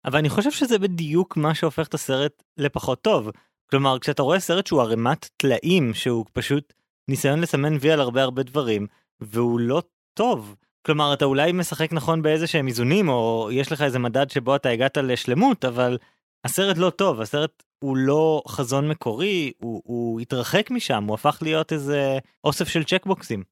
אבל 0.04 0.18
אני 0.18 0.28
חושב 0.28 0.50
שזה 0.50 0.78
בדיוק 0.78 1.36
מה 1.36 1.54
שהופך 1.54 1.86
את 1.86 1.94
הסרט 1.94 2.42
לפחות 2.56 3.02
טוב. 3.02 3.30
כלומר, 3.70 3.98
כשאתה 3.98 4.22
רואה 4.22 4.40
סרט 4.40 4.66
שהוא 4.66 4.82
ערימת 4.82 5.28
טלאים, 5.36 5.94
שהוא 5.94 6.24
פשוט 6.32 6.72
ניסיון 7.08 7.40
לסמן 7.40 7.76
וי 7.80 7.90
על 7.90 8.00
הרבה 8.00 8.22
הרבה 8.22 8.42
דברים, 8.42 8.86
והוא 9.20 9.60
לא 9.60 9.82
טוב. 10.14 10.54
כלומר, 10.86 11.12
אתה 11.12 11.24
אולי 11.24 11.52
משחק 11.52 11.92
נכון 11.92 12.22
באיזה 12.22 12.46
שהם 12.46 12.66
איזונים, 12.66 13.08
או 13.08 13.48
יש 13.52 13.72
לך 13.72 13.82
איזה 13.82 13.98
מדד 13.98 14.30
שבו 14.30 14.56
אתה 14.56 14.68
הגעת 14.68 14.96
לשלמות, 14.96 15.64
אבל 15.64 15.98
הסרט 16.44 16.78
לא 16.78 16.90
טוב, 16.90 17.20
הסרט 17.20 17.62
הוא 17.78 17.96
לא 17.96 18.42
חזון 18.48 18.88
מקורי, 18.88 19.52
הוא, 19.58 19.82
הוא 19.84 20.20
התרחק 20.20 20.70
משם, 20.70 21.04
הוא 21.04 21.14
הפך 21.14 21.38
להיות 21.42 21.72
איזה 21.72 22.18
אוסף 22.44 22.68
של 22.68 22.84
צ'קבוקסים. 22.84 23.42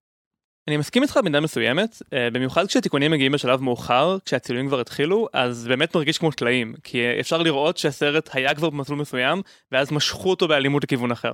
אני 0.68 0.76
מסכים 0.76 1.02
איתך 1.02 1.16
במידה 1.16 1.40
מסוימת, 1.40 2.02
אה, 2.12 2.30
במיוחד 2.30 2.66
כשהתיקונים 2.66 3.10
מגיעים 3.10 3.32
בשלב 3.32 3.60
מאוחר, 3.60 4.16
כשהצילומים 4.24 4.68
כבר 4.68 4.80
התחילו, 4.80 5.28
אז 5.32 5.66
באמת 5.66 5.96
מרגיש 5.96 6.18
כמו 6.18 6.30
טלאים, 6.30 6.74
כי 6.82 7.20
אפשר 7.20 7.42
לראות 7.42 7.76
שהסרט 7.76 8.30
היה 8.32 8.54
כבר 8.54 8.70
במסלול 8.70 8.98
מסוים, 8.98 9.42
ואז 9.72 9.92
משכו 9.92 10.30
אותו 10.30 10.48
באלימות 10.48 10.84
לכיוון 10.84 11.10
אחר. 11.10 11.32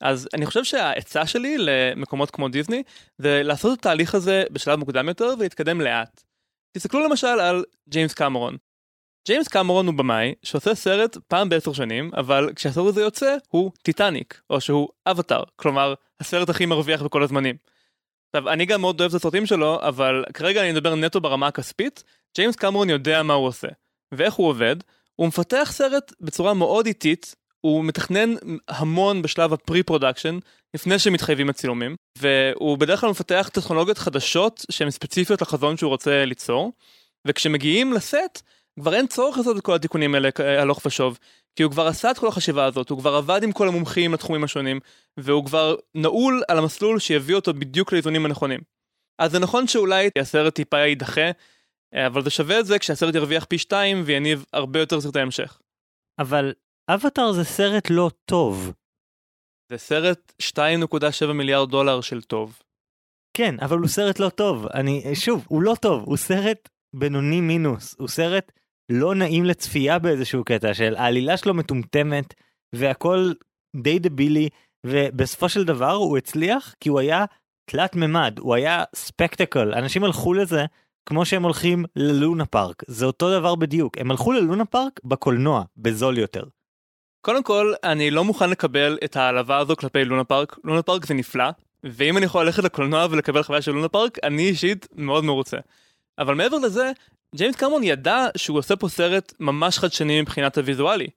אז 0.00 0.28
אני 0.34 0.46
חושב 0.46 0.64
שהעצה 0.64 1.26
שלי 1.26 1.56
למקומות 1.58 2.30
כמו 2.30 2.48
דיסני, 2.48 2.82
זה 3.18 3.42
לעשות 3.44 3.72
את 3.72 3.78
התהליך 3.78 4.14
הזה 4.14 4.44
בשלב 4.50 4.78
מוקדם 4.78 5.08
יותר 5.08 5.34
ולהתקדם 5.38 5.80
לאט. 5.80 6.22
תסתכלו 6.76 7.08
למשל 7.08 7.26
על 7.26 7.64
ג'יימס 7.88 8.14
קמרון. 8.14 8.56
ג'יימס 9.26 9.48
קמרון 9.48 9.86
הוא 9.86 9.94
במאי 9.94 10.34
שעושה 10.42 10.74
סרט 10.74 11.16
פעם 11.28 11.48
בעשר 11.48 11.72
שנים, 11.72 12.10
אבל 12.16 12.50
כשהסרט 12.56 12.86
הזה 12.86 13.00
יוצא 13.00 13.36
הוא 13.48 13.70
טיטניק, 13.82 14.40
או 14.50 14.60
שהוא 14.60 14.88
אבטאר, 15.06 15.42
כלומר 15.56 15.94
הסרט 16.20 16.48
הכי 16.48 16.66
מרוויח 16.66 17.02
בכל 17.02 17.22
הזמנים. 17.22 17.56
עכשיו, 18.30 18.48
אני 18.48 18.66
גם 18.66 18.80
מאוד 18.80 19.00
אוהב 19.00 19.10
את 19.10 19.16
הסרטים 19.16 19.46
שלו, 19.46 19.78
אבל 19.82 20.24
כרגע 20.34 20.62
אני 20.62 20.72
מדבר 20.72 20.94
נטו 20.94 21.20
ברמה 21.20 21.46
הכספית, 21.46 22.04
ג'יימס 22.36 22.56
קמרון 22.56 22.90
יודע 22.90 23.22
מה 23.22 23.34
הוא 23.34 23.46
עושה. 23.46 23.68
ואיך 24.12 24.34
הוא 24.34 24.48
עובד? 24.48 24.76
הוא 25.16 25.28
מפתח 25.28 25.68
סרט 25.72 26.12
בצורה 26.20 26.54
מאוד 26.54 26.86
איטית, 26.86 27.34
הוא 27.60 27.84
מתכנן 27.84 28.34
המון 28.68 29.22
בשלב 29.22 29.52
ה 29.52 29.82
pre-production, 29.82 30.38
לפני 30.74 30.98
שמתחילים 30.98 31.50
הצילומים, 31.50 31.96
והוא 32.18 32.78
בדרך 32.78 33.00
כלל 33.00 33.10
מפתח 33.10 33.50
טכנולוגיות 33.52 33.98
חדשות 33.98 34.64
שהן 34.70 34.90
ספציפיות 34.90 35.42
לחזון 35.42 35.76
שהוא 35.76 35.88
רוצה 35.88 36.24
ליצור, 36.24 36.72
וכשמגיעים 37.26 37.92
לסט, 37.92 38.42
כבר 38.80 38.94
אין 38.94 39.06
צורך 39.06 39.38
לעשות 39.38 39.56
את 39.56 39.62
כל 39.62 39.74
התיקונים 39.74 40.14
האלה 40.14 40.28
הלוך 40.60 40.86
ושוב, 40.86 41.18
כי 41.56 41.62
הוא 41.62 41.72
כבר 41.72 41.86
עשה 41.86 42.10
את 42.10 42.18
כל 42.18 42.28
החשיבה 42.28 42.64
הזאת, 42.64 42.90
הוא 42.90 42.98
כבר 42.98 43.14
עבד 43.14 43.42
עם 43.42 43.52
כל 43.52 43.68
המומחים 43.68 44.12
לתחומים 44.12 44.44
השונים, 44.44 44.80
והוא 45.16 45.44
כבר 45.44 45.76
נעול 45.94 46.42
על 46.48 46.58
המסלול 46.58 46.98
שיביא 46.98 47.34
אותו 47.34 47.54
בדיוק 47.54 47.92
לאיזונים 47.92 48.26
הנכונים. 48.26 48.60
אז 49.18 49.30
זה 49.32 49.38
נכון 49.38 49.66
שאולי 49.66 50.08
הסרט 50.18 50.54
טיפה 50.54 50.78
יידחה, 50.78 51.30
אבל 52.06 52.22
זה 52.22 52.30
שווה 52.30 52.60
את 52.60 52.66
זה 52.66 52.78
כשהסרט 52.78 53.14
ירוויח 53.14 53.44
פי 53.44 53.58
שתיים 53.58 54.02
ויניב 54.06 54.44
הרבה 54.52 54.80
יותר 54.80 55.00
סרטי 55.00 55.20
המשך. 55.20 55.58
אבל 56.18 56.52
אבטאר 56.90 57.32
זה 57.32 57.44
סרט 57.44 57.90
לא 57.90 58.10
טוב. 58.24 58.72
זה 59.72 59.78
סרט 59.78 60.32
2.7 60.42 61.32
מיליארד 61.32 61.70
דולר 61.70 62.00
של 62.00 62.22
טוב. 62.22 62.62
כן, 63.36 63.54
אבל 63.60 63.78
הוא 63.78 63.88
סרט 63.88 64.18
לא 64.18 64.28
טוב. 64.28 64.66
אני, 64.66 65.14
שוב, 65.14 65.44
הוא 65.48 65.62
לא 65.62 65.74
טוב, 65.82 66.02
הוא 66.04 66.16
סרט 66.16 66.68
בינוני 66.94 67.40
מינוס. 67.40 67.94
הוא 67.98 68.08
סרט 68.08 68.52
לא 68.90 69.14
נעים 69.14 69.44
לצפייה 69.44 69.98
באיזשהו 69.98 70.44
קטע 70.44 70.74
של 70.74 70.94
העלילה 70.96 71.36
שלו 71.36 71.54
מטומטמת 71.54 72.34
והכל 72.72 73.32
די 73.76 73.98
דבילי 73.98 74.48
ובסופו 74.86 75.48
של 75.48 75.64
דבר 75.64 75.92
הוא 75.92 76.18
הצליח 76.18 76.74
כי 76.80 76.88
הוא 76.88 77.00
היה 77.00 77.24
תלת 77.70 77.96
ממד 77.96 78.38
הוא 78.38 78.54
היה 78.54 78.84
spectacle 78.94 79.74
אנשים 79.74 80.04
הלכו 80.04 80.34
לזה 80.34 80.64
כמו 81.06 81.24
שהם 81.24 81.42
הולכים 81.42 81.84
ללונה 81.96 82.46
פארק 82.46 82.82
זה 82.86 83.06
אותו 83.06 83.38
דבר 83.38 83.54
בדיוק 83.54 83.98
הם 83.98 84.10
הלכו 84.10 84.32
ללונה 84.32 84.64
פארק 84.64 85.00
בקולנוע 85.04 85.62
בזול 85.76 86.18
יותר. 86.18 86.44
קודם 87.20 87.42
כל 87.42 87.74
אני 87.84 88.10
לא 88.10 88.24
מוכן 88.24 88.50
לקבל 88.50 88.98
את 89.04 89.16
ההעלבה 89.16 89.58
הזו 89.58 89.76
כלפי 89.76 90.04
לונה 90.04 90.24
פארק 90.24 90.58
לונה 90.64 90.82
פארק 90.82 91.06
זה 91.06 91.14
נפלא 91.14 91.44
ואם 91.84 92.16
אני 92.16 92.26
יכול 92.26 92.44
ללכת 92.44 92.64
לקולנוע 92.64 93.06
ולקבל 93.10 93.42
חוויה 93.42 93.62
של 93.62 93.72
לונה 93.72 93.88
פארק 93.88 94.18
אני 94.22 94.48
אישית 94.48 94.88
מאוד 94.94 95.24
מרוצה. 95.24 95.56
אבל 96.18 96.34
מעבר 96.34 96.58
לזה 96.58 96.92
ג'יימס 97.34 97.56
קמרון 97.56 97.82
ידע 97.84 98.26
שהוא 98.36 98.58
עושה 98.58 98.76
פה 98.76 98.88
סרט 98.88 99.32
ממש 99.40 99.78
חדשני 99.78 100.20
מבחינת 100.20 100.58
הוויזואלי. 100.58 101.08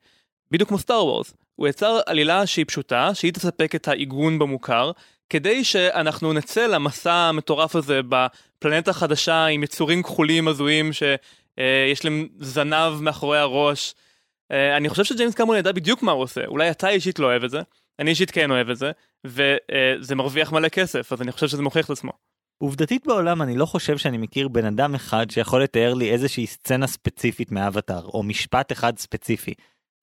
בדיוק 0.51 0.69
כמו 0.69 0.77
סטאר 0.77 1.05
וורס. 1.05 1.33
הוא 1.55 1.67
יצר 1.67 1.99
עלילה 2.05 2.45
שהיא 2.45 2.65
פשוטה, 2.65 3.13
שהיא 3.13 3.33
תספק 3.33 3.75
את 3.75 3.87
העיגון 3.87 4.39
במוכר, 4.39 4.91
כדי 5.29 5.63
שאנחנו 5.63 6.33
נצא 6.33 6.67
למסע 6.67 7.13
המטורף 7.13 7.75
הזה 7.75 8.01
בפלנטה 8.09 8.93
חדשה 8.93 9.45
עם 9.45 9.63
יצורים 9.63 10.03
כחולים 10.03 10.47
הזויים 10.47 10.93
שיש 10.93 12.05
להם 12.05 12.27
זנב 12.39 13.01
מאחורי 13.01 13.37
הראש. 13.37 13.95
אה, 14.51 14.77
אני 14.77 14.89
חושב 14.89 15.03
שג'יימס 15.03 15.33
קרמון 15.33 15.57
ידע 15.57 15.71
בדיוק 15.71 16.03
מה 16.03 16.11
הוא 16.11 16.23
עושה, 16.23 16.45
אולי 16.45 16.71
אתה 16.71 16.89
אישית 16.89 17.19
לא 17.19 17.25
אוהב 17.25 17.43
את 17.43 17.49
זה, 17.49 17.61
אני 17.99 18.09
אישית 18.09 18.31
כן 18.31 18.51
אוהב 18.51 18.69
את 18.69 18.77
זה, 18.77 18.91
וזה 19.25 20.15
מרוויח 20.15 20.51
מלא 20.51 20.69
כסף, 20.69 21.13
אז 21.13 21.21
אני 21.21 21.31
חושב 21.31 21.47
שזה 21.47 21.61
מוכיח 21.61 21.85
את 21.85 21.89
עצמו. 21.89 22.11
עובדתית 22.63 23.07
בעולם 23.07 23.41
אני 23.41 23.57
לא 23.57 23.65
חושב 23.65 23.97
שאני 23.97 24.17
מכיר 24.17 24.47
בן 24.47 24.65
אדם 24.65 24.95
אחד 24.95 25.31
שיכול 25.31 25.63
לתאר 25.63 25.93
לי 25.93 26.11
איזושהי 26.11 26.47
סצנה 26.47 26.87
ספציפית 26.87 27.51
מאבטאר 27.51 28.05
או 28.05 28.23
משפט 28.23 28.71
אחד 28.71 28.97
ספציפי. 28.97 29.53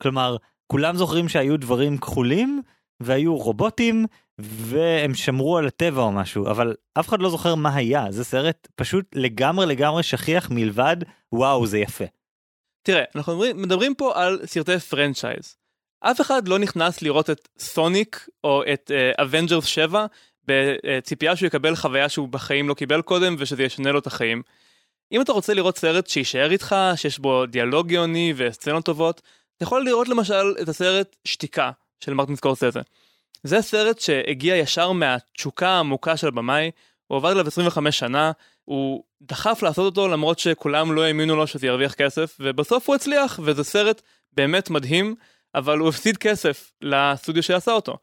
כלומר 0.03 0.37
כולם 0.67 0.97
זוכרים 0.97 1.29
שהיו 1.29 1.57
דברים 1.57 1.99
כחולים 1.99 2.63
והיו 3.01 3.37
רובוטים 3.37 4.07
והם 4.39 5.15
שמרו 5.15 5.59
על 5.59 5.67
הטבע 5.67 6.03
או 6.03 6.13
משהו 6.13 6.47
אבל 6.51 6.75
אף 6.99 7.09
אחד 7.09 7.21
לא 7.21 7.31
זוכר 7.31 7.55
מה 7.55 7.75
היה 7.75 8.07
זה 8.11 8.25
סרט 8.25 8.69
פשוט 8.75 9.05
לגמרי 9.15 9.67
לגמרי 9.67 10.03
שכיח 10.03 10.51
מלבד 10.51 10.97
וואו 11.33 11.67
זה 11.67 11.79
יפה. 11.79 12.05
תראה, 12.83 13.05
אנחנו 13.15 13.33
מדברים, 13.33 13.63
מדברים 13.63 13.95
פה 13.95 14.13
על 14.15 14.47
סרטי 14.47 14.79
franchise. 14.79 15.57
אף 16.01 16.21
אחד 16.21 16.49
לא 16.49 16.59
נכנס 16.59 17.03
לראות 17.03 17.31
את 17.31 17.49
סוניק 17.59 18.29
או 18.45 18.63
את 18.73 18.91
Avengers 19.21 19.65
uh, 19.65 19.69
7 19.69 20.07
בציפייה 20.47 21.37
שהוא 21.37 21.47
יקבל 21.47 21.77
חוויה 21.77 22.09
שהוא 22.09 22.29
בחיים 22.29 22.69
לא 22.69 22.75
קיבל 22.75 23.03
קודם 23.03 23.37
ושזה 23.39 23.63
ישנה 23.63 23.93
לו 23.93 23.99
את 23.99 24.07
החיים. 24.07 24.43
אם 25.13 25.21
אתה 25.21 25.33
רוצה 25.33 25.55
לראות 25.55 25.79
סרט 25.79 26.07
שיישאר 26.07 26.51
איתך, 26.51 26.77
שיש 26.97 27.19
בו 27.19 27.47
דיאלוג 27.47 27.89
גאוני 27.89 28.35
וסצנות 28.37 28.85
טובות, 28.85 29.23
אתה 29.57 29.65
יכול 29.65 29.85
לראות 29.85 30.09
למשל 30.09 30.55
את 30.63 30.69
הסרט 30.69 31.17
שתיקה 31.25 31.71
של 32.01 32.15
מרטין 32.15 32.37
סקורסזה. 32.37 32.81
זה 33.43 33.63
סרט 33.63 33.99
שהגיע 33.99 34.57
ישר 34.57 34.93
מהתשוקה 34.93 35.69
העמוקה 35.69 36.17
של 36.17 36.29
הבמאי, 36.29 36.71
הוא 37.07 37.17
עבד 37.17 37.31
עליו 37.31 37.47
25 37.47 37.99
שנה, 37.99 38.33
הוא 38.65 39.05
דחף 39.23 39.63
לעשות 39.63 39.85
אותו 39.85 40.09
למרות 40.09 40.39
שכולם 40.39 40.93
לא 40.93 41.05
האמינו 41.05 41.37
לו 41.37 41.47
שזה 41.47 41.67
ירוויח 41.67 41.95
כסף, 41.95 42.37
ובסוף 42.41 42.89
הוא 42.89 42.97
הצליח, 42.97 43.41
וזה 43.43 43.65
סרט 43.65 44.03
באמת 44.33 44.71
מדהים, 44.71 45.15
אבל 45.55 45.79
הוא 45.79 45.89
הפסיד 45.89 46.17
כסף 46.17 46.73
לסטודיו 46.83 47.43
שעשה 47.43 47.73
אותו. 47.73 47.97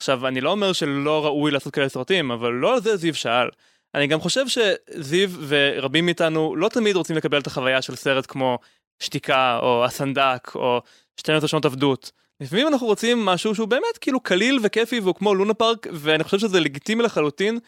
עכשיו, 0.00 0.26
אני 0.26 0.40
לא 0.40 0.50
אומר 0.50 0.72
שלא 0.72 1.24
ראוי 1.24 1.50
לעשות 1.50 1.74
כאלה 1.74 1.88
סרטים, 1.88 2.30
אבל 2.30 2.52
לא 2.52 2.74
על 2.74 2.80
זה 2.80 2.96
זיו 2.96 3.14
שאל. 3.14 3.48
אני 3.94 4.06
גם 4.06 4.20
חושב 4.20 4.44
שזיו 4.48 5.30
ורבים 5.48 6.06
מאיתנו 6.06 6.56
לא 6.56 6.68
תמיד 6.68 6.96
רוצים 6.96 7.16
לקבל 7.16 7.40
את 7.40 7.46
החוויה 7.46 7.82
של 7.82 7.96
סרט 7.96 8.26
כמו 8.28 8.58
שתיקה, 9.02 9.58
או 9.62 9.84
הסנדק, 9.84 10.54
או 10.54 10.80
12 11.16 11.48
שנות 11.48 11.64
עבדות. 11.64 12.12
לפעמים 12.40 12.68
אנחנו 12.68 12.86
רוצים 12.86 13.24
משהו 13.24 13.54
שהוא 13.54 13.68
באמת 13.68 13.98
כאילו 14.00 14.20
קליל 14.20 14.58
וכיפי 14.62 15.00
והוא 15.00 15.14
כמו 15.14 15.34
לונה 15.34 15.54
פארק, 15.54 15.86
ואני 15.92 16.24
חושב 16.24 16.38
שזה 16.38 16.60
לגיטימי 16.60 17.02
לחלוטין, 17.02 17.58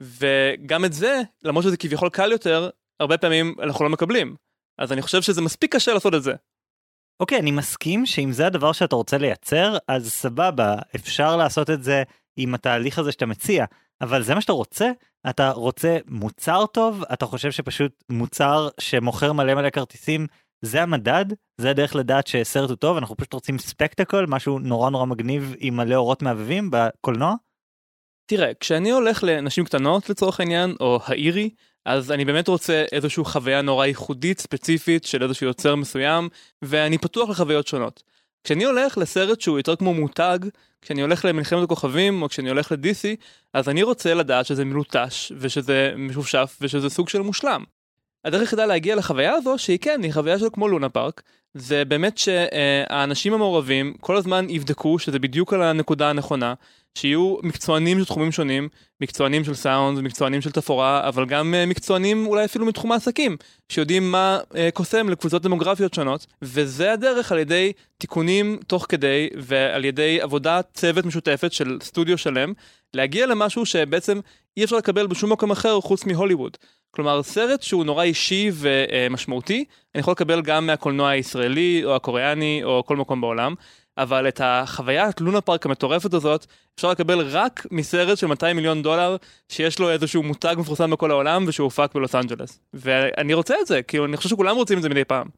וגם 0.00 0.84
את 0.84 0.92
זה, 0.92 1.20
למרות 1.42 1.64
שזה 1.64 1.76
כביכול 1.76 2.08
קל 2.08 2.32
יותר, 2.32 2.70
הרבה 3.00 3.18
פעמים 3.18 3.54
אנחנו 3.62 3.84
לא 3.84 3.90
מקבלים. 3.90 4.34
אז 4.78 4.92
אני 4.92 5.02
חושב 5.02 5.22
שזה 5.22 5.40
מספיק 5.40 5.74
קשה 5.74 5.94
לעשות 5.94 6.14
את 6.14 6.22
זה. 6.22 6.32
אוקיי, 7.20 7.38
okay, 7.38 7.40
אני 7.40 7.50
מסכים 7.50 8.06
שאם 8.06 8.32
זה 8.32 8.46
הדבר 8.46 8.72
שאתה 8.72 8.96
רוצה 8.96 9.18
לייצר, 9.18 9.76
אז 9.88 10.10
סבבה, 10.10 10.76
אפשר 10.96 11.36
לעשות 11.36 11.70
את 11.70 11.82
זה 11.82 12.02
עם 12.36 12.54
התהליך 12.54 12.98
הזה 12.98 13.12
שאתה 13.12 13.26
מציע, 13.26 13.64
אבל 14.00 14.22
זה 14.22 14.34
מה 14.34 14.40
שאתה 14.40 14.52
רוצה? 14.52 14.90
אתה 15.30 15.50
רוצה 15.50 15.98
מוצר 16.06 16.66
טוב? 16.66 17.04
אתה 17.12 17.26
חושב 17.26 17.50
שפשוט 17.50 18.04
מוצר 18.10 18.68
שמוכר 18.80 19.32
מלא 19.32 19.54
מלא 19.54 19.70
כרטיסים, 19.70 20.26
זה 20.62 20.82
המדד? 20.82 21.24
זה 21.60 21.70
הדרך 21.70 21.96
לדעת 21.96 22.26
שסרט 22.26 22.70
הוא 22.70 22.76
טוב? 22.76 22.96
אנחנו 22.96 23.16
פשוט 23.16 23.32
רוצים 23.32 23.58
ספקטקל, 23.58 24.26
משהו 24.26 24.58
נורא 24.58 24.90
נורא 24.90 25.06
מגניב 25.06 25.54
עם 25.58 25.76
מלא 25.76 25.94
אורות 25.94 26.22
מהבהבים 26.22 26.70
בקולנוע? 26.72 27.34
תראה, 28.26 28.54
כשאני 28.60 28.90
הולך 28.90 29.24
לנשים 29.24 29.64
קטנות 29.64 30.10
לצורך 30.10 30.40
העניין, 30.40 30.74
או 30.80 30.98
האירי, 31.04 31.50
אז 31.84 32.12
אני 32.12 32.24
באמת 32.24 32.48
רוצה 32.48 32.84
איזושהי 32.92 33.24
חוויה 33.24 33.62
נורא 33.62 33.86
ייחודית 33.86 34.40
ספציפית 34.40 35.04
של 35.04 35.22
איזשהו 35.22 35.46
יוצר 35.46 35.74
מסוים, 35.74 36.28
ואני 36.62 36.98
פתוח 36.98 37.30
לחוויות 37.30 37.66
שונות. 37.66 38.02
כשאני 38.44 38.64
הולך 38.64 38.98
לסרט 38.98 39.40
שהוא 39.40 39.58
יותר 39.58 39.76
כמו 39.76 39.94
מותג, 39.94 40.38
כשאני 40.82 41.02
הולך 41.02 41.24
למלחמת 41.24 41.62
הכוכבים 41.62 42.22
או 42.22 42.28
כשאני 42.28 42.48
הולך 42.48 42.72
לדיסי, 42.72 43.16
אז 43.52 43.68
אני 43.68 43.82
רוצה 43.82 44.14
לדעת 44.14 44.46
שזה 44.46 44.64
מלוטש 44.64 45.32
ושזה 45.36 45.92
משופשף 45.96 46.58
ושזה 46.60 46.90
סוג 46.90 47.08
של 47.08 47.20
מושלם. 47.20 47.64
הדרך 48.24 48.40
היחידה 48.40 48.66
להגיע 48.66 48.96
לחוויה 48.96 49.34
הזו 49.34 49.58
שהיא 49.58 49.78
כן, 49.80 50.02
היא 50.02 50.12
חוויה 50.12 50.38
של 50.38 50.46
כמו 50.52 50.68
לונה 50.68 50.88
פארק, 50.88 51.22
זה 51.54 51.84
באמת 51.84 52.18
שהאנשים 52.18 53.32
המעורבים 53.32 53.94
כל 54.00 54.16
הזמן 54.16 54.50
יבדקו 54.50 54.98
שזה 54.98 55.18
בדיוק 55.18 55.52
על 55.52 55.62
הנקודה 55.62 56.10
הנכונה, 56.10 56.54
שיהיו 56.94 57.36
מקצוענים 57.42 57.98
של 57.98 58.04
תחומים 58.04 58.32
שונים, 58.32 58.68
מקצוענים 59.00 59.44
של 59.44 59.54
סאונד, 59.54 60.00
מקצוענים 60.00 60.40
של 60.40 60.50
תפאורה, 60.50 61.08
אבל 61.08 61.26
גם 61.26 61.54
אה, 61.54 61.66
מקצוענים 61.66 62.26
אולי 62.26 62.44
אפילו 62.44 62.66
מתחום 62.66 62.92
העסקים, 62.92 63.36
שיודעים 63.68 64.12
מה 64.12 64.38
אה, 64.56 64.68
קוסם 64.74 65.08
לקבוצות 65.08 65.42
דמוגרפיות 65.42 65.94
שונות, 65.94 66.26
וזה 66.42 66.92
הדרך 66.92 67.32
על 67.32 67.38
ידי 67.38 67.72
תיקונים 67.98 68.58
תוך 68.66 68.86
כדי 68.88 69.28
ועל 69.36 69.84
ידי 69.84 70.20
עבודת 70.20 70.68
צוות 70.74 71.06
משותפת 71.06 71.52
של 71.52 71.78
סטודיו 71.82 72.18
שלם, 72.18 72.52
להגיע 72.94 73.26
למשהו 73.26 73.66
שבעצם 73.66 74.20
אי 74.56 74.64
אפשר 74.64 74.76
לקבל 74.76 75.06
בשום 75.06 75.32
מקום 75.32 75.50
אחר 75.50 75.80
חוץ 75.80 76.04
מהוליווד. 76.04 76.56
כלומר, 76.90 77.22
סרט 77.22 77.62
שהוא 77.62 77.84
נורא 77.84 78.02
אישי 78.02 78.50
ומשמעותי, 78.54 79.64
אני 79.94 80.00
יכול 80.00 80.12
לקבל 80.12 80.42
גם 80.42 80.66
מהקולנוע 80.66 81.08
הישראלי 81.08 81.82
או 81.84 81.96
הקוריאני 81.96 82.60
או 82.64 82.82
כל 82.86 82.96
מקום 82.96 83.20
בעולם. 83.20 83.54
אבל 84.02 84.28
את 84.28 84.40
החוויית 84.44 85.20
לונה 85.20 85.40
פארק 85.40 85.66
המטורפת 85.66 86.14
הזאת 86.14 86.46
אפשר 86.74 86.90
לקבל 86.90 87.20
רק 87.20 87.66
מסרט 87.70 88.18
של 88.18 88.26
200 88.26 88.56
מיליון 88.56 88.82
דולר 88.82 89.16
שיש 89.48 89.78
לו 89.78 89.90
איזשהו 89.90 90.22
מותג 90.22 90.54
מפורסם 90.58 90.90
בכל 90.90 91.10
העולם 91.10 91.44
ושהוא 91.48 91.64
הופק 91.64 91.94
בלוס 91.94 92.14
אנג'לס. 92.14 92.60
ואני 92.72 93.34
רוצה 93.34 93.54
את 93.60 93.66
זה, 93.66 93.82
כאילו 93.82 94.04
אני 94.04 94.16
חושב 94.16 94.28
שכולם 94.28 94.56
רוצים 94.56 94.78
את 94.78 94.82
זה 94.82 94.88
מדי 94.88 95.04
פעם. 95.04 95.28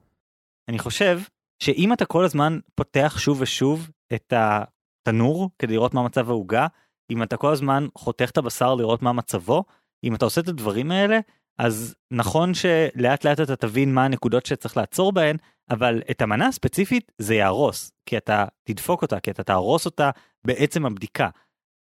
אני 0.68 0.78
חושב 0.78 1.20
שאם 1.62 1.92
אתה 1.92 2.04
כל 2.04 2.24
הזמן 2.24 2.58
פותח 2.74 3.14
שוב 3.18 3.40
ושוב 3.40 3.90
את 4.14 4.32
התנור 4.36 5.50
כדי 5.58 5.72
לראות 5.74 5.94
מה 5.94 6.02
מצב 6.02 6.30
העוגה, 6.30 6.66
אם 7.10 7.22
אתה 7.22 7.36
כל 7.36 7.52
הזמן 7.52 7.86
חותך 7.98 8.30
את 8.30 8.38
הבשר 8.38 8.74
לראות 8.74 9.02
מה 9.02 9.12
מצבו, 9.12 9.64
אם 10.04 10.14
אתה 10.14 10.24
עושה 10.24 10.40
את 10.40 10.48
הדברים 10.48 10.90
האלה, 10.90 11.18
אז 11.58 11.94
נכון 12.10 12.54
שלאט 12.54 13.24
לאט 13.24 13.40
אתה 13.40 13.56
תבין 13.56 13.94
מה 13.94 14.04
הנקודות 14.04 14.46
שצריך 14.46 14.76
לעצור 14.76 15.12
בהן, 15.12 15.36
אבל 15.70 16.02
את 16.10 16.22
המנה 16.22 16.46
הספציפית 16.46 17.12
זה 17.18 17.34
יהרוס, 17.34 17.92
כי 18.06 18.16
אתה 18.16 18.44
תדפוק 18.64 19.02
אותה, 19.02 19.20
כי 19.20 19.30
אתה 19.30 19.42
תהרוס 19.42 19.86
אותה 19.86 20.10
בעצם 20.46 20.86
הבדיקה. 20.86 21.28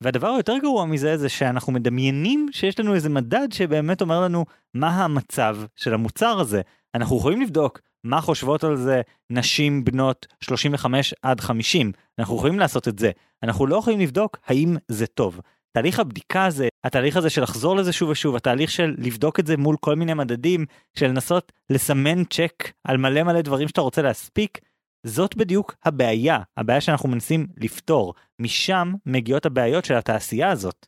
והדבר 0.02 0.28
היותר 0.28 0.58
גרוע 0.58 0.84
מזה 0.84 1.16
זה 1.16 1.28
שאנחנו 1.28 1.72
מדמיינים 1.72 2.48
שיש 2.52 2.80
לנו 2.80 2.94
איזה 2.94 3.08
מדד 3.08 3.52
שבאמת 3.52 4.00
אומר 4.00 4.20
לנו 4.20 4.44
מה 4.74 5.04
המצב 5.04 5.56
של 5.76 5.94
המוצר 5.94 6.40
הזה. 6.40 6.60
אנחנו 6.94 7.16
יכולים 7.18 7.40
לבדוק 7.40 7.80
מה 8.04 8.20
חושבות 8.20 8.64
על 8.64 8.76
זה 8.76 9.00
נשים 9.30 9.84
בנות 9.84 10.26
35 10.40 11.14
עד 11.22 11.40
50, 11.40 11.92
אנחנו 12.18 12.36
יכולים 12.36 12.58
לעשות 12.58 12.88
את 12.88 12.98
זה. 12.98 13.10
אנחנו 13.42 13.66
לא 13.66 13.76
יכולים 13.76 14.00
לבדוק 14.00 14.38
האם 14.46 14.76
זה 14.88 15.06
טוב. 15.06 15.40
תהליך 15.72 16.00
הבדיקה 16.00 16.46
הזה, 16.46 16.68
התהליך 16.84 17.16
הזה 17.16 17.30
של 17.30 17.42
לחזור 17.42 17.76
לזה 17.76 17.92
שוב 17.92 18.10
ושוב, 18.10 18.36
התהליך 18.36 18.70
של 18.70 18.94
לבדוק 18.98 19.40
את 19.40 19.46
זה 19.46 19.56
מול 19.56 19.76
כל 19.80 19.94
מיני 19.94 20.14
מדדים, 20.14 20.66
של 20.98 21.06
לנסות 21.06 21.52
לסמן 21.70 22.24
צ'ק 22.24 22.72
על 22.84 22.96
מלא 22.96 23.22
מלא 23.22 23.40
דברים 23.40 23.68
שאתה 23.68 23.80
רוצה 23.80 24.02
להספיק, 24.02 24.58
זאת 25.06 25.36
בדיוק 25.36 25.74
הבעיה, 25.84 26.38
הבעיה 26.56 26.80
שאנחנו 26.80 27.08
מנסים 27.08 27.46
לפתור. 27.56 28.14
משם 28.38 28.92
מגיעות 29.06 29.46
הבעיות 29.46 29.84
של 29.84 29.94
התעשייה 29.94 30.50
הזאת. 30.50 30.86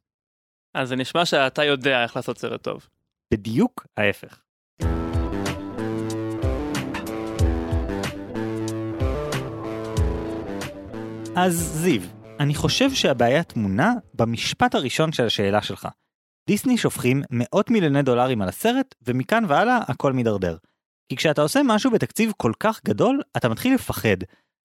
אז 0.75 0.89
זה 0.89 0.97
נשמע 0.97 1.25
שאתה 1.25 1.65
יודע 1.65 2.03
איך 2.03 2.17
לעשות 2.17 2.39
סרט 2.39 2.63
טוב. 2.63 2.89
בדיוק 3.33 3.87
ההפך. 3.97 4.41
אז 11.37 11.55
זיו, 11.55 12.03
אני 12.41 12.55
חושב 12.55 12.91
שהבעיה 12.91 13.43
טמונה 13.43 13.93
במשפט 14.15 14.75
הראשון 14.75 15.13
של 15.13 15.27
השאלה 15.27 15.63
שלך. 15.63 15.89
דיסני 16.49 16.79
שופכים 16.79 17.23
מאות 17.31 17.71
מיליוני 17.71 18.03
דולרים 18.03 18.43
על 18.43 18.49
הסרט, 18.49 18.95
ומכאן 19.03 19.45
והלאה 19.49 19.79
הכל 19.89 20.13
מידרדר. 20.13 20.57
כי 21.09 21.17
כשאתה 21.17 21.43
עושה 21.43 21.61
משהו 21.65 21.91
בתקציב 21.91 22.33
כל 22.37 22.53
כך 22.61 22.81
גדול, 22.85 23.21
אתה 23.37 23.49
מתחיל 23.49 23.75
לפחד. 23.75 24.17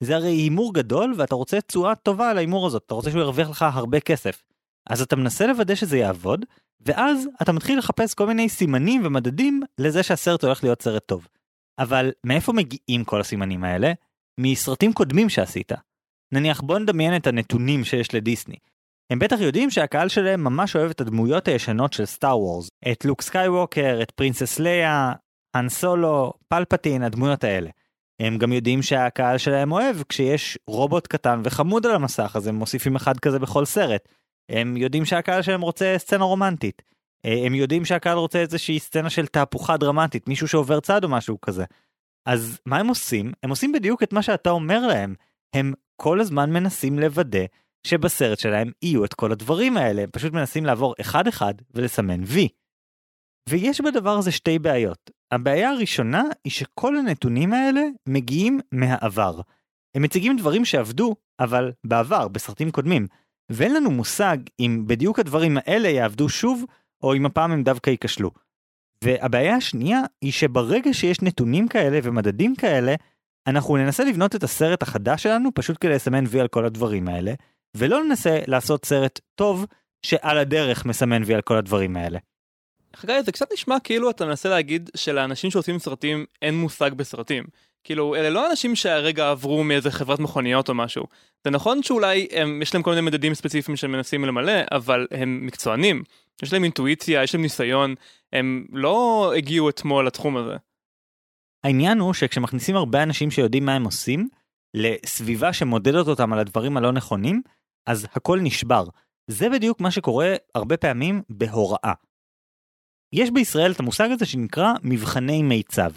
זה 0.04 0.16
הרי 0.16 0.28
הימור 0.28 0.74
גדול, 0.74 1.14
ואתה 1.18 1.36
רוצה 1.36 1.62
תשואה 1.62 1.96
טובה 1.96 2.30
על 2.30 2.38
ההימור 2.38 2.68
הזאת, 2.68 2.84
אתה 2.86 2.94
רוצה 2.94 3.12
שהוא 3.12 3.22
ירוויח 3.22 3.50
לך 3.50 3.66
הרבה 3.74 4.00
כסף. 4.00 4.44
אז 4.90 5.02
אתה 5.02 5.16
מנסה 5.16 5.48
לוודא 5.48 5.76
שזה 5.76 5.98
יעבוד, 5.98 6.46
ואז 6.82 7.28
אתה 7.42 7.52
מתחיל 7.52 7.80
לחפש 7.80 8.14
כל 8.14 8.28
מיני 8.28 8.50
סימנים 8.50 9.02
ומדדים 9.06 9.62
לזה 9.78 10.04
שהסרט 10.04 10.44
הולך 10.44 10.64
להיות 10.64 10.82
סרט 10.82 11.04
טוב. 11.06 11.28
אבל 11.80 12.12
מאיפה 12.24 12.54
מגיעים 12.54 13.04
כל 13.06 13.22
הסימנים 13.22 13.64
האלה? 13.64 13.92
מסרטים 14.40 14.94
קודמים 14.94 15.30
שעשית. 15.30 15.72
נניח 16.32 16.62
בוא 16.62 16.80
נדמיין 16.80 17.16
את 17.16 17.28
הנתונים 17.28 17.84
שיש 17.84 18.16
לדיסני. 18.16 18.56
הם 19.10 19.20
בטח 19.20 19.40
יודעים 19.40 19.70
שהקהל 19.70 20.10
שלהם 20.10 20.44
ממש 20.44 20.76
אוהב 20.76 20.90
את 20.90 21.02
הדמויות 21.02 21.48
הישנות 21.48 21.94
של 21.94 22.06
Star 22.06 22.40
Wars, 22.40 22.70
את 22.92 23.06
לוק 23.06 23.22
סקייווקר, 23.22 24.00
את 24.02 24.12
Princess 24.12 24.60
Leia, 24.60 25.14
האן 25.54 25.70
סולו, 25.70 26.34
פלפטין, 26.48 27.04
הדמויות 27.04 27.44
האלה. 27.44 27.70
הם 28.20 28.38
גם 28.38 28.54
יודעים 28.54 28.82
שהקהל 28.82 29.38
שלהם 29.38 29.72
אוהב 29.72 29.98
כשיש 30.10 30.58
רובוט 30.68 31.08
קטן 31.08 31.42
וחמוד 31.44 31.86
על 31.86 31.96
המסך, 31.96 32.32
אז 32.36 32.48
הם 32.48 32.56
מוסיפים 32.56 32.96
אחד 32.96 33.20
כזה 33.20 33.40
בכל 33.40 33.66
סרט. 33.66 34.10
הם 34.50 34.78
יודעים 34.78 35.06
שהקהל 35.06 35.42
שלהם 35.42 35.62
רוצה 35.62 35.96
סצנה 35.98 36.24
רומנטית. 36.24 36.82
אה, 37.26 37.46
הם 37.46 37.56
יודעים 37.56 37.86
שהקהל 37.86 38.18
רוצה 38.18 38.40
איזושהי 38.40 38.80
סצנה 38.80 39.10
של 39.10 39.28
תהפוכה 39.28 39.78
דרמטית, 39.78 40.28
מישהו 40.28 40.48
שעובר 40.48 40.80
צד 40.80 41.04
או 41.04 41.10
משהו 41.10 41.42
כזה. 41.42 41.66
אז 42.26 42.60
מה 42.66 42.78
הם 42.78 42.88
עושים? 42.88 43.32
הם 43.44 43.50
עושים 43.50 43.72
בדיוק 43.72 44.04
את 44.04 44.14
מה 44.14 44.22
שאתה 44.22 44.50
אומר 44.50 44.88
להם. 44.88 45.16
הם 45.54 45.74
כל 46.02 46.20
הזמן 46.20 46.52
מנסים 46.52 47.00
לוודא 47.00 47.46
שבסרט 47.88 48.40
שלהם 48.40 48.72
יהיו 48.82 49.06
את 49.06 49.14
כל 49.14 49.32
הדברים 49.32 49.78
האלה, 49.78 50.02
הם 50.02 50.10
פשוט 50.12 50.34
מנסים 50.34 50.66
לעבור 50.66 50.96
אחד-אחד 51.02 51.54
ולסמן 51.74 52.24
וי. 52.24 52.48
ויש 53.50 53.82
בדבר 53.82 54.18
הזה 54.18 54.32
שתי 54.32 54.60
בעיות. 54.60 55.12
הבעיה 55.32 55.70
הראשונה 55.70 56.24
היא 56.44 56.52
שכל 56.52 56.98
הנתונים 56.98 57.54
האלה 57.54 57.82
מגיעים 58.08 58.60
מהעבר. 58.72 59.42
הם 59.96 60.02
מציגים 60.02 60.38
דברים 60.38 60.66
שעבדו, 60.66 61.16
אבל 61.40 61.72
בעבר, 61.84 62.28
בסרטים 62.28 62.72
קודמים, 62.72 63.08
ואין 63.52 63.74
לנו 63.74 63.92
מושג 63.92 64.38
אם 64.60 64.84
בדיוק 64.88 65.20
הדברים 65.20 65.58
האלה 65.58 65.90
יעבדו 65.90 66.30
שוב, 66.30 66.66
או 67.04 67.16
אם 67.16 67.26
הפעם 67.26 67.52
הם 67.52 67.64
דווקא 67.64 67.90
ייכשלו. 67.90 68.32
והבעיה 69.04 69.56
השנייה 69.56 70.02
היא 70.22 70.32
שברגע 70.32 70.94
שיש 70.94 71.22
נתונים 71.22 71.68
כאלה 71.68 72.00
ומדדים 72.04 72.56
כאלה, 72.56 72.96
אנחנו 73.50 73.78
ננסה 73.78 74.04
לבנות 74.04 74.36
את 74.36 74.44
הסרט 74.44 74.84
החדש 74.84 75.24
שלנו 75.24 75.50
פשוט 75.56 75.78
כדי 75.82 75.92
לסמן 75.92 76.24
וי 76.28 76.40
על 76.40 76.48
כל 76.48 76.66
הדברים 76.66 77.08
האלה, 77.08 77.34
ולא 77.78 78.04
ננסה 78.04 78.40
לעשות 78.48 78.86
סרט 78.86 79.20
טוב 79.36 79.66
שעל 80.06 80.38
הדרך 80.38 80.86
מסמן 80.86 81.22
וי 81.26 81.34
על 81.36 81.42
כל 81.42 81.58
הדברים 81.58 81.98
האלה. 81.98 82.20
חגי, 82.96 83.24
זה 83.26 83.32
קצת 83.32 83.54
נשמע 83.54 83.80
כאילו 83.84 84.10
אתה 84.10 84.26
מנסה 84.26 84.50
להגיד 84.50 84.90
שלאנשים 84.96 85.52
שעושים 85.52 85.80
סרטים 85.80 86.26
אין 86.42 86.56
מושג 86.56 86.94
בסרטים. 86.94 87.44
כאילו, 87.84 88.16
אלה 88.16 88.30
לא 88.30 88.52
אנשים 88.52 88.76
שהרגע 88.76 89.30
עברו 89.30 89.64
מאיזה 89.64 89.92
חברת 89.92 90.20
מכוניות 90.20 90.70
או 90.70 90.74
משהו. 90.74 91.04
זה 91.44 91.50
נכון 91.50 91.84
שאולי 91.84 92.28
הם, 92.32 92.62
יש 92.62 92.74
להם 92.74 92.84
כל 92.84 92.90
מיני 92.90 93.02
מדדים 93.02 93.34
ספציפיים 93.34 93.78
שהם 93.78 93.92
מנסים 93.92 94.26
למלא, 94.26 94.62
אבל 94.72 95.08
הם 95.12 95.40
מקצוענים. 95.46 96.04
יש 96.44 96.54
להם 96.54 96.64
אינטואיציה, 96.64 97.24
יש 97.24 97.34
להם 97.34 97.42
ניסיון, 97.42 97.96
הם 98.34 98.66
לא 98.74 99.34
הגיעו 99.38 99.70
אתמול 99.70 100.08
לתחום 100.08 100.38
הזה. 100.38 100.56
העניין 101.64 102.00
הוא 102.00 102.14
שכשמכניסים 102.14 102.76
הרבה 102.76 103.04
אנשים 103.04 103.32
שיודעים 103.32 103.66
מה 103.66 103.76
הם 103.76 103.84
עושים, 103.84 104.30
לסביבה 104.74 105.54
שמודדת 105.54 106.08
אותם 106.08 106.34
על 106.34 106.40
הדברים 106.40 106.78
הלא 106.78 106.92
נכונים, 106.92 107.42
אז 107.88 108.08
הכל 108.14 108.40
נשבר. 108.40 108.84
זה 109.28 109.50
בדיוק 109.50 109.82
מה 109.82 109.92
שקורה 109.92 110.36
הרבה 110.56 110.78
פעמים 110.78 111.22
בהוראה. 111.30 111.94
יש 113.14 113.32
בישראל 113.32 113.72
את 113.72 113.80
המושג 113.80 114.10
הזה 114.12 114.26
שנקרא 114.26 114.74
מבחני 114.84 115.44
מיצב. 115.44 115.92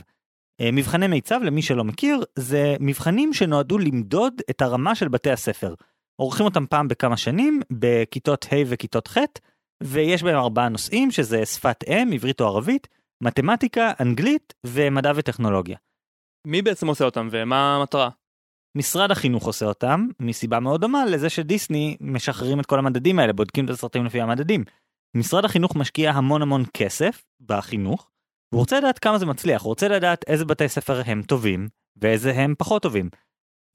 אה, 0.61 0.71
מבחני 0.73 1.07
מיצב, 1.07 1.41
למי 1.43 1.63
שלא 1.63 1.85
מכיר, 1.85 2.25
זה 2.37 2.77
מבחנים 2.81 3.33
שנועדו 3.33 3.79
למדוד 3.79 4.41
את 4.51 4.63
הרמה 4.63 4.95
של 4.95 5.09
בתי 5.09 5.31
הספר. 5.31 5.75
עורכים 6.17 6.47
אותם 6.47 6.67
פעם 6.67 6.89
בכמה 6.89 7.17
שנים, 7.17 7.61
בכיתות 7.71 8.47
ה' 8.53 8.57
וכיתות 8.67 9.09
ח', 9.09 9.19
ויש 9.83 10.23
בהם 10.23 10.37
ארבעה 10.37 10.69
נושאים, 10.69 11.11
שזה 11.11 11.47
שפת 11.47 11.85
אם, 11.89 12.11
עברית 12.13 12.41
או 12.41 12.47
ערבית, 12.47 12.89
מתמטיקה, 13.23 13.93
אנגלית 14.01 14.55
ומדע 14.67 15.13
וטכנולוגיה. 15.17 15.77
מי 16.47 16.63
בעצם 16.63 16.87
עושה 16.87 17.05
אותם 17.05 17.29
ומה 17.31 17.77
המטרה? 17.77 18.09
משרד 18.79 19.11
החינוך 19.11 19.47
עושה 19.47 19.67
אותם, 19.67 20.09
מסיבה 20.21 20.61
מאוד 20.61 20.81
דומה 20.81 21.05
לזה 21.07 21.31
שדיסני 21.31 21.97
משחררים 22.01 22.61
את 22.61 22.67
כל 22.67 22.79
המדדים 22.79 23.19
האלה, 23.19 23.33
בודקים 23.33 23.65
את 23.65 23.71
הסרטים 23.71 24.05
לפי 24.05 24.21
המדדים. 24.21 24.65
משרד 25.17 25.45
החינוך 25.45 25.77
משקיע 25.77 26.11
המון 26.11 26.43
המון 26.43 26.65
כסף 26.75 27.25
בחינוך, 27.41 28.11
הוא 28.55 28.61
רוצה 28.61 28.79
לדעת 28.79 28.99
כמה 28.99 29.19
זה 29.19 29.27
מצליח, 29.27 29.63
הוא 29.63 29.69
רוצה 29.69 29.89
לדעת 29.89 30.25
איזה 30.27 30.45
בתי 30.45 30.69
ספר 30.69 31.03
הם 31.07 31.23
טובים 31.23 31.69
ואיזה 31.97 32.33
הם 32.33 32.55
פחות 32.59 32.83
טובים. 32.83 33.09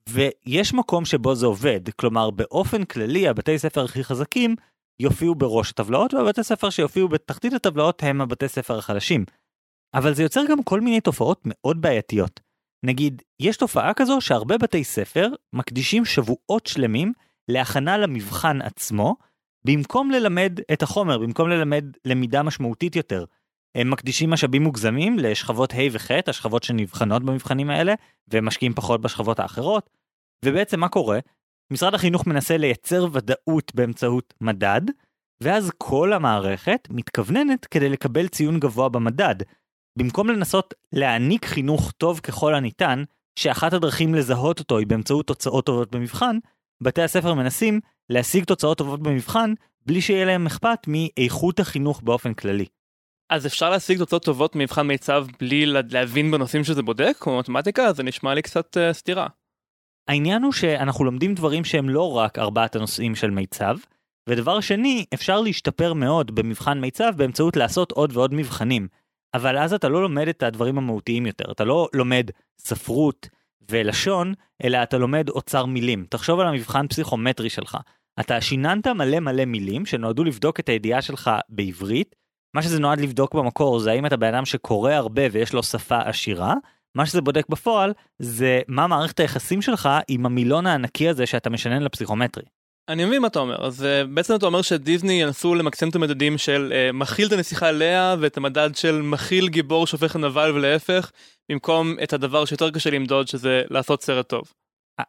ויש 0.10 0.74
מקום 0.74 1.06
שבו 1.06 1.36
זה 1.36 1.46
עובד, 1.46 1.90
כלומר 1.90 2.30
באופן 2.30 2.84
כללי 2.84 3.28
הבתי 3.28 3.60
ספר 3.60 3.84
הכי 3.84 4.04
חזקים 4.04 4.56
יופיעו 5.00 5.36
בראש 5.36 5.72
הטבלאות 5.72 6.14
והבתי 6.14 6.44
ספר 6.44 6.70
שיופיעו 6.70 7.08
בתחתית 7.08 7.54
הטבלאות 7.54 8.04
הם 8.04 8.22
הבתי 8.22 8.48
ספר 8.48 8.78
החלשים. 8.78 9.26
אבל 9.94 10.14
זה 10.14 10.24
יוצר 10.24 10.42
גם 10.50 10.64
כל 10.64 10.82
מיני 10.82 11.02
תופעות 11.02 11.42
מאוד 11.46 11.82
בעייתיות. 11.82 12.40
נגיד, 12.86 13.22
יש 13.40 13.58
תופעה 13.58 13.94
כזו 13.94 14.22
שהרבה 14.22 14.58
בתי 14.58 14.84
ספר 14.84 15.28
מקדישים 15.54 16.06
שבועות 16.06 16.66
שלמים 16.66 17.14
להכנה 17.48 17.98
למבחן 17.98 18.62
עצמו, 18.62 19.16
במקום 19.66 20.12
ללמד 20.12 20.60
את 20.74 20.84
החומר, 20.84 21.18
במקום 21.18 21.50
ללמד 21.50 21.86
למידה 22.06 22.44
משמעותית 22.44 22.96
יותר. 22.96 23.26
הם 23.76 23.92
מקדישים 23.92 24.30
משאבים 24.30 24.64
מוגזמים 24.64 25.20
לשכבות 25.20 25.74
ה' 25.74 25.92
וח', 25.92 26.12
השכבות 26.28 26.64
שנבחנות 26.64 27.24
במבחנים 27.24 27.70
האלה, 27.70 27.94
והם 28.28 28.46
משקיעים 28.46 28.74
פחות 28.74 29.02
בשכבות 29.02 29.40
האחרות. 29.40 29.90
ובעצם 30.46 30.80
מה 30.80 30.90
קורה? 30.90 31.20
משרד 31.71 31.93
החינוך 31.93 32.27
מנסה 32.27 32.58
לייצר 32.58 33.08
ודאות 33.13 33.75
באמצעות 33.75 34.34
מדד, 34.41 34.82
ואז 35.43 35.71
כל 35.77 36.13
המערכת 36.13 36.88
מתכווננת 36.89 37.65
כדי 37.65 37.89
לקבל 37.89 38.27
ציון 38.27 38.60
גבוה 38.60 38.89
במדד. 38.89 39.36
במקום 39.99 40.27
לנסות 40.30 40.73
להעניק 40.93 41.45
חינוך 41.45 41.91
טוב 41.91 42.19
ככל 42.19 42.56
הניתן, 42.56 43.03
שאחת 43.39 43.73
הדרכים 43.73 44.15
לזהות 44.15 44.60
אותו 44.60 44.77
היא 44.77 44.88
באמצעות 44.88 45.27
תוצאות 45.27 45.65
טובות 45.65 45.91
במבחן, 45.91 46.38
בתי 46.84 47.01
הספר 47.01 47.34
מנסים 47.34 47.80
להשיג 48.10 48.43
תוצאות 48.43 48.77
טובות 48.77 49.01
במבחן 49.01 49.53
בלי 49.86 50.01
שיהיה 50.01 50.25
להם 50.25 50.45
אכפת 50.45 50.80
מאיכות 50.88 51.60
החינוך 51.60 52.01
באופן 52.01 52.34
כללי. 52.34 52.65
אז 53.30 53.45
אפשר 53.45 53.69
להשיג 53.69 53.97
תוצאות 53.97 54.25
טובות 54.25 54.56
ממבחן 54.56 54.88
מיצב 54.88 55.25
בלי 55.39 55.65
להבין 55.65 56.32
בנושאים 56.32 56.63
שזה 56.63 56.82
בודק, 56.82 57.15
כמו 57.19 57.39
מתמטיקה? 57.39 57.93
זה 57.93 58.03
נשמע 58.03 58.34
לי 58.34 58.41
קצת 58.41 58.77
uh, 58.77 58.93
סתירה. 58.93 59.27
העניין 60.08 60.43
הוא 60.43 60.52
שאנחנו 60.52 61.06
לומדים 61.06 61.34
דברים 61.34 61.63
שהם 61.63 61.89
לא 61.89 62.17
רק 62.17 62.39
ארבעת 62.39 62.76
הנושאים 62.76 63.15
של 63.15 63.30
מיצב, 63.30 63.78
ודבר 64.30 64.60
שני, 64.60 65.06
אפשר 65.13 65.41
להשתפר 65.41 65.93
מאוד 65.93 66.36
במבחן 66.36 66.80
מיצב 66.80 67.13
באמצעות 67.17 67.58
לעשות 67.58 67.91
עוד 67.91 68.17
ועוד 68.17 68.34
מבחנים. 68.34 68.88
אבל 69.34 69.58
אז 69.58 69.74
אתה 69.74 69.89
לא 69.89 70.02
לומד 70.02 70.28
את 70.28 70.43
הדברים 70.43 70.78
המהותיים 70.78 71.26
יותר, 71.26 71.52
אתה 71.52 71.63
לא 71.63 71.88
לומד 71.93 72.32
ספרות 72.60 73.30
ולשון, 73.72 74.34
אלא 74.63 74.84
אתה 74.84 74.98
לומד 74.98 75.30
אוצר 75.30 75.65
מילים. 75.65 76.06
תחשוב 76.10 76.39
על 76.39 76.48
המבחן 76.48 76.88
פסיכומטרי 76.88 77.50
שלך. 77.50 77.78
אתה 78.20 78.41
שיננת 78.41 78.88
מלא 78.88 79.20
מלא 79.20 79.46
מילים 79.46 79.86
שנועדו 79.86 80.24
לבדוק 80.24 80.60
את 80.60 80.70
הידיעה 80.70 81.02
שלך 81.02 81.32
בעברית, 81.50 82.15
מה 82.54 82.62
שזה 82.62 82.80
נועד 82.80 83.00
לבדוק 83.00 83.36
במקור 83.36 83.80
זה 83.80 83.91
האם 83.91 84.06
אתה 84.06 84.17
בן 84.17 84.34
אדם 84.34 84.46
שקורא 84.46 84.91
הרבה 84.91 85.22
ויש 85.32 85.54
לו 85.54 85.63
שפה 85.63 86.00
עשירה, 86.00 86.54
מה 86.98 87.06
שזה 87.06 87.22
בודק 87.22 87.46
בפועל 87.50 87.94
זה 88.20 88.62
מה 88.68 88.88
מערכת 88.88 89.20
היחסים 89.20 89.62
שלך 89.62 89.90
עם 90.08 90.26
המילון 90.26 90.68
הענקי 90.68 91.10
הזה 91.10 91.26
שאתה 91.26 91.50
משנן 91.50 91.84
לפסיכומטרי. 91.84 92.44
אני 92.90 93.06
מבין 93.06 93.22
מה 93.22 93.28
אתה 93.28 93.40
אומר, 93.40 93.66
אז 93.66 93.82
uh, 93.82 94.08
בעצם 94.08 94.36
אתה 94.36 94.46
אומר 94.46 94.62
שדיסני 94.62 95.14
ינסו 95.14 95.56
למקסם 95.56 95.90
את 95.90 95.96
המדדים 95.96 96.38
של 96.38 96.74
uh, 96.74 96.94
מכיל 96.94 97.28
את 97.28 97.32
הנסיכה 97.32 97.72
לאה 97.72 98.16
ואת 98.20 98.38
המדד 98.38 98.76
של 98.76 99.02
מכיל 99.02 99.48
גיבור 99.48 99.88
שופך 99.88 100.16
הנבל 100.16 100.52
ולהפך, 100.56 101.12
במקום 101.52 101.96
את 102.04 102.14
הדבר 102.14 102.46
שיותר 102.46 102.72
קשה 102.72 102.90
למדוד 102.90 103.28
שזה 103.28 103.64
לעשות 103.70 104.04
סרט 104.04 104.30
טוב. 104.30 104.44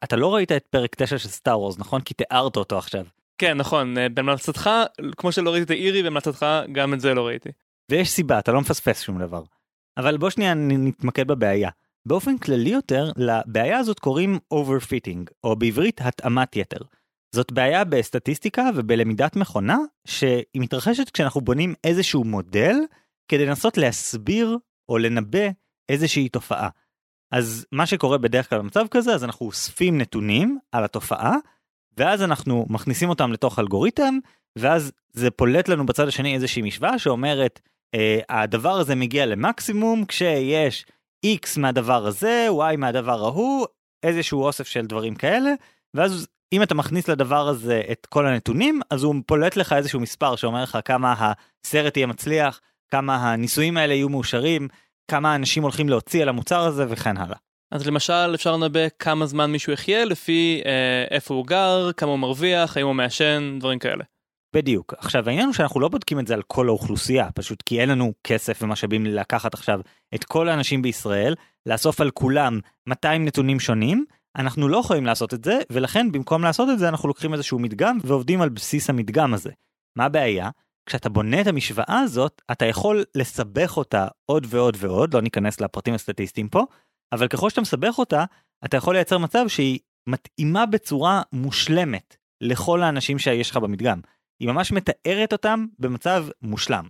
אתה 0.05 0.17
לא 0.17 0.35
ראית 0.35 0.53
את 0.53 0.67
פרק 0.71 0.95
9 0.95 1.19
של 1.19 1.29
סטאר 1.29 1.61
וורס 1.61 1.79
נכון? 1.79 2.01
כי 2.01 2.15
תיארת 2.15 2.57
אותו 2.57 2.79
עכשיו. 2.79 3.05
כן 3.39 3.57
נכון, 3.57 3.99
אה, 3.99 4.09
בהמלצתך, 4.09 4.71
כמו 5.17 5.33
שלא 5.33 5.51
ראיתי 5.51 5.65
את 5.65 5.71
האירי, 5.71 6.03
בהמלצתך 6.03 6.47
גם 6.73 6.95
את 6.95 7.01
זה 7.01 7.15
לא 7.15 7.27
ראיתי. 7.27 7.49
ויש 7.91 8.11
סיבה, 8.11 8.39
אתה 8.39 8.53
לא 8.53 8.61
מפספס 8.61 9.03
שום 9.03 9.19
דבר. 9.19 9.43
אבל 9.99 10.17
בוא 10.17 10.31
שנייה 10.31 10.55
נתמקד 10.55 11.27
בבעיה. 11.29 11.71
באופן 12.07 12.39
כללי 12.39 12.71
יותר, 12.71 13.13
לבעיה 13.17 13.79
הזאת 13.79 13.99
קוראים 13.99 14.39
overfitting, 14.55 15.31
או 15.45 15.57
בעברית 15.57 16.01
התאמת 16.01 16.57
יתר. 16.57 16.79
זאת 17.35 17.53
בעיה 17.53 17.85
בסטטיסטיקה 17.85 18.71
ובלמידת 18.75 19.37
מכונה, 19.37 19.79
שהיא 20.07 20.45
מתרחשת 20.55 21.11
כשאנחנו 21.11 21.41
בונים 21.41 21.75
איזשהו 21.85 22.25
מודל, 22.25 22.77
כדי 23.29 23.47
לנסות 23.47 23.79
להסביר 23.79 24.59
או 24.89 24.99
לנבא 24.99 25.49
איזושהי 25.89 26.29
תופעה. 26.29 26.69
אז 27.33 27.67
מה 27.73 27.87
שקורה 27.87 28.19
בדרך 28.19 28.51
כלל 28.51 28.59
במצב 28.59 28.87
כזה, 28.91 29.15
אז 29.15 29.25
אנחנו 29.25 29.47
אוספים 29.47 29.99
נתונים 29.99 30.59
על 30.73 30.85
התופעה, 30.85 31.37
ואז 31.97 32.23
אנחנו 32.23 32.67
מכניסים 32.69 33.09
אותם 33.09 33.33
לתוך 33.33 33.59
אלגוריתם, 33.59 34.19
ואז 34.59 34.93
זה 35.13 35.31
פולט 35.31 35.69
לנו 35.69 35.87
בצד 35.87 36.09
השני 36.09 36.35
איזושהי 36.35 36.63
משוואה 36.63 36.99
שאומרת, 36.99 37.61
הדבר 38.29 38.73
הזה 38.73 38.95
מגיע 38.95 39.27
למקסימום 39.27 40.05
כשיש 40.05 40.87
x 41.27 41.61
מהדבר 41.61 42.07
הזה, 42.07 42.49
y 42.73 42.77
מהדבר 42.77 43.25
ההוא, 43.25 43.67
איזשהו 44.03 44.43
אוסף 44.43 44.67
של 44.67 44.87
דברים 44.87 45.15
כאלה, 45.15 45.51
ואז 45.95 46.29
אם 46.53 46.63
אתה 46.63 46.75
מכניס 46.75 47.09
לדבר 47.09 47.49
הזה 47.49 47.83
את 47.93 48.07
כל 48.07 48.27
הנתונים, 48.27 48.81
אז 48.91 49.03
הוא 49.03 49.15
פולט 49.27 49.57
לך 49.57 49.73
איזשהו 49.73 50.01
מספר 50.01 50.37
שאומר 50.37 50.63
לך 50.63 50.79
כמה 50.85 51.33
הסרט 51.65 51.97
יהיה 51.97 52.07
מצליח, 52.07 52.61
כמה 52.91 53.17
הניסויים 53.17 53.77
האלה 53.77 53.95
יהיו 53.95 54.09
מאושרים, 54.09 54.69
כמה 55.11 55.35
אנשים 55.35 55.63
הולכים 55.63 55.89
להוציא 55.89 56.23
על 56.23 56.29
המוצר 56.29 56.61
הזה 56.61 56.85
וכן 56.89 57.17
הלאה. 57.17 57.37
אז 57.73 57.87
למשל 57.87 58.35
אפשר 58.35 58.57
לנבא 58.57 58.81
כמה 58.99 59.27
זמן 59.27 59.51
מישהו 59.51 59.73
יחיה 59.73 60.05
לפי 60.05 60.63
אה, 60.67 61.05
איפה 61.11 61.35
הוא 61.35 61.47
גר, 61.47 61.91
כמה 61.97 62.11
הוא 62.11 62.19
מרוויח, 62.19 62.77
האם 62.77 62.87
הוא 62.87 62.95
מעשן, 62.95 63.57
דברים 63.61 63.79
כאלה. 63.79 64.05
בדיוק. 64.55 64.95
עכשיו 64.99 65.29
העניין 65.29 65.47
הוא 65.47 65.55
שאנחנו 65.55 65.81
לא 65.81 65.89
בודקים 65.89 66.21
את 66.21 66.27
זה 66.27 66.35
על 66.35 66.43
כל 66.43 66.69
האוכלוסייה, 66.69 67.33
פשוט 67.33 67.63
כי 67.63 67.81
אין 67.81 67.89
לנו 67.89 68.13
כסף 68.25 68.59
ומשאבים 68.63 69.07
לקחת 69.07 69.55
עכשיו 69.55 69.81
את 70.15 70.25
כל 70.25 70.49
האנשים 70.49 70.83
בישראל, 70.83 71.35
לאסוף 71.67 72.01
על 72.01 72.11
כולם 72.11 72.61
200 72.89 73.25
נתונים 73.25 73.61
שונים, 73.61 74.05
אנחנו 74.37 74.69
לא 74.69 74.77
יכולים 74.77 75.07
לעשות 75.07 75.35
את 75.35 75.45
זה, 75.45 75.59
ולכן 75.71 76.13
במקום 76.13 76.43
לעשות 76.43 76.69
את 76.73 76.79
זה 76.79 76.89
אנחנו 76.89 77.09
לוקחים 77.09 77.35
איזשהו 77.35 77.59
מדגם 77.59 77.99
ועובדים 78.05 78.43
על 78.43 78.49
בסיס 78.49 78.91
המדגם 78.91 79.35
הזה. 79.35 79.51
מה 79.99 80.05
הבעיה? 80.05 80.51
כשאתה 80.87 81.09
בונה 81.09 81.41
את 81.41 81.47
המשוואה 81.47 82.01
הזאת, 82.05 82.43
אתה 82.53 82.65
יכול 82.65 83.05
לסבך 83.15 83.77
אותה 83.77 84.09
עוד 84.27 84.47
ועוד 84.49 84.77
ועוד, 84.81 85.15
לא 85.15 85.21
ניכנס 85.21 85.61
לפרטים 85.61 85.95
הסטטיסטיים 85.95 86.49
פה, 86.49 86.65
אבל 87.13 87.29
ככל 87.29 87.51
שאתה 87.51 87.61
מסבך 87.61 87.99
אותה, 87.99 88.25
אתה 88.65 88.77
יכול 88.77 88.95
לייצר 88.95 89.19
מצב 89.19 89.45
שהיא 89.49 89.79
מתאימה 90.09 90.67
בצורה 90.67 91.23
מושלמת 91.33 92.17
לכל 92.41 92.83
האנשים 92.83 93.19
שיש 93.19 93.51
לך 93.51 93.57
במדגם. 93.57 94.01
היא 94.41 94.49
ממש 94.49 94.73
מתארת 94.73 95.33
אותם 95.33 95.67
במצב 95.79 96.27
מושלם. 96.43 96.85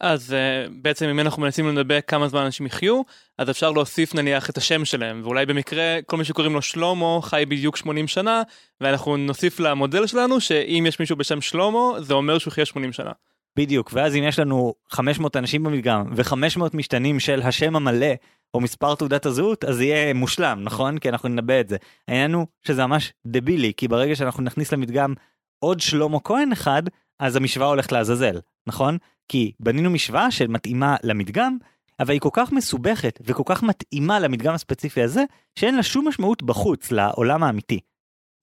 אז 0.00 0.30
uh, 0.30 0.72
בעצם 0.82 1.06
אם 1.06 1.20
אנחנו 1.20 1.42
מנסים 1.42 1.68
לנבא 1.68 2.00
כמה 2.00 2.28
זמן 2.28 2.40
אנשים 2.40 2.66
יחיו, 2.66 3.02
אז 3.38 3.50
אפשר 3.50 3.70
להוסיף 3.70 4.14
נניח 4.14 4.50
את 4.50 4.56
השם 4.56 4.84
שלהם, 4.84 5.20
ואולי 5.24 5.46
במקרה 5.46 5.98
כל 6.06 6.16
מי 6.16 6.24
שקוראים 6.24 6.54
לו 6.54 6.62
שלמה 6.62 7.18
חי 7.22 7.44
בדיוק 7.48 7.76
80 7.76 8.08
שנה, 8.08 8.42
ואנחנו 8.80 9.16
נוסיף 9.16 9.60
למודל 9.60 10.06
שלנו 10.06 10.40
שאם 10.40 10.84
יש 10.88 11.00
מישהו 11.00 11.16
בשם 11.16 11.40
שלמה, 11.40 11.78
זה 12.00 12.14
אומר 12.14 12.38
שהוא 12.38 12.50
יחיה 12.50 12.64
80 12.64 12.92
שנה. 12.92 13.12
בדיוק, 13.56 13.90
ואז 13.92 14.16
אם 14.16 14.22
יש 14.22 14.38
לנו 14.38 14.74
500 14.88 15.36
אנשים 15.36 15.62
במדגם 15.62 16.04
ו-500 16.16 16.62
משתנים 16.74 17.20
של 17.20 17.42
השם 17.42 17.76
המלא 17.76 18.14
או 18.54 18.60
מספר 18.60 18.94
תעודת 18.94 19.26
הזהות, 19.26 19.64
אז 19.64 19.76
זה 19.76 19.84
יהיה 19.84 20.14
מושלם, 20.14 20.60
נכון? 20.64 20.98
כי 20.98 21.08
אנחנו 21.08 21.28
ננבא 21.28 21.60
את 21.60 21.68
זה. 21.68 21.76
העניין 22.08 22.34
הוא 22.34 22.46
שזה 22.66 22.86
ממש 22.86 23.12
דבילי, 23.26 23.72
כי 23.76 23.88
ברגע 23.88 24.16
שאנחנו 24.16 24.42
נכניס 24.42 24.72
למדגם 24.72 25.14
עוד 25.60 25.80
שלמה 25.80 26.20
כהן 26.20 26.52
אחד, 26.52 26.82
אז 27.18 27.36
המשוואה 27.36 27.68
הולכת 27.68 27.92
לעזאזל, 27.92 28.40
נכון? 28.66 28.98
כי 29.28 29.52
בנינו 29.60 29.90
משוואה 29.90 30.30
שמתאימה 30.30 30.96
למדגם, 31.02 31.56
אבל 32.00 32.12
היא 32.12 32.20
כל 32.20 32.28
כך 32.32 32.52
מסובכת 32.52 33.20
וכל 33.24 33.42
כך 33.46 33.62
מתאימה 33.62 34.20
למדגם 34.20 34.54
הספציפי 34.54 35.02
הזה, 35.02 35.24
שאין 35.58 35.76
לה 35.76 35.82
שום 35.82 36.08
משמעות 36.08 36.42
בחוץ, 36.42 36.92
לעולם 36.92 37.42
האמיתי. 37.42 37.80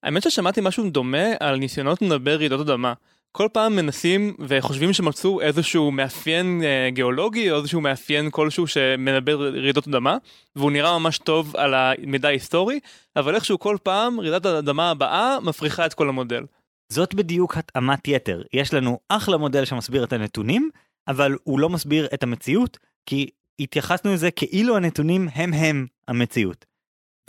האמת 0.04 0.24
ששמעתי 0.24 0.62
משהו 0.64 0.90
דומה 0.90 1.28
על 1.40 1.56
ניסיונות 1.56 2.02
לדבר 2.02 2.36
רעידות 2.36 2.60
אדמה. 2.60 2.94
כל 3.32 3.48
פעם 3.54 3.76
מנסים 3.76 4.36
וחושבים 4.40 4.94
שמצאו 4.94 5.42
איזשהו 5.42 5.92
מאפיין 5.92 6.62
אה, 6.64 6.90
גיאולוגי 6.90 7.52
או 7.52 7.58
איזשהו 7.58 7.82
מאפיין 7.82 8.32
כלשהו 8.32 8.68
שמנבא 8.68 9.34
רעידות 9.34 9.88
אדמה 9.88 10.18
והוא 10.56 10.72
נראה 10.72 11.00
ממש 11.00 11.18
טוב 11.18 11.56
על 11.56 11.74
המידע 11.74 12.28
ההיסטורי 12.28 12.80
אבל 13.16 13.36
איכשהו 13.36 13.60
כל 13.60 13.78
פעם 13.84 14.20
רעידת 14.20 14.46
האדמה 14.46 14.90
הבאה 14.90 15.40
מפריחה 15.40 15.86
את 15.86 15.94
כל 15.94 16.10
המודל. 16.10 16.44
זאת 16.90 17.14
בדיוק 17.14 17.58
התאמת 17.58 18.08
יתר 18.08 18.42
יש 18.54 18.74
לנו 18.74 19.00
אחלה 19.10 19.38
מודל 19.38 19.66
שמסביר 19.66 20.04
את 20.04 20.14
הנתונים 20.14 20.70
אבל 21.08 21.36
הוא 21.44 21.60
לא 21.60 21.70
מסביר 21.70 22.08
את 22.14 22.24
המציאות 22.24 22.78
כי 23.06 23.30
התייחסנו 23.60 24.14
לזה 24.14 24.32
כאילו 24.32 24.78
הנתונים 24.78 25.28
הם 25.34 25.54
הם 25.54 25.88
המציאות. 26.08 26.66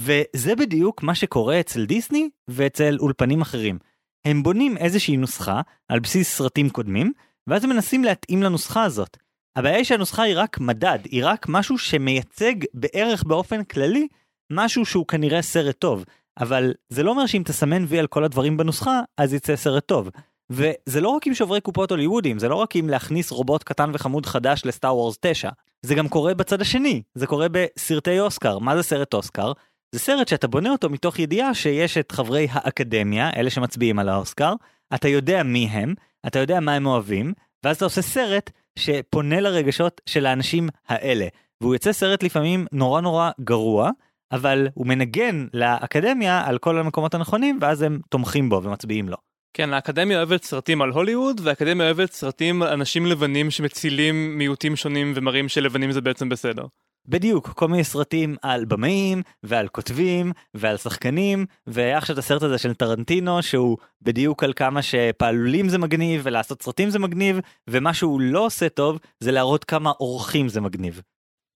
וזה 0.01 0.57
בדיוק 0.57 1.03
מה 1.03 1.15
שקורה 1.15 1.61
אצל 1.61 1.85
דיסני 1.85 2.31
ואצל 2.49 2.97
אולפנים 3.01 3.41
אחרים. 3.41 3.79
הם 4.25 4.43
בונים 4.43 4.77
איזושהי 4.77 5.17
נוסחה 5.17 5.61
על 5.89 6.01
בסיס 6.01 6.37
סרטים 6.37 6.71
קודמים, 6.71 7.13
ואז 7.47 7.65
הם 7.65 7.71
מנסים 7.71 8.05
להתאים 8.05 8.43
לנוסחה 8.43 8.83
הזאת. 8.83 9.17
הבעיה 9.57 9.77
היא 9.77 9.85
שהנוסחה 9.85 10.23
היא 10.23 10.35
רק 10.37 10.59
מדד, 10.61 10.99
היא 11.05 11.23
רק 11.25 11.47
משהו 11.49 11.79
שמייצג 11.79 12.55
בערך 12.75 13.25
באופן 13.25 13.65
כללי 13.65 14.09
משהו 14.53 14.85
שהוא 14.85 15.07
כנראה 15.07 15.43
סרט 15.43 15.77
טוב, 15.79 16.05
אבל 16.41 16.73
זה 16.89 17.03
לא 17.03 17.11
אומר 17.11 17.27
שאם 17.27 17.43
תסמן 17.45 17.85
וי 17.89 17.99
על 17.99 18.07
כל 18.07 18.25
הדברים 18.25 18.57
בנוסחה, 18.57 19.01
אז 19.17 19.35
יצא 19.35 19.57
סרט 19.57 19.87
טוב. 19.87 20.11
וזה 20.51 21.01
לא 21.01 21.09
רק 21.09 21.27
עם 21.27 21.35
שוברי 21.35 21.61
קופות 21.61 21.91
הוליוודים, 21.91 22.39
זה 22.39 22.49
לא 22.49 22.55
רק 22.55 22.77
עם 22.77 22.89
להכניס 22.89 23.31
רובוט 23.31 23.63
קטן 23.63 23.91
וחמוד 23.95 24.27
חדש 24.27 24.63
לסטאר 24.65 24.97
וורס 24.97 25.19
9, 25.21 25.49
זה 25.83 25.95
גם 25.95 26.09
קורה 26.09 26.35
בצד 26.35 26.61
השני, 26.61 27.03
זה 27.15 27.27
קורה 27.27 27.47
בסרטי 27.51 28.21
אוסקר. 28.21 28.59
מה 28.59 28.77
זה 28.77 28.83
סרט 28.83 29.15
אוסקר? 29.15 29.53
זה 29.93 29.99
סרט 29.99 30.29
שאתה 30.29 30.47
בונה 30.47 30.71
אותו 30.71 30.91
מתוך 30.91 31.19
ידיעה 31.19 31.55
שיש 31.55 31.99
את 31.99 32.13
חברי 32.13 32.47
האקדמיה, 32.51 33.31
אלה 33.37 33.51
שמצביעים 33.51 33.99
על 33.99 34.09
האוסקר, 34.09 34.55
אתה 34.95 35.09
יודע 35.09 35.43
מי 35.43 35.67
הם, 35.67 35.95
אתה 36.27 36.39
יודע 36.39 36.61
מה 36.61 36.75
הם 36.75 36.87
אוהבים, 36.87 37.33
ואז 37.65 37.77
אתה 37.77 37.85
עושה 37.85 38.03
סרט 38.03 38.51
שפונה 38.79 39.41
לרגשות 39.41 40.01
של 40.07 40.27
האנשים 40.27 40.69
האלה. 40.89 41.27
והוא 41.61 41.75
יוצא 41.75 41.93
סרט 41.93 42.23
לפעמים 42.23 42.67
נורא 42.73 43.01
נורא 43.01 43.31
גרוע, 43.41 43.91
אבל 44.33 44.69
הוא 44.75 44.87
מנגן 44.87 45.47
לאקדמיה 45.55 46.43
על 46.47 46.59
כל 46.59 46.79
המקומות 46.79 47.15
הנכונים, 47.15 47.59
ואז 47.61 47.83
הם 47.83 48.01
תומכים 48.09 48.49
בו 48.49 48.61
ומצביעים 48.63 49.09
לו. 49.09 49.17
כן, 49.55 49.73
האקדמיה 49.73 50.17
אוהבת 50.17 50.45
סרטים 50.45 50.83
על 50.83 50.91
הוליווד, 50.91 51.41
והאקדמיה 51.45 51.87
אוהבת 51.87 52.13
סרטים 52.13 52.63
על 52.63 52.73
אנשים 52.73 53.07
לבנים 53.07 53.51
שמצילים 53.51 54.39
מיעוטים 54.39 54.77
שונים 54.77 55.13
ומראים 55.17 55.49
שלבנים 55.49 55.93
זה 55.93 56.01
בעצם 56.01 56.29
בסדר. 56.29 56.67
בדיוק, 57.09 57.49
כל 57.49 57.69
מיני 57.69 57.85
סרטים 57.85 58.37
על 58.43 58.65
במאים 58.65 59.23
ועל 59.43 59.69
כותבים 59.69 60.33
ועל 60.55 60.77
שחקנים, 60.77 61.47
והיה 61.67 61.99
עכשיו 61.99 62.15
את 62.15 62.19
הסרט 62.19 62.43
הזה 62.43 62.59
של 62.59 62.75
טרנטינו 62.75 63.43
שהוא 63.43 63.77
בדיוק 64.03 64.45
על 64.45 64.53
כמה 64.53 64.83
שפעלולים 64.83 65.69
זה 65.69 65.79
מגניב 65.79 66.21
ולעשות 66.25 66.63
סרטים 66.63 66.91
זה 66.91 66.99
מגניב, 66.99 67.41
ומה 67.71 67.95
שהוא 67.95 68.21
לא 68.21 68.47
עושה 68.47 68.69
טוב 68.69 68.99
זה 69.21 69.33
להראות 69.33 69.65
כמה 69.65 69.91
אורחים 70.01 70.49
זה 70.49 70.61
מגניב. 70.61 71.01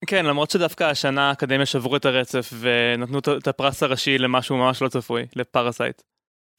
כן, 0.06 0.26
למרות 0.26 0.50
שדווקא 0.50 0.84
השנה 0.84 1.28
האקדמיה 1.28 1.66
שברו 1.66 1.96
את 1.96 2.04
הרצף 2.04 2.52
ונתנו 2.60 3.18
את 3.18 3.48
הפרס 3.48 3.82
הראשי 3.82 4.18
למשהו 4.18 4.56
ממש 4.56 4.82
לא 4.82 4.88
צפוי, 4.88 5.26
לפרסייט. 5.36 6.02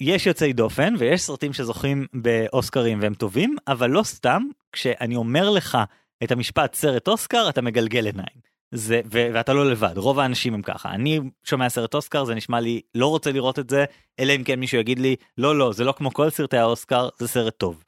יש 0.01 0.27
יוצאי 0.27 0.53
דופן 0.53 0.93
ויש 0.97 1.21
סרטים 1.21 1.53
שזוכים 1.53 2.05
באוסקרים 2.13 2.99
והם 3.01 3.13
טובים, 3.13 3.55
אבל 3.67 3.89
לא 3.89 4.03
סתם, 4.03 4.43
כשאני 4.71 5.15
אומר 5.15 5.49
לך 5.49 5.77
את 6.23 6.31
המשפט 6.31 6.73
סרט 6.73 7.07
אוסקר 7.07 7.49
אתה 7.49 7.61
מגלגל 7.61 8.05
עיניים. 8.05 8.53
זה 8.71 9.01
ו- 9.05 9.27
ואתה 9.33 9.53
לא 9.53 9.71
לבד 9.71 9.97
רוב 9.97 10.19
האנשים 10.19 10.53
הם 10.53 10.61
ככה 10.61 10.89
אני 10.89 11.19
שומע 11.43 11.69
סרט 11.69 11.93
אוסקר 11.93 12.25
זה 12.25 12.35
נשמע 12.35 12.59
לי 12.59 12.81
לא 12.95 13.07
רוצה 13.07 13.31
לראות 13.31 13.59
את 13.59 13.69
זה 13.69 13.85
אלא 14.19 14.33
אם 14.35 14.43
כן 14.43 14.59
מישהו 14.59 14.79
יגיד 14.79 14.99
לי 14.99 15.15
לא 15.37 15.57
לא 15.57 15.73
זה 15.73 15.83
לא 15.83 15.91
כמו 15.91 16.13
כל 16.13 16.29
סרטי 16.29 16.57
האוסקר 16.57 17.09
זה 17.19 17.27
סרט 17.27 17.53
טוב. 17.57 17.83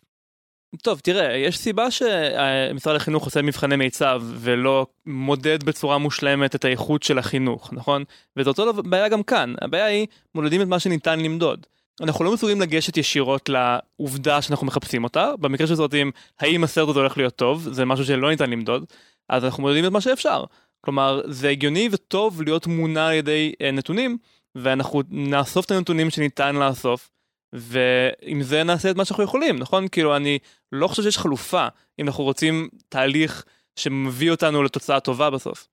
טוב 0.82 0.99
תראה 0.99 1.38
יש 1.38 1.58
סיבה 1.58 1.91
שמשרד 1.91 2.95
החינוך 2.95 3.25
עושה 3.25 3.41
מבחני 3.41 3.75
מיצב 3.75 4.21
ולא 4.25 4.88
מודד 5.06 5.63
בצורה 5.63 5.97
מושלמת 5.97 6.56
את 6.56 6.65
האיכות 6.65 7.04
של 7.04 7.17
החינוך 7.17 7.73
נכון? 7.73 8.04
וזאת 8.38 8.60
אותו 8.60 8.84
בעיה 8.84 9.10
גם 9.10 9.23
כאן. 9.23 9.54
הבעיה 9.62 9.86
היא 9.86 10.08
מודדים 10.36 10.62
את 10.62 10.67
מה 10.67 10.80
שניתן 10.80 11.19
למדוד. 11.19 11.65
אנחנו 12.01 12.25
לא 12.25 12.34
מסוגלים 12.34 12.62
לגשת 12.62 12.97
ישירות 12.97 13.49
לעובדה 13.49 14.41
שאנחנו 14.41 14.67
מחפשים 14.67 15.04
אותה. 15.04 15.32
במקרה 15.39 15.67
של 15.67 15.75
סרטים 15.75 16.12
האם 16.39 16.63
הסרט 16.63 16.89
הזה 16.89 16.99
הולך 16.99 17.17
להיות 17.17 17.36
טוב? 17.36 17.67
זה 17.71 17.86
משהו 17.86 18.06
שלא 18.06 18.30
ניתן 18.30 18.49
למדוד. 18.49 18.86
אז 19.30 19.45
אנחנו 19.45 19.63
מודדים 19.63 19.86
את 19.86 19.91
מה 19.91 20.01
שאפשר. 20.01 20.43
כלומר 20.82 21.21
זה 21.25 21.49
הגיוני 21.49 21.89
וטוב 21.91 22.41
להיות 22.41 22.67
מונע 22.67 23.08
על 23.08 23.13
ידי 23.13 23.54
uh, 23.54 23.71
נתונים 23.71 24.17
ואנחנו 24.56 25.01
נאסוף 25.10 25.65
את 25.65 25.71
הנתונים 25.71 26.10
שניתן 26.10 26.56
לאסוף 26.56 27.10
ועם 27.56 28.41
זה 28.41 28.63
נעשה 28.63 28.91
את 28.91 28.96
מה 28.96 29.06
שאנחנו 29.06 29.24
יכולים 29.24 29.60
נכון 29.60 29.88
כאילו 29.88 30.15
אני 30.15 30.39
לא 30.72 30.88
חושב 30.88 31.04
שיש 31.04 31.18
חלופה 31.18 31.68
אם 32.00 32.08
אנחנו 32.08 32.24
רוצים 32.24 32.70
תהליך 32.89 33.46
שמביא 33.80 34.32
אותנו 34.32 34.63
לתוצאה 34.63 35.00
טובה 35.00 35.30
בסוף. 35.30 35.68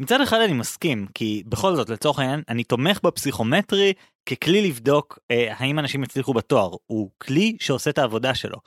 מצד 0.00 0.20
אחד 0.20 0.38
אני 0.40 0.52
מסכים 0.52 1.06
כי 1.14 1.42
בכל 1.46 1.76
זאת 1.76 1.88
לצורך 1.88 2.18
העניין 2.18 2.42
אני 2.48 2.64
תומך 2.64 3.00
בפסיכומטרי 3.02 3.92
ככלי 4.26 4.68
לבדוק 4.68 5.18
אה, 5.30 5.54
האם 5.56 5.78
אנשים 5.78 6.02
יצליחו 6.02 6.34
בתואר 6.34 6.70
הוא 6.86 7.10
כלי 7.18 7.56
שעושה 7.60 7.90
את 7.90 7.98
העבודה 7.98 8.34
שלו. 8.34 8.58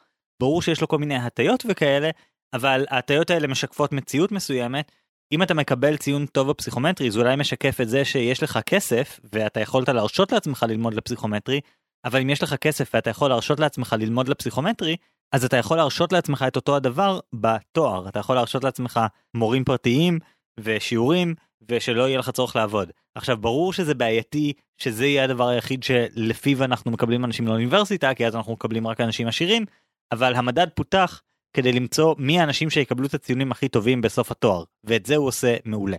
ברור 0.41 0.61
שיש 0.61 0.81
לו 0.81 0.87
כל 0.87 0.97
מיני 0.97 1.15
הטיות 1.15 1.63
וכאלה 1.69 2.09
אבל 2.53 2.85
ההטיות 2.89 3.29
האלה 3.29 3.47
משקפות 3.47 3.91
מציאות 3.91 4.31
מסוימת 4.31 4.91
אם 5.31 5.43
אתה 5.43 5.53
מקבל 5.53 5.97
ציון 5.97 6.25
טוב 6.25 6.49
בפסיכומטרי 6.49 7.11
זה 7.11 7.19
אולי 7.19 7.35
משקף 7.35 7.81
את 7.81 7.89
זה 7.89 8.05
שיש 8.05 8.43
לך 8.43 8.59
כסף 8.65 9.19
ואתה 9.33 9.59
יכולת 9.59 9.89
להרשות 9.89 10.31
לעצמך 10.31 10.65
ללמוד 10.69 10.93
לפסיכומטרי 10.93 11.61
אבל 12.05 12.21
אם 12.21 12.29
יש 12.29 12.43
לך 12.43 12.55
כסף 12.55 12.91
ואתה 12.93 13.09
יכול 13.09 13.29
להרשות 13.29 13.59
לעצמך 13.59 13.95
ללמוד 13.99 14.27
לפסיכומטרי 14.27 14.95
אז 15.31 15.45
אתה 15.45 15.57
יכול 15.57 15.77
להרשות 15.77 16.13
לעצמך 16.13 16.45
את 16.47 16.55
אותו 16.55 16.75
הדבר 16.75 17.19
בתואר 17.33 18.09
אתה 18.09 18.19
יכול 18.19 18.35
להרשות 18.35 18.63
לעצמך 18.63 18.99
מורים 19.33 19.63
פרטיים 19.63 20.19
ושיעורים 20.59 21.35
ושלא 21.69 22.07
יהיה 22.07 22.19
לך 22.19 22.29
צורך 22.29 22.55
לעבוד. 22.55 22.91
עכשיו 23.15 23.37
ברור 23.37 23.73
שזה 23.73 23.93
בעייתי 23.93 24.53
שזה 24.77 25.05
יהיה 25.05 25.23
הדבר 25.23 25.47
היחיד 25.47 25.83
שלפיו 25.83 26.63
אנחנו 26.63 26.91
מקבלים 26.91 27.25
אנשים 27.25 27.47
לאוניברסיטה 27.47 28.13
כי 28.13 28.27
אז 28.27 28.35
אנחנו 28.35 28.53
מקבלים 28.53 28.87
רק 28.87 29.01
אנשים 29.01 29.27
עשירים 29.27 29.65
אבל 30.11 30.35
המדד 30.35 30.67
פותח 30.75 31.21
כדי 31.53 31.71
למצוא 31.71 32.15
מי 32.17 32.39
האנשים 32.39 32.69
שיקבלו 32.69 33.05
את 33.05 33.13
הציונים 33.13 33.51
הכי 33.51 33.69
טובים 33.69 34.01
בסוף 34.01 34.31
התואר, 34.31 34.63
ואת 34.83 35.05
זה 35.05 35.15
הוא 35.15 35.27
עושה 35.27 35.57
מעולה. 35.65 35.97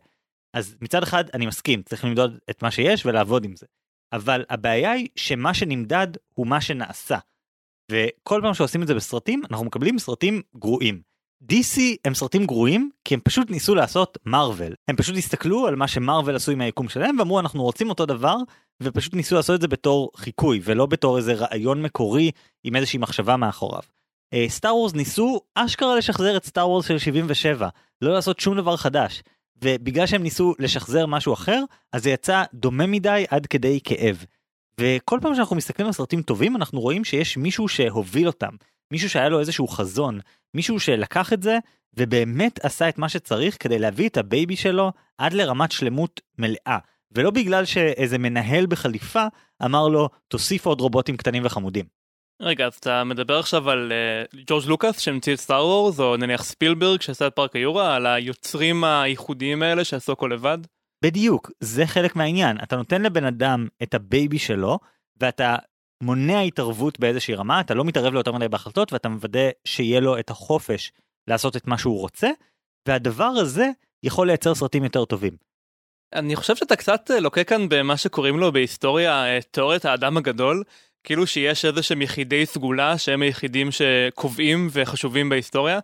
אז 0.55 0.77
מצד 0.81 1.03
אחד 1.03 1.25
אני 1.35 1.47
מסכים, 1.47 1.83
צריך 1.83 2.05
למדוד 2.05 2.39
את 2.51 2.63
מה 2.63 2.71
שיש 2.71 3.07
ולעבוד 3.07 3.45
עם 3.45 3.57
זה. 3.57 3.67
אבל 4.13 4.45
הבעיה 4.51 4.93
היא 4.93 5.09
שמה 5.17 5.55
שנמדד 5.55 6.07
הוא 6.35 6.47
מה 6.47 6.61
שנעשה. 6.61 7.19
וכל 7.91 8.41
פעם 8.43 8.55
שעושים 8.55 8.83
את 8.83 8.87
זה 8.87 8.95
בסרטים, 8.95 9.43
אנחנו 9.51 9.67
מקבלים 9.67 9.99
סרטים 9.99 10.43
גרועים. 10.57 11.13
DC 11.53 11.81
הם 12.05 12.15
סרטים 12.15 12.47
גרועים 12.47 12.91
כי 13.05 13.15
הם 13.15 13.21
פשוט 13.25 13.51
ניסו 13.51 13.75
לעשות 13.75 14.19
מארוול. 14.27 14.75
הם 14.89 14.97
פשוט 14.97 15.17
הסתכלו 15.17 15.67
על 15.67 15.77
מה 15.77 15.89
שמארוול 15.89 16.37
עשו 16.37 16.53
עם 16.53 16.61
היקום 16.61 16.89
שלהם 16.89 17.19
ואמרו 17.19 17.41
אנחנו 17.41 17.63
רוצים 17.63 17.89
אותו 17.89 18.07
דבר 18.07 18.37
ופשוט 18.83 19.15
ניסו 19.15 19.35
לעשות 19.35 19.57
את 19.57 19.61
זה 19.61 19.69
בתור 19.69 20.11
חיקוי 20.17 20.61
ולא 20.65 20.87
בתור 20.87 21.17
איזה 21.17 21.35
רעיון 21.35 21.83
מקורי 21.83 22.31
עם 22.65 22.77
איזושהי 22.77 22.99
מחשבה 22.99 23.37
מאחוריו. 23.37 23.83
סטאר 24.49 24.71
uh, 24.71 24.75
וורס 24.75 24.95
ניסו 24.95 25.41
אשכרה 25.55 25.97
לשחזר 25.97 26.37
את 26.37 26.45
סטאר 26.45 26.69
וורס 26.69 26.89
של 26.89 26.99
77, 26.99 27.69
לא 28.03 28.13
לעשות 28.13 28.41
שום 28.41 28.57
דבר 28.57 28.77
חדש. 28.77 29.23
ובגלל 29.63 30.07
שהם 30.07 30.23
ניסו 30.23 30.55
לשחזר 30.59 31.07
משהו 31.07 31.33
אחר, 31.33 31.65
אז 31.93 32.03
זה 32.03 32.11
יצא 32.11 32.45
דומה 32.55 32.87
מדי 32.87 33.25
עד 33.29 33.47
כדי 33.47 33.81
כאב. 33.85 34.25
וכל 34.81 35.19
פעם 35.23 35.35
שאנחנו 35.35 35.57
מסתכלים 35.57 35.87
על 35.87 35.93
סרטים 35.93 36.23
טובים, 36.23 36.57
אנחנו 36.57 36.81
רואים 36.81 37.05
שיש 37.05 37.37
מישהו 37.37 37.69
שהוביל 37.69 38.27
אותם, 38.27 38.55
מישהו 38.91 39.11
שהיה 39.11 39.29
לו 39.29 39.41
איזשהו 39.41 39.69
חזון, 39.69 40.21
מישהו 40.55 40.81
שלקח 40.81 41.33
את 41.33 41.43
זה 41.43 41.59
ובאמת 41.97 42.65
עשה 42.65 42.89
את 42.89 42.99
מה 42.99 43.09
שצריך 43.09 43.57
כדי 43.61 43.79
להביא 43.79 44.09
את 44.09 44.17
ה 44.17 44.25
baby 44.25 44.57
שלו 44.57 44.93
עד 45.19 45.33
לרמת 45.33 45.73
שלמות 45.73 46.21
מלאה. 46.39 46.79
ולא 47.13 47.31
בגלל 47.31 47.65
שאיזה 47.65 48.19
מנהל 48.19 48.67
בחליפה 48.67 49.25
אמר 49.65 49.89
לו 49.89 50.09
תוסיף 50.29 50.67
עוד 50.67 50.81
רובוטים 50.81 51.17
קטנים 51.17 51.43
וחמודים. 51.47 52.02
רגע, 52.43 52.67
אז 52.67 52.75
אתה 52.75 53.05
מדבר 53.05 53.39
עכשיו 53.39 53.71
על 53.71 53.93
uh, 54.33 54.37
ג'ורג' 54.47 54.67
לוקאס 54.67 55.01
שהמציא 55.01 55.35
את 55.35 55.39
Star 55.39 55.67
Wars, 55.67 56.01
או 56.01 56.17
נניח 56.17 56.43
ספילברג 56.43 57.01
שעשה 57.01 57.27
את 57.27 57.35
פארק 57.35 57.57
היורה, 57.57 57.97
על 57.97 58.07
היוצרים 58.07 58.85
הייחודיים 58.85 59.63
האלה 59.63 59.85
שעשו 59.85 60.13
הכל 60.13 60.31
לבד? 60.35 60.59
בדיוק, 61.05 61.51
זה 61.61 61.87
חלק 61.87 62.17
מהעניין. 62.17 62.57
אתה 62.63 62.77
נותן 62.77 63.03
לבן 63.03 63.25
אדם 63.25 63.69
את 63.83 63.95
ה 63.95 64.03
baby 64.03 64.39
שלו, 64.39 64.79
ואתה 65.21 65.57
מונע 66.03 66.41
התערבות 66.41 67.01
באיזושהי 67.01 67.35
רמה, 67.35 67.61
אתה 67.61 67.75
לא 67.75 67.85
מתערב 67.85 68.13
לו 68.13 68.21
יותר 68.21 68.33
מדי 68.33 68.49
בהחלטות 68.49 68.93
ואתה 68.93 69.09
מוודא 69.09 69.49
שיהיה 69.65 70.01
לו 70.01 70.19
את 70.19 70.31
החופש 70.31 70.93
לעשות 71.29 71.57
את 71.57 71.67
מה 71.67 71.79
שהוא 71.79 72.01
רוצה, 72.01 72.31
והדבר 72.89 73.25
הזה 73.25 73.71
יכול 74.03 74.27
לייצר 74.27 74.55
סרטים 74.55 74.85
יותר 74.85 75.05
טובים. 75.05 75.37
אני 76.15 76.37
חושב 76.37 76.57
שאתה 76.57 76.77
קצת 76.77 77.11
אה, 77.11 77.21
לוקה 77.21 77.45
כאן 77.45 77.69
במה 77.69 77.97
שקוראים 77.97 78.39
לו 78.39 78.53
בהיסטוריה 78.53 79.25
אה, 79.25 79.39
תיאוריית 79.51 79.85
האדם 79.85 80.17
הגדול, 80.17 80.63
כאילו 81.05 81.27
שיש 81.27 81.65
איזה 81.65 81.83
שהם 81.83 82.03
יחידי 82.03 82.47
סגולה 82.47 82.99
שהם 82.99 83.23
היחידים 83.23 83.69
שקובעים 83.71 84.69
וחשובים 84.73 85.29
בהיסטוריה. 85.29 85.79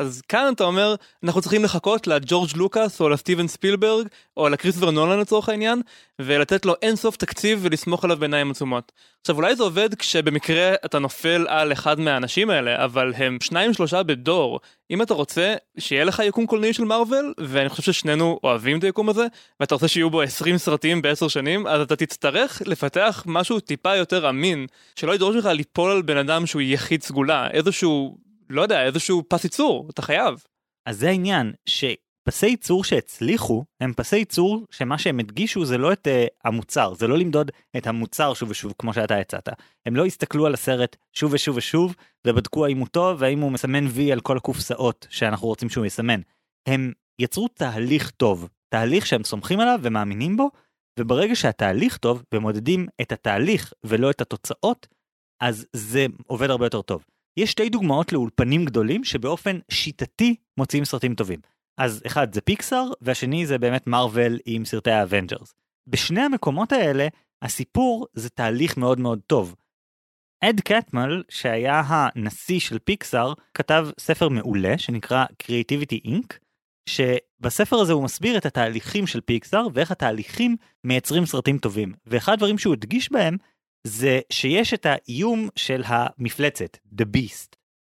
אז 0.00 0.22
כאן 0.28 0.52
אתה 0.54 0.64
אומר, 0.64 0.94
אנחנו 1.24 1.40
צריכים 1.40 1.64
לחכות 1.64 2.06
לג'ורג' 2.06 2.50
לוקאס 2.56 3.00
או 3.00 3.08
לסטיבן 3.08 3.48
ספילברג 3.48 4.06
או 4.36 4.48
לקריסטובר 4.48 4.90
נולן 4.90 5.18
לצורך 5.18 5.48
העניין, 5.48 5.82
ולתת 6.18 6.66
לו 6.66 6.74
אינסוף 6.82 7.16
תקציב 7.16 7.58
ולסמוך 7.62 8.04
עליו 8.04 8.16
בעיניים 8.16 8.50
עצומות. 8.50 8.92
עכשיו 9.20 9.36
אולי 9.36 9.56
זה 9.56 9.62
עובד 9.62 9.94
כשבמקרה 9.94 10.74
אתה 10.84 10.98
נופל 10.98 11.46
על 11.48 11.72
אחד 11.72 12.00
מהאנשים 12.00 12.50
האלה, 12.50 12.84
אבל 12.84 13.12
הם 13.16 13.38
שניים 13.42 13.72
שלושה 13.72 14.02
בדור. 14.02 14.60
אם 14.90 15.02
אתה 15.02 15.14
רוצה 15.14 15.54
שיהיה 15.78 16.04
לך 16.04 16.22
יקום 16.24 16.46
קולנועי 16.46 16.72
של 16.72 16.84
מארוול, 16.84 17.34
ואני 17.40 17.68
חושב 17.68 17.92
ששנינו 17.92 18.40
אוהבים 18.44 18.78
את 18.78 18.84
היקום 18.84 19.08
הזה, 19.08 19.26
ואתה 19.60 19.74
רוצה 19.74 19.88
שיהיו 19.88 20.10
בו 20.10 20.22
20 20.22 20.58
סרטים 20.58 21.02
בעשר 21.02 21.28
שנים, 21.28 21.66
אז 21.66 21.80
אתה 21.80 21.96
תצטרך 21.96 22.62
לפתח 22.66 23.24
משהו 23.26 23.60
טיפה 23.60 23.96
יותר 23.96 24.28
אמין, 24.28 24.66
שלא 24.96 25.14
ידרוש 25.14 25.36
ממך 25.36 25.46
ליפול 25.46 25.90
על 25.90 26.02
בן 26.02 26.16
אדם 26.16 26.46
שהוא 26.46 26.62
יחיד 26.62 27.02
סגולה, 27.02 27.50
איזשהו 27.50 28.29
לא 28.50 28.62
יודע, 28.62 28.84
איזשהו 28.84 29.22
פס 29.28 29.44
ייצור, 29.44 29.88
אתה 29.90 30.02
חייב. 30.02 30.44
אז 30.86 30.98
זה 30.98 31.08
העניין, 31.08 31.52
שפסי 31.66 32.46
ייצור 32.46 32.84
שהצליחו, 32.84 33.64
הם 33.80 33.92
פסי 33.92 34.16
ייצור 34.16 34.66
שמה 34.70 34.98
שהם 34.98 35.18
הדגישו 35.18 35.64
זה 35.64 35.78
לא 35.78 35.92
את 35.92 36.06
uh, 36.06 36.30
המוצר, 36.44 36.94
זה 36.94 37.06
לא 37.06 37.18
למדוד 37.18 37.50
את 37.76 37.86
המוצר 37.86 38.34
שוב 38.34 38.50
ושוב 38.50 38.74
כמו 38.78 38.94
שאתה 38.94 39.16
הצעת. 39.16 39.48
הם 39.86 39.96
לא 39.96 40.06
הסתכלו 40.06 40.46
על 40.46 40.54
הסרט 40.54 40.96
שוב 41.12 41.32
ושוב 41.32 41.56
ושוב, 41.56 41.94
ובדקו 42.26 42.66
האם 42.66 42.78
הוא 42.78 42.88
טוב 42.88 43.16
והאם 43.20 43.40
הוא 43.40 43.52
מסמן 43.52 43.86
וי 43.86 44.12
על 44.12 44.20
כל 44.20 44.36
הקופסאות 44.36 45.06
שאנחנו 45.10 45.48
רוצים 45.48 45.68
שהוא 45.68 45.86
יסמן. 45.86 46.20
הם 46.68 46.92
יצרו 47.20 47.48
תהליך 47.48 48.10
טוב, 48.10 48.48
תהליך 48.68 49.06
שהם 49.06 49.24
סומכים 49.24 49.60
עליו 49.60 49.80
ומאמינים 49.82 50.36
בו, 50.36 50.50
וברגע 50.98 51.36
שהתהליך 51.36 51.96
טוב 51.96 52.22
ומודדים 52.34 52.86
את 53.00 53.12
התהליך 53.12 53.72
ולא 53.84 54.10
את 54.10 54.20
התוצאות, 54.20 54.86
אז 55.40 55.66
זה 55.72 56.06
עובד 56.26 56.50
הרבה 56.50 56.66
יותר 56.66 56.82
טוב. 56.82 57.04
יש 57.36 57.50
שתי 57.50 57.68
דוגמאות 57.68 58.12
לאולפנים 58.12 58.64
גדולים 58.64 59.04
שבאופן 59.04 59.58
שיטתי 59.70 60.36
מוציאים 60.56 60.84
סרטים 60.84 61.14
טובים. 61.14 61.40
אז 61.78 62.02
אחד 62.06 62.34
זה 62.34 62.40
פיקסאר 62.40 62.90
והשני 63.00 63.46
זה 63.46 63.58
באמת 63.58 63.86
מארוול 63.86 64.38
עם 64.46 64.64
סרטי 64.64 64.90
ה 64.90 64.96
Avengers. 64.96 65.54
בשני 65.86 66.20
המקומות 66.20 66.72
האלה 66.72 67.08
הסיפור 67.42 68.06
זה 68.12 68.30
תהליך 68.30 68.76
מאוד 68.76 69.00
מאוד 69.00 69.20
טוב. 69.26 69.54
אד 70.44 70.60
קטמל 70.60 71.22
שהיה 71.28 71.82
הנשיא 71.86 72.60
של 72.60 72.78
פיקסאר 72.78 73.32
כתב 73.54 73.88
ספר 74.00 74.28
מעולה 74.28 74.78
שנקרא 74.78 75.24
Creativity 75.42 76.06
Inc. 76.06 76.34
שבספר 76.88 77.76
הזה 77.76 77.92
הוא 77.92 78.04
מסביר 78.04 78.38
את 78.38 78.46
התהליכים 78.46 79.06
של 79.06 79.20
פיקסאר 79.20 79.66
ואיך 79.74 79.90
התהליכים 79.90 80.56
מייצרים 80.84 81.26
סרטים 81.26 81.58
טובים 81.58 81.92
ואחד 82.06 82.32
הדברים 82.32 82.58
שהוא 82.58 82.74
הדגיש 82.74 83.12
בהם 83.12 83.36
זה 83.86 84.20
שיש 84.32 84.74
את 84.74 84.86
האיום 84.88 85.48
של 85.56 85.82
המפלצת, 85.86 86.76
The 87.00 87.04
Beast. 87.16 87.56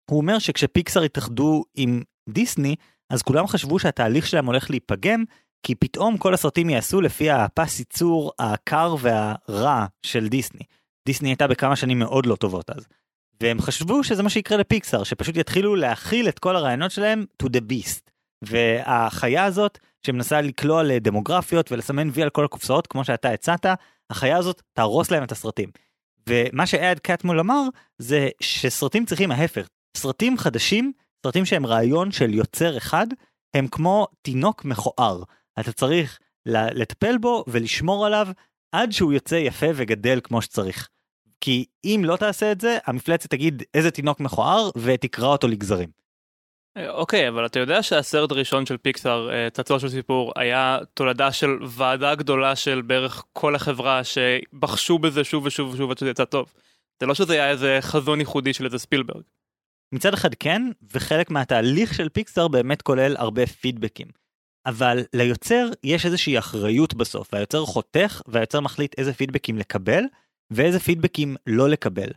הוא 0.10 0.18
אומר 0.18 0.40
שכשפיקסאר 0.40 1.04
התאחדו 1.04 1.64
עם 1.76 2.02
דיסני, 2.30 2.76
אז 3.10 3.22
כולם 3.22 3.48
חשבו 3.48 3.80
שהתהליך 3.80 4.28
שלהם 4.28 4.46
הולך 4.46 4.70
להיפגם, 4.70 5.24
כי 5.64 5.76
פתאום 5.76 6.18
כל 6.18 6.34
הסרטים 6.34 6.70
יעשו 6.70 7.02
לפי 7.02 7.32
הפס 7.32 7.80
ייצור 7.80 8.32
הקר 8.40 8.96
והרע 9.00 9.86
של 10.06 10.28
דיסני. 10.28 10.64
דיסני 11.06 11.30
הייתה 11.30 11.48
בכמה 11.48 11.76
שנים 11.76 12.00
מאוד 12.00 12.26
לא 12.26 12.36
טובות 12.36 12.70
אז. 12.70 12.88
והם 13.42 13.62
חשבו 13.62 14.04
שזה 14.04 14.24
מה 14.24 14.30
שיקרה 14.30 14.58
לפיקסאר, 14.58 15.04
שפשוט 15.04 15.38
יתחילו 15.38 15.76
להכיל 15.76 16.30
את 16.30 16.40
כל 16.40 16.56
הרעיונות 16.56 16.92
שלהם 16.92 17.26
to 17.44 17.46
the 17.46 17.62
beast. 17.72 18.12
והחיה 18.42 19.46
הזאת, 19.46 19.80
שמנסה 20.08 20.42
לקלוע 20.42 20.84
לדמוגרפיות 20.84 21.72
ולסמן 21.72 22.10
וי 22.14 22.24
על 22.24 22.30
כל 22.30 22.46
הקופסאות, 22.46 22.88
כמו 22.88 23.06
שאתה 23.06 23.30
הצעת, 23.30 23.66
החיה 24.10 24.38
הזאת 24.38 24.62
תהרוס 24.74 25.12
להם 25.12 25.24
את 25.24 25.32
הסרטים. 25.32 25.70
ומה 26.30 26.66
שאד 26.66 27.00
קטמול 27.00 27.40
אמר 27.40 27.62
זה 27.98 28.30
שסרטים 28.40 29.06
צריכים 29.06 29.32
ההפך. 29.32 29.68
סרטים 29.98 30.38
חדשים, 30.38 30.92
סרטים 31.26 31.46
שהם 31.46 31.66
רעיון 31.66 32.12
של 32.12 32.34
יוצר 32.34 32.78
אחד, 32.78 33.08
הם 33.54 33.68
כמו 33.68 34.08
תינוק 34.22 34.66
מכוער. 34.66 35.24
אתה 35.60 35.72
צריך 35.72 36.20
לטפל 36.48 37.18
בו 37.18 37.44
ולשמור 37.48 38.06
עליו 38.06 38.28
עד 38.72 38.92
שהוא 38.92 39.14
יוצא 39.14 39.36
יפה 39.36 39.66
וגדל 39.76 40.20
כמו 40.24 40.42
שצריך. 40.42 40.90
כי 41.42 41.66
אם 41.86 42.02
לא 42.06 42.16
תעשה 42.16 42.52
את 42.52 42.62
זה, 42.62 42.78
המפלצת 42.86 43.30
תגיד 43.30 43.64
איזה 43.74 43.92
תינוק 43.92 44.20
מכוער 44.20 44.70
ותקרע 44.76 45.28
אותו 45.28 45.48
לגזרים. 45.48 46.03
אוקיי, 46.90 47.30
אבל 47.30 47.46
אתה 47.46 47.60
יודע 47.60 47.84
שהסרט 47.84 48.32
הראשון 48.32 48.66
של 48.66 48.78
פיקסאר, 48.78 49.34
אה, 49.34 49.50
צעצוע 49.50 49.80
של 49.80 49.90
סיפור, 49.90 50.34
היה 50.36 50.80
תולדה 50.94 51.32
של 51.32 51.50
ועדה 51.68 52.16
גדולה 52.16 52.56
של 52.56 52.82
בערך 52.82 53.24
כל 53.34 53.56
החברה 53.56 54.02
שבחשו 54.04 55.00
בזה 55.00 55.24
שוב 55.24 55.46
ושוב 55.46 55.74
ושוב 55.74 55.92
עד 55.92 55.98
שזה 55.98 56.10
יצא 56.10 56.26
טוב. 56.26 56.54
זה 57.00 57.06
לא 57.06 57.14
שזה 57.14 57.34
היה 57.34 57.50
איזה 57.50 57.78
חזון 57.82 58.20
ייחודי 58.20 58.54
של 58.54 58.66
איזה 58.66 58.80
ספילברג. 58.80 59.24
מצד 59.92 60.14
אחד 60.14 60.36
כן, 60.36 60.62
וחלק 60.94 61.30
מהתהליך 61.30 61.94
של 61.94 62.10
פיקסאר 62.10 62.48
באמת 62.48 62.82
כולל 62.82 63.16
הרבה 63.18 63.46
פידבקים. 63.46 64.08
אבל 64.66 65.04
ליוצר 65.14 65.70
יש 65.84 66.06
איזושהי 66.06 66.40
אחריות 66.40 66.94
בסוף, 66.94 67.30
והיוצר 67.34 67.66
חותך 67.66 68.22
והיוצר 68.28 68.60
מחליט 68.60 68.96
איזה 68.98 69.14
פידבקים 69.14 69.58
לקבל 69.58 70.04
ואיזה 70.52 70.80
פידבקים 70.80 71.36
לא 71.48 71.70
לקבל. 71.70 72.10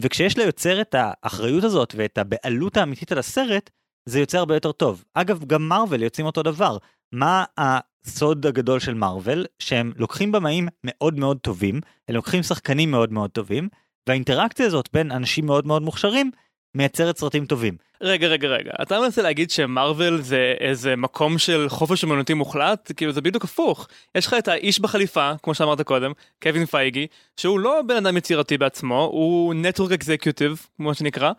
וכשיש 0.00 0.38
ליוצר 0.38 0.80
את 0.80 0.94
האחריות 0.98 1.64
הזאת 1.64 1.94
ואת 1.96 2.18
הבעלות 2.18 2.76
האמיתית 2.76 3.12
על 3.12 3.18
הסרט, 3.18 3.70
זה 4.06 4.20
יוצא 4.20 4.38
הרבה 4.38 4.54
יותר 4.54 4.72
טוב. 4.72 5.04
אגב, 5.14 5.44
גם 5.44 5.68
מארוול 5.68 6.02
יוצאים 6.02 6.26
אותו 6.26 6.42
דבר. 6.42 6.78
מה 7.12 7.44
הסוד 7.58 8.46
הגדול 8.46 8.80
של 8.80 8.94
מארוול? 8.94 9.46
שהם 9.58 9.92
לוקחים 9.96 10.32
במאים 10.32 10.68
מאוד 10.84 11.18
מאוד 11.18 11.38
טובים, 11.38 11.80
הם 12.08 12.14
לוקחים 12.14 12.42
שחקנים 12.42 12.90
מאוד 12.90 13.12
מאוד 13.12 13.30
טובים, 13.30 13.68
והאינטראקציה 14.06 14.66
הזאת 14.66 14.88
בין 14.92 15.12
אנשים 15.12 15.46
מאוד 15.46 15.66
מאוד 15.66 15.82
מוכשרים 15.82 16.30
מייצרת 16.74 17.18
סרטים 17.18 17.46
טובים. 17.46 17.76
רגע 18.00 18.26
רגע 18.26 18.48
רגע 18.48 18.70
אתה 18.82 19.00
מנסה 19.00 19.22
להגיד 19.22 19.50
שמרוויל 19.50 20.16
זה 20.22 20.54
איזה 20.60 20.96
מקום 20.96 21.38
של 21.38 21.66
חופש 21.68 22.04
אמנותי 22.04 22.34
מוחלט 22.34 22.92
כאילו 22.96 23.12
זה 23.12 23.20
בדיוק 23.20 23.44
הפוך 23.44 23.88
יש 24.14 24.26
לך 24.26 24.34
את 24.38 24.48
האיש 24.48 24.80
בחליפה 24.80 25.32
כמו 25.42 25.54
שאמרת 25.54 25.80
קודם 25.80 26.12
קווין 26.42 26.66
פייגי 26.66 27.06
שהוא 27.36 27.60
לא 27.60 27.82
בן 27.86 27.96
אדם 27.96 28.16
יצירתי 28.16 28.58
בעצמו 28.58 29.02
הוא 29.12 29.54
נטוורק 29.54 29.92
אקזקיוטיב 29.92 30.66
כמו 30.76 30.94
שנקרא 30.94 31.32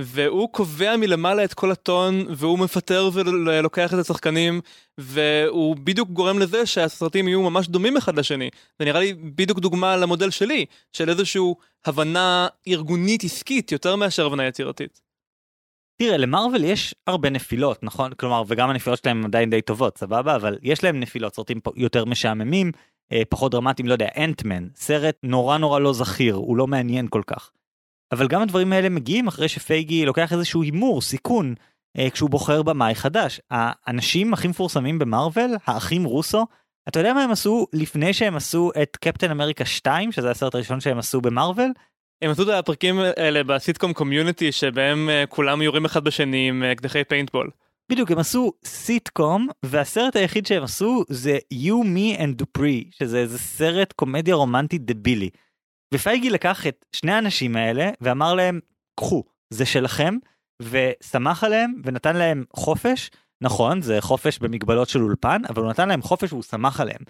והוא 0.00 0.48
קובע 0.52 0.96
מלמעלה 0.96 1.44
את 1.44 1.54
כל 1.54 1.70
הטון 1.70 2.24
והוא 2.28 2.58
מפטר 2.58 3.10
ולוקח 3.14 3.94
את 3.94 3.98
השחקנים 3.98 4.60
והוא 4.98 5.76
בדיוק 5.76 6.08
גורם 6.08 6.38
לזה 6.38 6.66
שהסרטים 6.66 7.28
יהיו 7.28 7.42
ממש 7.42 7.68
דומים 7.68 7.96
אחד 7.96 8.18
לשני. 8.18 8.50
זה 8.78 8.84
נראה 8.84 9.00
לי 9.00 9.14
בדיוק 9.14 9.58
דוגמה 9.58 9.96
למודל 9.96 10.30
שלי 10.30 10.66
של 10.92 11.08
איזושהי 11.08 11.42
הבנה 11.84 12.48
ארגונית 12.68 13.24
עסקית 13.24 13.72
יותר 13.72 13.96
מאשר 13.96 14.26
הבנה 14.26 14.46
יצירתית. 14.46 15.00
תראה 15.96 16.16
למרוויל 16.16 16.64
יש 16.64 16.94
הרבה 17.06 17.30
נפילות 17.30 17.82
נכון 17.82 18.12
כלומר 18.14 18.42
וגם 18.48 18.70
הנפילות 18.70 18.98
שלהם 18.98 19.24
עדיין 19.24 19.50
די 19.50 19.62
טובות 19.62 19.98
סבבה 19.98 20.36
אבל 20.36 20.58
יש 20.62 20.84
להם 20.84 21.00
נפילות 21.00 21.34
סרטים 21.34 21.60
יותר 21.76 22.04
משעממים 22.04 22.72
אה, 23.12 23.22
פחות 23.28 23.52
דרמטיים 23.52 23.88
לא 23.88 23.92
יודע 23.92 24.08
Ant-Man 24.16 24.68
סרט 24.74 25.16
נורא 25.22 25.58
נורא 25.58 25.80
לא 25.80 25.92
זכיר 25.92 26.34
הוא 26.34 26.56
לא 26.56 26.66
מעניין 26.66 27.08
כל 27.10 27.22
כך. 27.26 27.50
אבל 28.12 28.28
גם 28.28 28.42
הדברים 28.42 28.72
האלה 28.72 28.88
מגיעים 28.88 29.28
אחרי 29.28 29.48
שפייגי 29.48 30.06
לוקח 30.06 30.32
איזשהו 30.32 30.62
הימור, 30.62 31.02
סיכון, 31.02 31.54
אה, 31.98 32.10
כשהוא 32.10 32.30
בוחר 32.30 32.62
במאי 32.62 32.94
חדש. 32.94 33.40
האנשים 33.50 34.32
הכי 34.32 34.48
מפורסמים 34.48 34.98
במארוול, 34.98 35.50
האחים 35.66 36.04
רוסו, 36.04 36.46
אתה 36.88 37.00
יודע 37.00 37.12
מה 37.12 37.24
הם 37.24 37.30
עשו 37.30 37.66
לפני 37.72 38.12
שהם 38.12 38.36
עשו 38.36 38.70
את 38.82 38.96
קפטן 38.96 39.30
אמריקה 39.30 39.64
2, 39.64 40.12
שזה 40.12 40.30
הסרט 40.30 40.54
הראשון 40.54 40.80
שהם 40.80 40.98
עשו 40.98 41.20
במארוול? 41.20 41.72
הם 42.22 42.30
עשו 42.30 42.42
את 42.42 42.48
הפרקים 42.48 42.98
האלה 42.98 43.44
בסיטקום 43.44 43.92
Community 43.92 44.52
שבהם 44.52 45.10
אה, 45.10 45.24
כולם 45.28 45.62
יורים 45.62 45.84
אחד 45.84 46.04
בשני 46.04 46.48
עם 46.48 46.62
אה, 46.62 46.72
אקדחי 46.72 47.04
פיינטבול. 47.04 47.50
בדיוק 47.90 48.10
הם 48.10 48.18
עשו 48.18 48.52
סיטקום 48.64 49.48
והסרט 49.62 50.16
היחיד 50.16 50.46
שהם 50.46 50.62
עשו 50.62 51.04
זה 51.08 51.38
You, 51.54 51.84
Me 51.84 52.18
and 52.18 52.42
Dupree 52.42 52.84
שזה 52.90 53.18
איזה 53.18 53.38
סרט 53.38 53.92
קומדיה 53.92 54.34
רומנטית 54.34 54.84
דבילי. 54.84 55.30
ופייגי 55.92 56.30
לקח 56.30 56.66
את 56.66 56.84
שני 56.92 57.12
האנשים 57.12 57.56
האלה 57.56 57.90
ואמר 58.00 58.34
להם, 58.34 58.60
קחו, 58.96 59.24
זה 59.50 59.66
שלכם, 59.66 60.16
וסמך 60.62 61.44
עליהם 61.44 61.74
ונתן 61.84 62.16
להם 62.16 62.44
חופש, 62.56 63.10
נכון, 63.40 63.82
זה 63.82 64.00
חופש 64.00 64.38
במגבלות 64.38 64.88
של 64.88 65.02
אולפן, 65.02 65.42
אבל 65.48 65.62
הוא 65.62 65.70
נתן 65.70 65.88
להם 65.88 66.02
חופש 66.02 66.32
והוא 66.32 66.42
סמך 66.42 66.80
עליהם. 66.80 67.00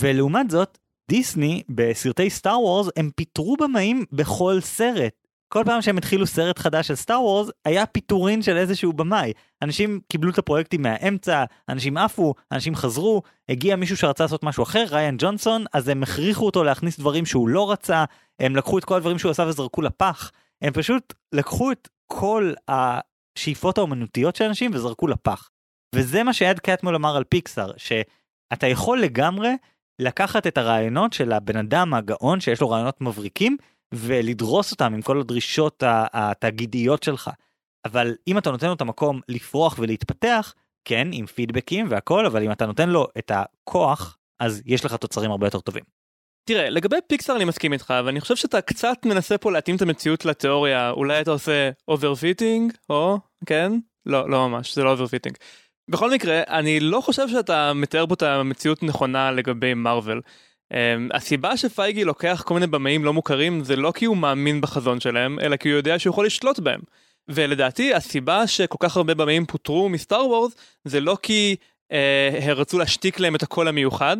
ולעומת 0.00 0.50
זאת, 0.50 0.78
דיסני 1.10 1.62
בסרטי 1.68 2.30
Star 2.30 2.60
Wars 2.60 2.88
הם 2.96 3.10
פיטרו 3.16 3.56
במאים 3.56 4.04
בכל 4.12 4.60
סרט. 4.60 5.23
כל 5.48 5.62
פעם 5.66 5.82
שהם 5.82 5.98
התחילו 5.98 6.26
סרט 6.26 6.58
חדש 6.58 6.88
של 6.88 6.94
Star 6.94 7.22
Wars, 7.22 7.50
היה 7.64 7.86
פיטורין 7.86 8.42
של 8.42 8.56
איזשהו 8.56 8.92
במאי. 8.92 9.32
אנשים 9.62 10.00
קיבלו 10.08 10.30
את 10.30 10.38
הפרויקטים 10.38 10.82
מהאמצע, 10.82 11.44
אנשים 11.68 11.96
עפו, 11.96 12.34
אנשים 12.52 12.74
חזרו, 12.74 13.22
הגיע 13.48 13.76
מישהו 13.76 13.96
שרצה 13.96 14.24
לעשות 14.24 14.44
משהו 14.44 14.62
אחר, 14.62 14.84
ריין 14.90 15.16
ג'ונסון, 15.18 15.64
אז 15.72 15.88
הם 15.88 16.02
הכריחו 16.02 16.46
אותו 16.46 16.64
להכניס 16.64 16.98
דברים 16.98 17.26
שהוא 17.26 17.48
לא 17.48 17.70
רצה, 17.70 18.04
הם 18.40 18.56
לקחו 18.56 18.78
את 18.78 18.84
כל 18.84 18.96
הדברים 18.96 19.18
שהוא 19.18 19.30
עשה 19.30 19.42
וזרקו 19.42 19.82
לפח. 19.82 20.30
הם 20.62 20.72
פשוט 20.72 21.14
לקחו 21.32 21.72
את 21.72 21.88
כל 22.06 22.52
השאיפות 22.68 23.78
האומנותיות 23.78 24.36
של 24.36 24.44
אנשים 24.44 24.70
וזרקו 24.74 25.06
לפח. 25.06 25.50
וזה 25.94 26.22
מה 26.22 26.32
שאד 26.32 26.58
קטמול 26.58 26.94
אמר 26.94 27.16
על 27.16 27.24
פיקסאר, 27.24 27.72
שאתה 27.76 28.66
יכול 28.66 29.00
לגמרי 29.00 29.50
לקחת 29.98 30.46
את 30.46 30.58
הרעיונות 30.58 31.12
של 31.12 31.32
הבן 31.32 31.56
אדם 31.56 31.94
הגאון 31.94 32.40
שיש 32.40 32.60
לו 32.60 32.70
רעיונות 32.70 33.00
מבריקים, 33.00 33.56
ולדרוס 33.96 34.72
אותם 34.72 34.94
עם 34.94 35.02
כל 35.02 35.20
הדרישות 35.20 35.82
התאגידיות 35.86 37.02
שלך. 37.02 37.30
אבל 37.84 38.14
אם 38.28 38.38
אתה 38.38 38.50
נותן 38.50 38.66
לו 38.66 38.72
את 38.72 38.80
המקום 38.80 39.20
לפרוח 39.28 39.76
ולהתפתח, 39.78 40.54
כן, 40.84 41.08
עם 41.12 41.26
פידבקים 41.26 41.86
והכל, 41.90 42.26
אבל 42.26 42.42
אם 42.42 42.52
אתה 42.52 42.66
נותן 42.66 42.88
לו 42.88 43.06
את 43.18 43.30
הכוח, 43.34 44.18
אז 44.40 44.62
יש 44.66 44.84
לך 44.84 44.94
תוצרים 44.94 45.30
הרבה 45.30 45.46
יותר 45.46 45.60
טובים. 45.60 45.84
תראה, 46.48 46.70
לגבי 46.70 46.96
פיקסאר 47.06 47.36
אני 47.36 47.44
מסכים 47.44 47.72
איתך, 47.72 47.94
ואני 48.06 48.20
חושב 48.20 48.36
שאתה 48.36 48.60
קצת 48.60 48.98
מנסה 49.04 49.38
פה 49.38 49.52
להתאים 49.52 49.76
את 49.76 49.82
המציאות 49.82 50.24
לתיאוריה, 50.24 50.90
אולי 50.90 51.20
אתה 51.20 51.30
עושה 51.30 51.70
overfitting, 51.88 52.72
או, 52.90 53.18
כן? 53.46 53.72
לא, 54.06 54.30
לא 54.30 54.48
ממש, 54.48 54.74
זה 54.74 54.84
לא 54.84 54.90
overfitting. 54.90 55.36
בכל 55.90 56.10
מקרה, 56.10 56.42
אני 56.48 56.80
לא 56.80 57.00
חושב 57.00 57.28
שאתה 57.28 57.72
מתאר 57.72 58.06
פה 58.06 58.14
את 58.14 58.22
המציאות 58.22 58.82
נכונה 58.82 59.30
לגבי 59.30 59.74
מארוול. 59.74 60.20
Um, 60.72 60.76
הסיבה 61.16 61.56
שפייגי 61.56 62.04
לוקח 62.04 62.42
כל 62.46 62.54
מיני 62.54 62.66
במאים 62.66 63.04
לא 63.04 63.12
מוכרים 63.12 63.64
זה 63.64 63.76
לא 63.76 63.92
כי 63.94 64.04
הוא 64.04 64.16
מאמין 64.16 64.60
בחזון 64.60 65.00
שלהם, 65.00 65.40
אלא 65.40 65.56
כי 65.56 65.68
הוא 65.68 65.76
יודע 65.76 65.98
שהוא 65.98 66.10
יכול 66.10 66.26
לשלוט 66.26 66.58
בהם. 66.58 66.80
ולדעתי 67.28 67.94
הסיבה 67.94 68.46
שכל 68.46 68.76
כך 68.80 68.96
הרבה 68.96 69.14
במאים 69.14 69.46
פוטרו 69.46 69.88
מ-Star 69.88 70.26
Wars 70.26 70.54
זה 70.84 71.00
לא 71.00 71.16
כי 71.22 71.56
הם 72.40 72.56
רצו 72.56 72.78
להשתיק 72.78 73.20
להם 73.20 73.34
את 73.34 73.42
הקול 73.42 73.68
המיוחד, 73.68 74.16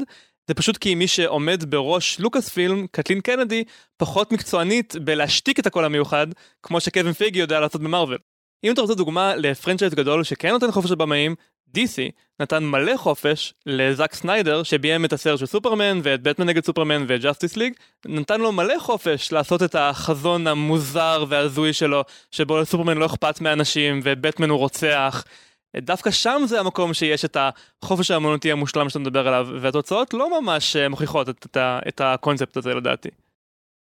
זה 0.48 0.54
פשוט 0.54 0.76
כי 0.76 0.94
מי 0.94 1.08
שעומד 1.08 1.64
בראש 1.70 2.20
לוקאס 2.20 2.48
פילם, 2.48 2.86
קתלין 2.86 3.20
קנדי, 3.20 3.64
פחות 3.96 4.32
מקצוענית 4.32 4.96
בלהשתיק 4.96 5.58
את 5.58 5.66
הקול 5.66 5.84
המיוחד, 5.84 6.26
כמו 6.62 6.80
שקווין 6.80 7.12
פייגי 7.12 7.38
יודע 7.38 7.60
לעשות 7.60 7.80
במארוול. 7.80 8.18
אם 8.64 8.72
אתה 8.72 8.80
רוצה 8.80 8.94
דוגמה 8.94 9.36
לפרנצ'ייז 9.36 9.94
גדול 9.94 10.24
שכן 10.24 10.50
נותן 10.50 10.70
חופש 10.70 10.90
לבמאים, 10.90 11.34
DC 11.74 12.12
נתן 12.40 12.64
מלא 12.64 12.96
חופש 12.96 13.54
לזאק 13.66 14.14
סניידר 14.14 14.62
שביים 14.62 15.04
את 15.04 15.12
הסרט 15.12 15.38
של 15.38 15.46
סופרמן 15.46 16.00
ואת 16.02 16.22
בטמן 16.22 16.46
נגד 16.46 16.64
סופרמן 16.64 17.04
ואת 17.08 17.20
ג'סטיס 17.20 17.56
ליג 17.56 17.72
נתן 18.06 18.40
לו 18.40 18.52
מלא 18.52 18.78
חופש 18.78 19.32
לעשות 19.32 19.62
את 19.62 19.74
החזון 19.74 20.46
המוזר 20.46 21.24
וההזוי 21.28 21.72
שלו 21.72 22.02
שבו 22.30 22.58
לסופרמן 22.60 22.98
לא 22.98 23.06
אכפת 23.06 23.40
מאנשים 23.40 24.00
ובטמן 24.04 24.50
הוא 24.50 24.58
רוצח 24.58 25.24
דווקא 25.76 26.10
שם 26.10 26.42
זה 26.46 26.60
המקום 26.60 26.94
שיש 26.94 27.24
את 27.24 27.36
החופש 27.82 28.10
האמנותי 28.10 28.52
המושלם 28.52 28.88
שאתה 28.88 28.98
מדבר 28.98 29.28
עליו 29.28 29.48
והתוצאות 29.60 30.14
לא 30.14 30.40
ממש 30.40 30.76
אה, 30.76 30.88
מוכיחות 30.88 31.28
את, 31.28 31.46
את, 31.46 31.56
את 31.88 32.00
הקונספט 32.00 32.56
הזה 32.56 32.74
לדעתי. 32.74 33.08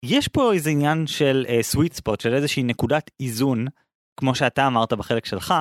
יש 0.05 0.27
פה 0.27 0.53
איזה 0.53 0.69
עניין 0.69 1.07
של 1.07 1.45
סוויט 1.61 1.91
uh, 1.91 1.95
ספוט 1.95 2.21
של 2.21 2.33
איזושהי 2.33 2.63
נקודת 2.63 3.11
איזון 3.19 3.67
כמו 4.17 4.35
שאתה 4.35 4.67
אמרת 4.67 4.93
בחלק 4.93 5.25
שלך 5.25 5.53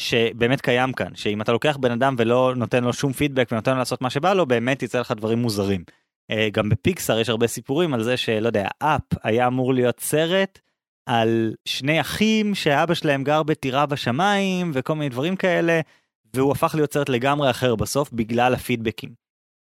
שבאמת 0.00 0.60
קיים 0.60 0.92
כאן, 0.92 1.14
שאם 1.14 1.42
אתה 1.42 1.52
לוקח 1.52 1.76
בן 1.76 1.90
אדם 1.90 2.14
ולא 2.18 2.52
נותן 2.56 2.84
לו 2.84 2.92
שום 2.92 3.12
פידבק 3.12 3.48
ונותן 3.52 3.72
לו 3.72 3.78
לעשות 3.78 4.02
מה 4.02 4.10
שבא 4.10 4.34
לו, 4.34 4.46
באמת 4.46 4.82
יצא 4.82 5.00
לך 5.00 5.12
דברים 5.12 5.38
מוזרים. 5.38 5.84
אה, 6.30 6.48
גם 6.52 6.68
בפיקסאר 6.68 7.18
יש 7.18 7.28
הרבה 7.28 7.46
סיפורים 7.46 7.94
על 7.94 8.02
זה 8.02 8.16
שלא 8.16 8.46
יודע, 8.46 8.68
אפ 8.78 9.02
היה 9.22 9.46
אמור 9.46 9.74
להיות 9.74 10.00
סרט 10.00 10.58
על 11.06 11.54
שני 11.64 12.00
אחים 12.00 12.54
שאבא 12.54 12.94
שלהם 12.94 13.24
גר 13.24 13.42
בטירה 13.42 13.86
בשמיים 13.86 14.70
וכל 14.74 14.94
מיני 14.94 15.08
דברים 15.08 15.36
כאלה, 15.36 15.80
והוא 16.34 16.52
הפך 16.52 16.74
להיות 16.74 16.92
סרט 16.92 17.08
לגמרי 17.08 17.50
אחר 17.50 17.74
בסוף 17.74 18.12
בגלל 18.12 18.54
הפידבקים. 18.54 19.10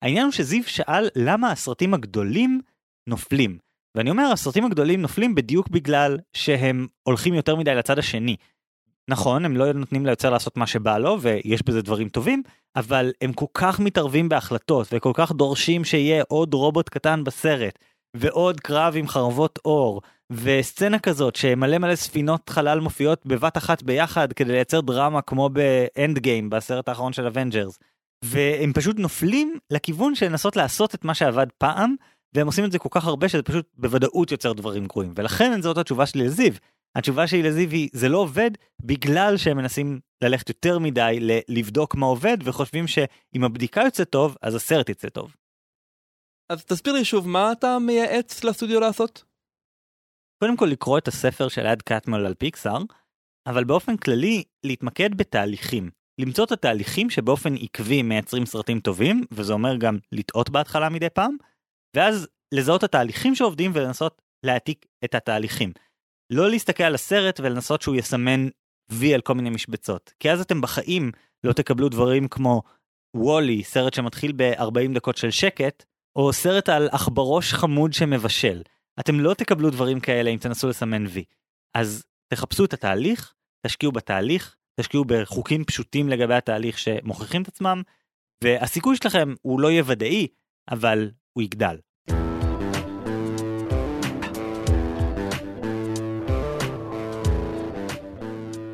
העניין 0.03 0.25
הוא 0.25 0.33
שזיו 0.33 0.65
שאל 0.65 1.09
למה 1.17 1.51
הסרטים 1.51 1.95
הגדולים 1.95 2.61
נופלים. 3.07 3.59
ואני 3.95 4.11
אומר, 4.11 4.31
הסרטים 4.33 4.65
הגדולים 4.65 5.03
נופלים 5.03 5.35
בדיוק 5.35 5.69
בגלל 5.69 6.19
שהם 6.33 6.87
הולכים 7.03 7.35
יותר 7.35 7.57
מדי 7.57 7.75
לצד 7.75 7.99
השני. 7.99 8.37
נכון, 9.11 9.45
הם 9.45 9.57
לא 9.57 9.73
נותנים 9.73 10.07
ליוצר 10.07 10.31
לעשות 10.31 10.57
מה 10.57 10.67
שבא 10.67 10.99
לו, 10.99 11.21
ויש 11.21 11.63
בזה 11.63 11.83
דברים 11.83 12.09
טובים, 12.09 12.43
אבל 12.77 13.13
הם 13.21 13.33
כל 13.33 13.47
כך 13.55 13.81
מתערבים 13.81 14.29
בהחלטות, 14.29 14.87
וכל 14.93 15.13
כך 15.15 15.33
דורשים 15.33 15.85
שיהיה 15.85 16.25
עוד 16.29 16.55
רובוט 16.55 16.89
קטן 16.89 17.25
בסרט, 17.25 17.79
ועוד 18.17 18.61
קרב 18.61 18.95
עם 18.97 19.09
חרבות 19.09 19.59
אור, 19.65 20.03
וסצנה 20.33 20.99
כזאת 20.99 21.37
שמלא 21.37 21.79
מלא 21.79 21.97
ספינות 21.97 22.49
חלל 22.49 22.81
מופיעות 22.81 23.27
בבת 23.27 23.57
אחת 23.57 23.83
ביחד 23.83 24.33
כדי 24.33 24.53
לייצר 24.53 24.81
דרמה 24.81 25.23
כמו 25.23 25.49
באנד 25.49 26.19
גיים 26.19 26.51
בסרט 26.51 26.89
האחרון 26.89 27.13
של 27.13 27.27
אבנג'רס. 27.27 27.79
והם 28.25 28.73
פשוט 28.73 28.99
נופלים 28.99 29.59
לכיוון 29.71 30.15
של 30.15 30.27
לנסות 30.27 30.57
לעשות 30.57 30.95
את 30.95 31.05
מה 31.05 31.15
שעבד 31.15 31.47
פעם, 31.59 31.95
והם 32.35 32.47
עושים 32.47 32.65
את 32.65 32.73
זה 32.73 32.79
כל 32.79 32.89
כך 32.91 33.07
הרבה 33.07 33.29
שזה 33.29 33.43
פשוט 33.43 33.67
בוודאות 33.79 34.33
יוצר 34.33 34.53
דברים 34.53 34.87
גרועים. 34.87 35.13
ולכן 35.17 35.63
זאת 35.63 35.79
התשובה 35.79 36.07
שלי 36.07 36.25
לזיו, 36.25 36.53
התשובה 36.97 37.27
שלי 37.27 37.43
לזיו 37.43 37.71
היא 37.71 37.89
זה 37.93 38.09
לא 38.09 38.19
עובד 38.19 38.51
בגלל 38.83 39.37
שהם 39.37 39.57
מנסים 39.57 40.01
ללכת 40.25 40.49
יותר 40.49 40.79
מדי 40.79 41.19
לבדוק 41.49 41.95
מה 41.95 42.07
עובד 42.07 42.37
וחושבים 42.45 42.87
שאם 42.87 43.45
הבדיקה 43.45 43.81
יוצא 43.81 44.05
טוב 44.05 44.37
אז 44.43 44.55
הסרט 44.55 44.89
יצא 44.89 45.09
טוב. 45.09 45.35
אז 46.53 46.65
תסביר 46.65 46.93
לי 46.93 47.05
שוב 47.05 47.29
מה 47.29 47.53
אתה 47.53 47.79
מייעץ 47.79 48.45
לסטודיו 48.45 48.81
לעשות? 48.81 49.25
קודם 50.43 50.57
כל 50.57 50.67
לקרוא 50.67 50.99
את 50.99 51.09
הספר 51.09 51.49
של 51.49 51.67
אד 51.67 51.83
קטמל 51.83 52.27
על 52.27 52.35
פיקסאר, 52.35 52.79
אבל 53.49 53.65
באופן 53.65 53.97
כללי 53.97 54.45
להתמקד 54.65 55.15
בתהליכים. 55.15 55.91
למצוא 56.21 56.45
את 56.45 56.53
התהליכים 56.53 57.11
שבאופן 57.11 57.55
עקבי 57.55 58.03
מייצרים 58.03 58.47
סרטים 58.47 58.81
טובים, 58.81 59.25
וזה 59.31 59.53
אומר 59.53 59.77
גם 59.77 59.99
לטעות 60.13 60.51
בהתחלה 60.51 60.89
מדי 60.89 61.11
פעם, 61.11 61.37
ואז 61.97 62.29
לזהות 62.55 62.79
את 62.79 62.85
התהליכים 62.85 63.35
שעובדים 63.35 63.71
ולנסות 63.75 64.23
להעתיק 64.47 64.87
את 65.05 65.15
התהליכים. 65.15 65.73
לא 66.33 66.51
להסתכל 66.51 66.85
על 66.85 66.95
הסרט 66.95 67.41
ולנסות 67.41 67.83
שהוא 67.83 67.97
יסמן 67.97 68.49
וי 68.91 69.15
על 69.15 69.21
כל 69.21 69.35
מיני 69.35 69.51
משבצות. 69.51 70.13
כי 70.21 70.31
אז 70.31 70.41
אתם 70.41 70.61
בחיים 70.61 71.13
לא 71.45 71.53
תקבלו 71.53 71.89
דברים 71.89 72.29
כמו 72.29 72.63
וולי, 73.17 73.65
סרט 73.65 73.95
שמתחיל 73.95 74.33
ב-40 74.37 74.95
דקות 74.95 75.17
של 75.17 75.31
שקט, 75.31 75.85
או 76.17 76.33
סרט 76.33 76.69
על 76.69 76.89
עכברוש 76.93 77.53
חמוד 77.53 77.93
שמבשל. 77.93 78.63
אתם 79.01 79.21
לא 79.21 79.35
תקבלו 79.35 79.71
דברים 79.71 80.01
כאלה 80.01 80.31
אם 80.31 80.39
תנסו 80.39 80.69
לסמן 80.69 81.07
וי. 81.07 81.25
אז 81.75 82.05
תחפשו 82.35 82.65
את 82.65 82.73
התהליך, 82.73 83.35
תשקיעו 83.67 83.93
בתהליך, 83.93 84.57
תשקיעו 84.81 85.05
בחוקים 85.05 85.65
פשוטים 85.65 86.09
לגבי 86.09 86.35
התהליך 86.35 86.79
שמוכיחים 86.79 87.43
את 87.43 87.49
עצמם, 87.49 87.83
והסיכוי 88.45 88.97
שלכם 88.97 89.35
הוא 89.43 89.61
לא 89.61 89.71
יהיה 89.71 89.83
ודאי, 89.87 90.27
אבל 90.71 91.11
הוא 91.33 91.43
יגדל. 91.43 91.77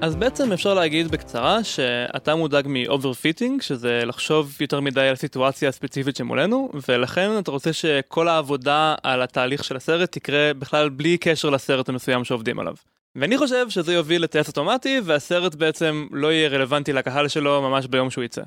אז 0.03 0.17
בעצם 0.17 0.53
אפשר 0.53 0.75
להגיד 0.75 1.09
בקצרה 1.11 1.65
שאתה 1.65 2.35
מודאג 2.35 2.67
מ-overfitting, 2.69 3.63
שזה 3.63 4.03
לחשוב 4.05 4.57
יותר 4.61 4.81
מדי 4.81 5.01
על 5.01 5.13
הסיטואציה 5.13 5.69
הספציפית 5.69 6.17
שמולנו, 6.17 6.71
ולכן 6.89 7.39
אתה 7.39 7.51
רוצה 7.51 7.73
שכל 7.73 8.29
העבודה 8.29 8.95
על 9.03 9.23
התהליך 9.23 9.65
של 9.65 9.77
הסרט 9.77 10.13
תקרה 10.13 10.55
בכלל 10.55 10.89
בלי 10.89 11.19
קשר 11.19 11.51
לסרט 11.51 11.89
המסוים 11.89 12.25
שעובדים 12.25 12.59
עליו. 12.59 12.75
ואני 13.17 13.39
חושב 13.39 13.71
שזה 13.71 13.95
יוביל 13.95 14.23
לטייס 14.23 14.49
אוטומטי, 14.49 15.01
והסרט 15.05 15.55
בעצם 15.55 16.07
לא 16.11 16.33
יהיה 16.33 16.49
רלוונטי 16.49 16.93
לקהל 16.93 17.29
שלו 17.29 17.63
ממש 17.63 17.87
ביום 17.87 18.11
שהוא 18.11 18.25
יצא. 18.25 18.43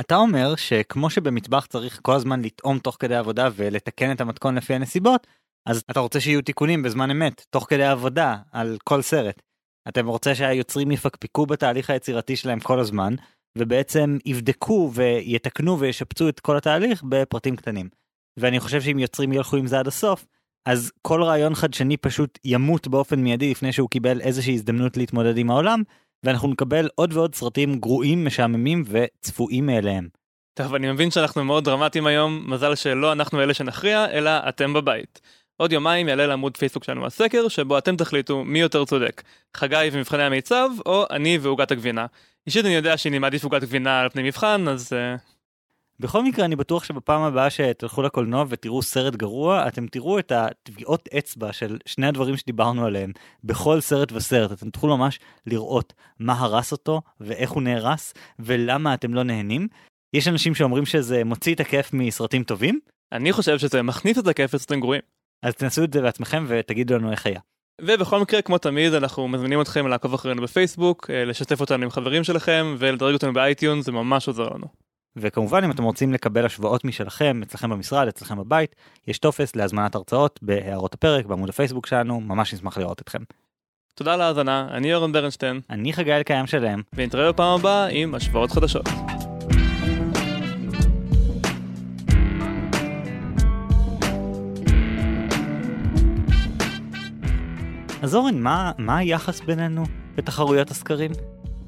אתה 0.00 0.16
אומר 0.16 0.54
שכמו 0.56 1.10
שבמטבח 1.10 1.66
צריך 1.66 2.00
כל 2.02 2.12
הזמן 2.12 2.42
לטעום 2.42 2.78
תוך 2.78 2.96
כדי 3.00 3.16
עבודה 3.16 3.48
ולתקן 3.56 4.12
את 4.12 4.20
המתכון 4.20 4.54
לפי 4.54 4.74
הנסיבות, 4.74 5.26
אז 5.66 5.82
אתה 5.90 6.00
רוצה 6.00 6.20
שיהיו 6.20 6.42
תיקונים 6.42 6.82
בזמן 6.82 7.10
אמת, 7.10 7.44
תוך 7.50 7.66
כדי 7.68 7.84
עבודה, 7.84 8.36
על 8.52 8.76
כל 8.84 9.02
סרט. 9.02 9.42
אתם 9.88 10.06
רוצה 10.06 10.34
שהיוצרים 10.34 10.90
יפקפקו 10.90 11.46
בתהליך 11.46 11.90
היצירתי 11.90 12.36
שלהם 12.36 12.60
כל 12.60 12.80
הזמן, 12.80 13.14
ובעצם 13.58 14.18
יבדקו 14.26 14.90
ויתקנו 14.94 15.78
וישפצו 15.78 16.28
את 16.28 16.40
כל 16.40 16.56
התהליך 16.56 17.02
בפרטים 17.08 17.56
קטנים. 17.56 17.88
ואני 18.36 18.60
חושב 18.60 18.80
שאם 18.80 18.98
יוצרים 18.98 19.32
ילכו 19.32 19.56
עם 19.56 19.66
זה 19.66 19.78
עד 19.78 19.86
הסוף, 19.86 20.26
אז 20.66 20.92
כל 21.02 21.22
רעיון 21.22 21.54
חדשני 21.54 21.96
פשוט 21.96 22.38
ימות 22.44 22.88
באופן 22.88 23.20
מיידי 23.20 23.50
לפני 23.50 23.72
שהוא 23.72 23.88
קיבל 23.88 24.20
איזושהי 24.20 24.54
הזדמנות 24.54 24.96
להתמודד 24.96 25.38
עם 25.38 25.50
העולם, 25.50 25.82
ואנחנו 26.24 26.48
נקבל 26.48 26.88
עוד 26.94 27.12
ועוד 27.12 27.34
סרטים 27.34 27.80
גרועים, 27.80 28.24
משעממים 28.24 28.84
וצפויים 28.86 29.66
מאליהם. 29.66 30.08
טוב, 30.54 30.74
אני 30.74 30.92
מבין 30.92 31.10
שאנחנו 31.10 31.44
מאוד 31.44 31.64
דרמטיים 31.64 32.06
היום, 32.06 32.44
מזל 32.48 32.74
שלא 32.74 33.12
אנחנו 33.12 33.42
אלה 33.42 33.54
שנכריע, 33.54 34.10
אלא 34.10 34.30
אתם 34.48 34.72
בבית. 34.72 35.20
עוד 35.62 35.72
יומיים 35.72 36.08
יעלה 36.08 36.26
לעמוד 36.26 36.56
פייסבוק 36.56 36.84
שלנו 36.84 37.06
הסקר, 37.06 37.48
שבו 37.48 37.78
אתם 37.78 37.96
תחליטו 37.96 38.44
מי 38.44 38.60
יותר 38.60 38.84
צודק, 38.84 39.22
חגי 39.56 39.88
ומבחני 39.92 40.22
המיצב, 40.22 40.68
או 40.86 41.04
אני 41.10 41.38
ועוגת 41.38 41.70
הגבינה. 41.70 42.06
אישית 42.46 42.64
אני 42.64 42.74
יודע 42.74 42.96
שאני 42.96 43.18
מעדיף 43.18 43.44
עוגת 43.44 43.62
גבינה 43.62 44.00
על 44.00 44.08
פני 44.08 44.22
מבחן, 44.22 44.68
אז... 44.68 44.92
Uh... 44.92 45.20
בכל 46.00 46.24
מקרה, 46.24 46.44
אני 46.44 46.56
בטוח 46.56 46.84
שבפעם 46.84 47.22
הבאה 47.22 47.50
שתלכו 47.50 48.02
לקולנוע 48.02 48.44
ותראו 48.48 48.82
סרט 48.82 49.16
גרוע, 49.16 49.68
אתם 49.68 49.86
תראו 49.86 50.18
את 50.18 50.32
הטביעות 50.32 51.08
אצבע 51.18 51.52
של 51.52 51.78
שני 51.86 52.06
הדברים 52.06 52.36
שדיברנו 52.36 52.86
עליהם 52.86 53.12
בכל 53.44 53.80
סרט 53.80 54.12
וסרט. 54.12 54.52
אתם 54.52 54.70
תוכלו 54.70 54.96
ממש 54.96 55.20
לראות 55.46 55.92
מה 56.18 56.32
הרס 56.32 56.72
אותו 56.72 57.02
ואיך 57.20 57.50
הוא 57.50 57.62
נהרס 57.62 58.14
ולמה 58.38 58.94
אתם 58.94 59.14
לא 59.14 59.22
נהנים. 59.22 59.68
יש 60.12 60.28
אנשים 60.28 60.54
שאומרים 60.54 60.86
שזה 60.86 61.24
מוציא 61.24 61.54
את 61.54 61.60
הכיף 61.60 61.92
מסרטים 61.92 62.44
טובים. 62.44 62.80
אני 63.12 63.32
חושב 63.32 63.58
שזה 63.58 63.82
מכניס 63.82 64.18
את 64.18 64.26
הכיף 64.26 64.54
לסרטים 64.54 64.80
גרועים. 64.80 65.02
אז 65.42 65.54
תנסו 65.54 65.84
את 65.84 65.92
זה 65.92 66.02
בעצמכם 66.02 66.44
ותגידו 66.48 66.94
לנו 66.94 67.10
איך 67.10 67.26
היה. 67.26 67.40
ובכל 67.80 68.20
מקרה, 68.20 68.42
כמו 68.42 68.58
תמיד, 68.58 68.94
אנחנו 68.94 69.28
מזמינים 69.28 69.60
אתכם 69.60 69.86
לעקוב 69.86 70.14
אחרינו 70.14 70.42
בפייסבוק, 70.42 71.10
אה, 71.10 71.24
לשתף 71.24 71.60
אותנו 71.60 71.84
עם 71.84 71.90
חברים 71.90 72.24
שלכם 72.24 72.74
ולדרג 72.78 73.14
אותנו 73.14 73.32
באייטיון, 73.32 73.82
זה 73.82 73.92
ממש 73.92 74.28
עוזר 74.28 74.48
לנו. 74.48 74.66
וכמובן 75.16 75.64
אם 75.64 75.70
אתם 75.70 75.82
רוצים 75.82 76.12
לקבל 76.12 76.46
השוואות 76.46 76.84
משלכם 76.84 77.40
אצלכם 77.42 77.70
במשרד 77.70 78.08
אצלכם 78.08 78.38
בבית 78.38 78.74
יש 79.08 79.18
טופס 79.18 79.56
להזמנת 79.56 79.94
הרצאות 79.94 80.38
בהערות 80.42 80.94
הפרק 80.94 81.26
בעמוד 81.26 81.48
הפייסבוק 81.48 81.86
שלנו 81.86 82.20
ממש 82.20 82.54
נשמח 82.54 82.78
לראות 82.78 83.00
אתכם. 83.00 83.18
תודה 83.94 84.14
על 84.14 84.20
ההאזנה, 84.20 84.68
אני 84.70 84.94
אורן 84.94 85.12
ברנשטיין. 85.12 85.60
אני 85.70 85.92
חגי 85.92 86.12
אלקיים 86.12 86.46
שלם. 86.46 86.82
ונתראה 86.94 87.32
בפעם 87.32 87.60
הבאה 87.60 87.86
עם 87.86 88.14
השוואות 88.14 88.50
חדשות. 88.50 88.88
אז 98.02 98.14
אורן, 98.14 98.40
מה, 98.40 98.72
מה 98.78 98.98
היחס 98.98 99.40
בינינו 99.40 99.84
בתחרויות 100.14 100.70
הסקרים? 100.70 101.10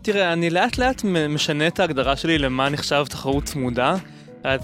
תראה, 0.02 0.32
אני 0.32 0.50
לאט 0.50 0.78
לאט 0.78 1.04
משנה 1.28 1.66
את 1.66 1.80
ההגדרה 1.80 2.16
שלי 2.16 2.38
למה 2.38 2.68
נחשב 2.68 3.04
תחרות 3.08 3.44
צמודה. 3.44 3.94
אז 4.44 4.60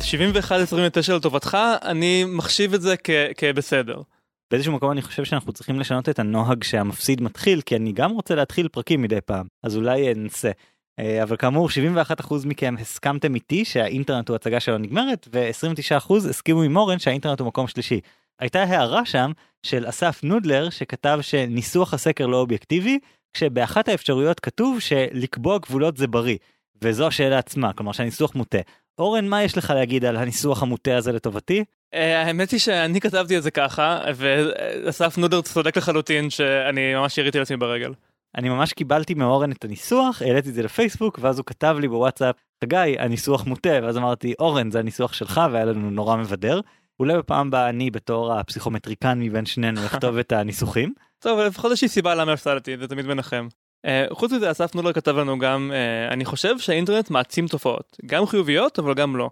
71-29 1.10 1.12
לטובתך, 1.16 1.58
אני 1.82 2.24
מחשיב 2.28 2.74
את 2.74 2.82
זה 2.82 2.94
כ- 3.04 3.10
כבסדר. 3.36 4.02
באיזשהו 4.50 4.72
מקום 4.72 4.90
אני 4.90 5.02
חושב 5.02 5.24
שאנחנו 5.24 5.52
צריכים 5.52 5.80
לשנות 5.80 6.08
את 6.08 6.18
הנוהג 6.18 6.64
שהמפסיד 6.64 7.22
מתחיל, 7.22 7.60
כי 7.60 7.76
אני 7.76 7.92
גם 7.92 8.10
רוצה 8.10 8.34
להתחיל 8.34 8.68
פרקים 8.68 9.02
מדי 9.02 9.20
פעם, 9.20 9.46
אז 9.62 9.76
אולי 9.76 10.14
ננסה. 10.14 10.50
אה, 10.98 11.22
אבל 11.22 11.36
כאמור 11.36 11.68
71% 11.68 12.34
מכם 12.44 12.74
הסכמתם 12.80 13.34
איתי 13.34 13.64
שהאינטרנט 13.64 14.28
הוא 14.28 14.34
הצגה 14.34 14.60
שלא 14.60 14.78
נגמרת, 14.78 15.28
ו-29% 15.32 16.14
הסכימו 16.28 16.62
עם 16.62 16.76
אורן 16.76 16.98
שהאינטרנט 16.98 17.40
הוא 17.40 17.48
מקום 17.48 17.66
שלישי. 17.66 18.00
הייתה 18.40 18.62
הערה 18.62 19.04
שם 19.04 19.32
של 19.62 19.88
אסף 19.88 20.20
נודלר 20.22 20.70
שכתב 20.70 21.18
שניסוח 21.22 21.94
הסקר 21.94 22.26
לא 22.26 22.36
אובייקטיבי, 22.36 22.98
כשבאחת 23.32 23.88
האפשרויות 23.88 24.40
כתוב 24.40 24.80
שלקבוע 24.80 25.58
גבולות 25.58 25.96
זה 25.96 26.06
בריא, 26.06 26.36
וזו 26.82 27.06
השאלה 27.06 27.38
עצמה, 27.38 27.72
כלומר 27.72 27.92
שהניסוח 27.92 28.34
מוטה. 28.34 28.58
אורן, 28.98 29.28
מה 29.28 29.42
יש 29.42 29.58
לך 29.58 29.70
להגיד 29.70 30.04
על 30.04 30.16
הניסוח 30.16 30.62
המוטה 30.62 30.96
הזה 30.96 31.12
לטובתי? 31.12 31.64
אה, 31.94 32.22
האמת 32.22 32.50
היא 32.50 32.60
שאני 32.60 33.00
כתבתי 33.00 33.38
את 33.38 33.42
זה 33.42 33.50
ככה, 33.50 34.00
ואסף 34.14 35.18
נודר 35.18 35.40
צודק 35.40 35.76
לחלוטין 35.76 36.30
שאני 36.30 36.94
ממש 36.94 37.18
יריתי 37.18 37.38
לעצמי 37.38 37.56
ברגל. 37.56 37.92
אני 38.36 38.48
ממש 38.48 38.72
קיבלתי 38.72 39.14
מאורן 39.14 39.52
את 39.52 39.64
הניסוח, 39.64 40.22
העליתי 40.22 40.48
את 40.48 40.54
זה 40.54 40.62
לפייסבוק, 40.62 41.18
ואז 41.22 41.38
הוא 41.38 41.46
כתב 41.46 41.76
לי 41.80 41.88
בוואטסאפ, 41.88 42.36
חגי, 42.64 42.96
הניסוח 42.98 43.46
מוטה, 43.46 43.78
ואז 43.82 43.96
אמרתי, 43.96 44.34
אורן, 44.38 44.70
זה 44.70 44.78
הניסוח 44.78 45.12
שלך, 45.12 45.40
והיה 45.52 45.64
לנו 45.64 45.90
נורא 45.90 46.16
מבדר. 46.16 46.60
אולי 47.00 47.18
בפעם 47.18 47.46
הבאה 47.46 47.68
אני 47.68 47.90
בתור 47.90 48.32
הפסיכומטריקן 48.32 49.18
מבין 49.20 49.46
שנינו 49.46 49.80
אכתוב 49.86 50.18
את 50.18 50.32
הניסוחים. 50.32 50.94
טוב, 51.18 51.40
לפחות 51.40 51.70
איזושהי 51.70 51.88
סיבה 51.88 52.14
למה 52.14 52.32
הפסדתי, 52.32 52.76
זה 52.76 52.88
תמיד 52.88 53.06
ביניכם. 53.06 53.48
Uh, 53.86 54.14
חוץ 54.14 54.32
מזה 54.32 54.50
אסף 54.50 54.74
נולר 54.74 54.92
כתב 54.92 55.16
לנו 55.16 55.38
גם, 55.38 55.72
uh, 55.72 56.12
אני 56.12 56.24
חושב 56.24 56.58
שהאינטרנט 56.58 57.10
מעצים 57.10 57.46
תופעות, 57.46 57.96
גם 58.06 58.26
חיוביות 58.26 58.78
אבל 58.78 58.94
גם 58.94 59.16
לא. 59.16 59.30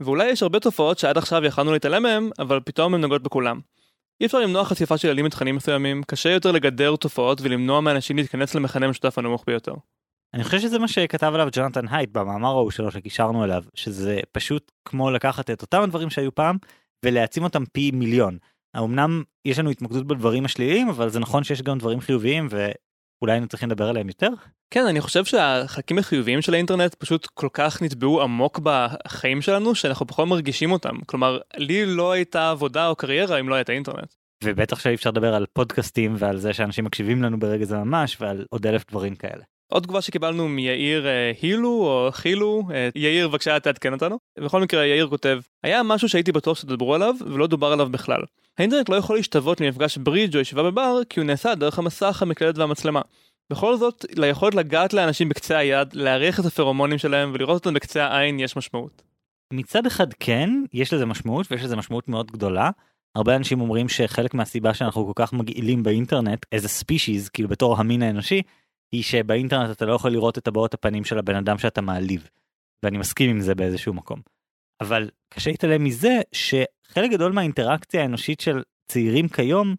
ואולי 0.00 0.26
יש 0.26 0.42
הרבה 0.42 0.60
תופעות 0.60 0.98
שעד 0.98 1.18
עכשיו 1.18 1.44
יכלנו 1.44 1.72
להתעלם 1.72 2.02
מהם, 2.02 2.30
אבל 2.38 2.60
פתאום 2.64 2.94
הן 2.94 3.00
נוגעות 3.00 3.22
בכולם. 3.22 3.60
אי 4.20 4.26
אפשר 4.26 4.38
למנוע 4.38 4.64
חשיפה 4.64 4.98
של 4.98 5.08
ילדים 5.08 5.26
לתכנים 5.26 5.56
מסוימים, 5.56 6.02
קשה 6.02 6.30
יותר 6.30 6.52
לגדר 6.52 6.96
תופעות 6.96 7.40
ולמנוע 7.40 7.80
מאנשים 7.80 8.16
להתכנס 8.16 8.54
למכנה 8.54 8.88
משותף 8.88 9.18
הנמוך 9.18 9.44
ביותר. 9.46 9.74
אני 10.34 10.44
חושב 10.44 10.58
שזה 10.58 10.78
מה 10.78 10.88
שכתב 10.88 11.30
עליו 11.34 11.48
ג'ונתן 11.52 11.88
הייט 11.90 12.10
במאמר 12.12 12.48
ההוא 12.48 12.70
שלו 12.70 12.90
שקישרנו 12.90 13.44
אליו, 13.44 13.62
שזה 13.74 14.20
פשוט 14.32 14.72
כמו 14.84 15.10
לקחת 15.10 15.50
את 15.50 15.62
אותם 15.62 15.82
הדברים 15.82 16.10
שהיו 16.10 16.34
פעם 16.34 16.56
ולהעצים 17.04 17.44
אותם 17.44 17.64
פי 17.72 17.90
מיליון. 17.90 18.38
אמנם 18.76 19.22
יש 19.44 19.58
לנו 19.58 19.70
התמקדות 19.70 20.06
בדברים 20.06 20.44
השליליים 20.44 20.88
אבל 20.88 21.08
זה 21.08 21.18
נכון 21.20 21.44
שיש 21.44 21.62
גם 21.62 21.78
דברים 21.78 22.00
חיוביים 22.00 22.48
ואולי 22.50 23.32
היינו 23.32 23.46
צריכים 23.46 23.70
לדבר 23.70 23.88
עליהם 23.88 24.08
יותר. 24.08 24.28
כן 24.70 24.86
אני 24.86 25.00
חושב 25.00 25.24
שהחלקים 25.24 25.98
החיוביים 25.98 26.42
של 26.42 26.54
האינטרנט 26.54 26.94
פשוט 26.94 27.26
כל 27.26 27.48
כך 27.52 27.82
נטבעו 27.82 28.22
עמוק 28.22 28.60
בחיים 28.62 29.42
שלנו 29.42 29.74
שאנחנו 29.74 30.06
פחות 30.06 30.28
מרגישים 30.28 30.72
אותם 30.72 30.96
כלומר 31.06 31.38
לי 31.56 31.86
לא 31.86 32.12
הייתה 32.12 32.50
עבודה 32.50 32.88
או 32.88 32.96
קריירה 32.96 33.40
אם 33.40 33.48
לא 33.48 33.54
הייתה 33.54 33.72
אינטרנט. 33.72 34.14
ובטח 34.44 34.80
שאי 34.80 34.94
אפשר 34.94 35.10
לדבר 35.10 35.34
על 35.34 35.46
פודקאסטים 35.52 36.14
ועל 36.18 36.36
זה 36.36 36.52
שאנשים 36.52 36.84
מקשיבים 36.84 37.22
לנו 37.22 37.38
ברגע 37.38 37.64
זה 37.64 37.76
ממש 37.76 38.16
ועל 38.20 38.46
עוד 38.50 38.66
אלף 38.66 38.90
דברים 38.90 39.14
כאלה. 39.14 39.44
עוד 39.72 39.82
תגובה 39.82 40.02
שקיבלנו 40.02 40.48
מיאיר 40.48 41.06
אה, 41.06 41.32
הילו 41.42 41.70
או 41.70 42.08
חילו, 42.12 42.62
אה, 42.74 42.88
יאיר 42.94 43.28
בבקשה 43.28 43.60
תעדכן 43.60 43.92
אותנו. 43.92 44.18
בכל 44.38 44.62
מקרה 44.62 44.86
יאיר 44.86 45.08
כותב, 45.08 45.40
היה 45.62 45.82
משהו 45.82 46.08
שהייתי 46.08 46.32
בטוח 46.32 46.58
שתדברו 46.58 46.94
עליו 46.94 47.14
ולא 47.26 47.46
דובר 47.46 47.72
עליו 47.72 47.88
בכלל. 47.88 48.20
האינטרנט 48.58 48.88
לא 48.88 48.96
יכול 48.96 49.16
להשתוות 49.16 49.60
למפגש 49.60 49.98
ברידג' 49.98 50.36
או 50.36 50.40
ישיבה 50.40 50.62
בבר 50.62 51.00
כי 51.08 51.20
הוא 51.20 51.26
נעשה 51.26 51.54
דרך 51.54 51.78
המסך, 51.78 52.22
המקלדת 52.22 52.58
והמצלמה. 52.58 53.00
בכל 53.52 53.76
זאת, 53.76 54.04
ליכולת 54.16 54.54
לגעת 54.54 54.92
לאנשים 54.92 55.28
בקצה 55.28 55.58
היד, 55.58 55.88
להעריך 55.92 56.40
את 56.40 56.44
הפרומונים 56.44 56.98
שלהם 56.98 57.30
ולראות 57.34 57.54
אותם 57.54 57.74
בקצה 57.74 58.06
העין 58.06 58.40
יש 58.40 58.56
משמעות. 58.56 59.02
מצד 59.52 59.86
אחד 59.86 60.12
כן, 60.12 60.50
יש 60.72 60.92
לזה 60.92 61.06
משמעות 61.06 61.46
ויש 61.50 61.62
לזה 61.64 61.76
משמעות 61.76 62.08
מאוד 62.08 62.30
גדולה. 62.30 62.70
הרבה 63.16 63.36
אנשים 63.36 63.60
אומרים 63.60 63.88
שחלק 63.88 64.34
מהסיבה 64.34 64.74
שאנחנו 64.74 65.06
כל 65.06 65.12
כך 65.14 65.32
מגעילים 65.32 65.82
באינטרנט, 65.82 66.46
איזה 66.52 66.68
ספישיז, 66.68 67.28
כאילו 67.28 67.48
בתור 67.48 67.76
המין 67.76 68.02
האנושי, 68.02 68.42
היא 68.92 69.02
שבאינטרנט 69.02 69.70
אתה 69.70 69.86
לא 69.86 69.92
יכול 69.92 70.10
לראות 70.10 70.38
את 70.38 70.48
הבעות 70.48 70.74
הפנים 70.74 71.04
של 71.04 71.18
הבן 71.18 71.36
אדם 71.36 71.58
שאתה 71.58 71.80
מעליב. 71.80 72.28
ואני 72.82 72.98
מסכים 72.98 73.30
עם 73.30 73.40
זה 73.40 73.54
באיזשהו 73.54 73.94
מקום. 73.94 74.20
אבל 74.80 75.10
קשה 75.28 75.50
להתעלם 75.50 75.84
מזה 75.84 76.20
שחלק 76.32 77.10
גדול 77.10 77.32
מהאינטראקציה 77.32 78.02
האנושית 78.02 78.40
של 78.40 78.62
צעירים 78.92 79.28
כיום 79.28 79.74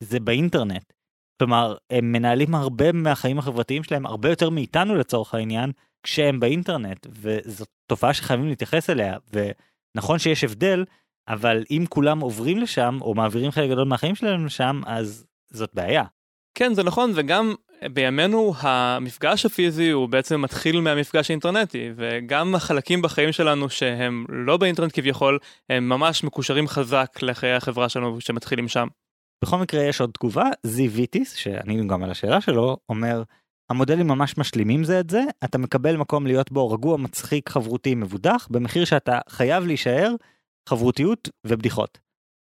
זה 0.00 0.20
באינטרנט. 0.20 0.92
כלומר, 1.38 1.76
הם 1.90 2.12
מנהלים 2.12 2.54
הרבה 2.54 2.92
מהחיים 2.92 3.38
החברתיים 3.38 3.82
שלהם, 3.82 4.06
הרבה 4.06 4.30
יותר 4.30 4.50
מאיתנו 4.50 4.94
לצורך 4.94 5.34
העניין, 5.34 5.72
כשהם 6.02 6.40
באינטרנט, 6.40 7.06
וזאת 7.10 7.68
תופעה 7.86 8.14
שחייבים 8.14 8.48
להתייחס 8.48 8.90
אליה, 8.90 9.16
ונכון 9.32 10.18
שיש 10.18 10.44
הבדל, 10.44 10.84
אבל 11.28 11.64
אם 11.70 11.84
כולם 11.88 12.20
עוברים 12.20 12.58
לשם, 12.58 12.98
או 13.00 13.14
מעבירים 13.14 13.50
חלק 13.50 13.70
גדול 13.70 13.88
מהחיים 13.88 14.14
שלהם 14.14 14.46
לשם, 14.46 14.80
אז 14.86 15.26
זאת 15.50 15.74
בעיה. 15.74 16.04
כן, 16.54 16.74
זה 16.74 16.82
נכון, 16.82 17.12
וגם 17.14 17.54
בימינו 17.92 18.54
המפגש 18.58 19.46
הפיזי 19.46 19.90
הוא 19.90 20.08
בעצם 20.08 20.42
מתחיל 20.42 20.80
מהמפגש 20.80 21.30
האינטרנטי, 21.30 21.90
וגם 21.96 22.54
החלקים 22.54 23.02
בחיים 23.02 23.32
שלנו 23.32 23.70
שהם 23.70 24.24
לא 24.28 24.56
באינטרנט 24.56 24.90
כביכול, 24.94 25.38
הם 25.70 25.88
ממש 25.88 26.24
מקושרים 26.24 26.68
חזק 26.68 27.18
לחיי 27.22 27.52
החברה 27.52 27.88
שלנו 27.88 28.20
שמתחילים 28.20 28.68
שם. 28.68 28.88
בכל 29.44 29.58
מקרה 29.58 29.82
יש 29.82 30.00
עוד 30.00 30.10
תגובה, 30.10 30.48
זי 30.62 30.88
ויטיס, 30.88 31.34
שענינו 31.34 31.88
גם 31.88 32.02
על 32.04 32.10
השאלה 32.10 32.40
שלו, 32.40 32.76
אומר, 32.88 33.22
המודלים 33.70 34.06
ממש 34.06 34.38
משלימים 34.38 34.84
זה 34.84 35.00
את 35.00 35.10
זה, 35.10 35.22
אתה 35.44 35.58
מקבל 35.58 35.96
מקום 35.96 36.26
להיות 36.26 36.52
בו 36.52 36.70
רגוע, 36.70 36.96
מצחיק, 36.96 37.48
חברותי, 37.48 37.94
מבודח, 37.94 38.48
במחיר 38.50 38.84
שאתה 38.84 39.18
חייב 39.28 39.66
להישאר 39.66 40.14
חברותיות 40.68 41.28
ובדיחות. 41.46 41.98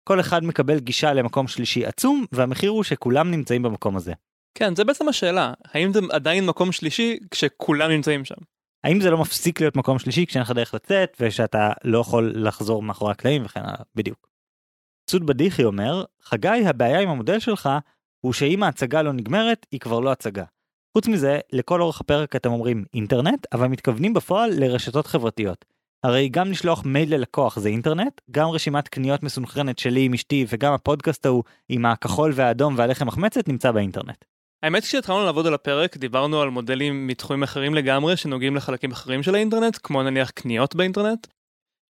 כל 0.08 0.20
אחד 0.20 0.44
מקבל 0.44 0.78
גישה 0.78 1.12
למקום 1.12 1.48
שלישי 1.48 1.86
עצום, 1.86 2.24
והמחיר 2.32 2.70
הוא 2.70 2.82
שכולם 2.82 3.30
נמצאים 3.30 3.62
במקום 3.62 3.96
הזה. 3.96 4.12
כן, 4.54 4.74
זה 4.76 4.84
בעצם 4.84 5.08
השאלה, 5.08 5.52
האם 5.64 5.92
זה 5.92 6.00
עדיין 6.10 6.46
מקום 6.46 6.72
שלישי 6.72 7.18
כשכולם 7.30 7.90
נמצאים 7.90 8.24
שם? 8.24 8.34
האם 8.84 9.00
זה 9.00 9.10
לא 9.10 9.18
מפסיק 9.18 9.60
להיות 9.60 9.76
מקום 9.76 9.98
שלישי 9.98 10.26
כשאין 10.26 10.42
לך 10.42 10.50
דרך 10.50 10.74
לצאת 10.74 11.16
ושאתה 11.20 11.72
לא 11.84 11.98
יכול 11.98 12.32
לחזור 12.36 12.82
מאחורי 12.82 13.12
הקלעים 13.12 13.44
וכן 13.44 13.60
הלאה, 13.60 13.82
בדיוק. 13.94 14.28
צוד 15.10 15.26
בדיחי 15.26 15.64
אומר, 15.64 16.04
חגי 16.22 16.48
הבעיה 16.66 17.00
עם 17.00 17.08
המודל 17.08 17.38
שלך 17.38 17.68
הוא 18.20 18.32
שאם 18.32 18.62
ההצגה 18.62 19.02
לא 19.02 19.12
נגמרת 19.12 19.66
היא 19.72 19.80
כבר 19.80 20.00
לא 20.00 20.12
הצגה. 20.12 20.44
חוץ 20.96 21.08
מזה, 21.08 21.38
לכל 21.52 21.80
אורך 21.80 22.00
הפרק 22.00 22.36
אתם 22.36 22.52
אומרים 22.52 22.84
אינטרנט, 22.94 23.46
אבל 23.52 23.66
מתכוונים 23.66 24.14
בפועל 24.14 24.50
לרשתות 24.54 25.06
חברתיות. 25.06 25.64
הרי 26.04 26.28
גם 26.28 26.50
לשלוח 26.50 26.84
מייל 26.84 27.14
ללקוח 27.14 27.58
זה 27.58 27.68
אינטרנט, 27.68 28.20
גם 28.30 28.48
רשימת 28.48 28.88
קניות 28.88 29.22
מסונכרנת 29.22 29.78
שלי 29.78 30.04
עם 30.04 30.14
אשתי 30.14 30.46
וגם 30.48 30.72
הפודקאסט 30.72 31.26
ההוא 31.26 31.44
עם 31.68 31.86
הכחול 31.86 32.32
והאדום 32.34 32.74
והלחם 32.78 33.06
מחמצת 33.06 33.48
נמצא 33.48 33.72
באינטרנט. 33.72 34.24
האמת 34.64 34.82
כשהתחלנו 34.82 35.24
לעבוד 35.24 35.46
על 35.46 35.54
הפרק 35.54 35.96
דיברנו 35.96 36.40
על 36.40 36.50
מודלים 36.50 37.06
מתחומים 37.06 37.42
אחרים 37.42 37.74
לגמרי 37.74 38.16
שנוגעים 38.16 38.56
לחלקים 38.56 38.92
אחרים 38.92 39.22
של 39.22 39.34
האינטרנט 39.34 39.78
כמו 39.82 40.02
נניח 40.02 40.30
קניות 40.30 40.74
באינטרנט. 40.74 41.26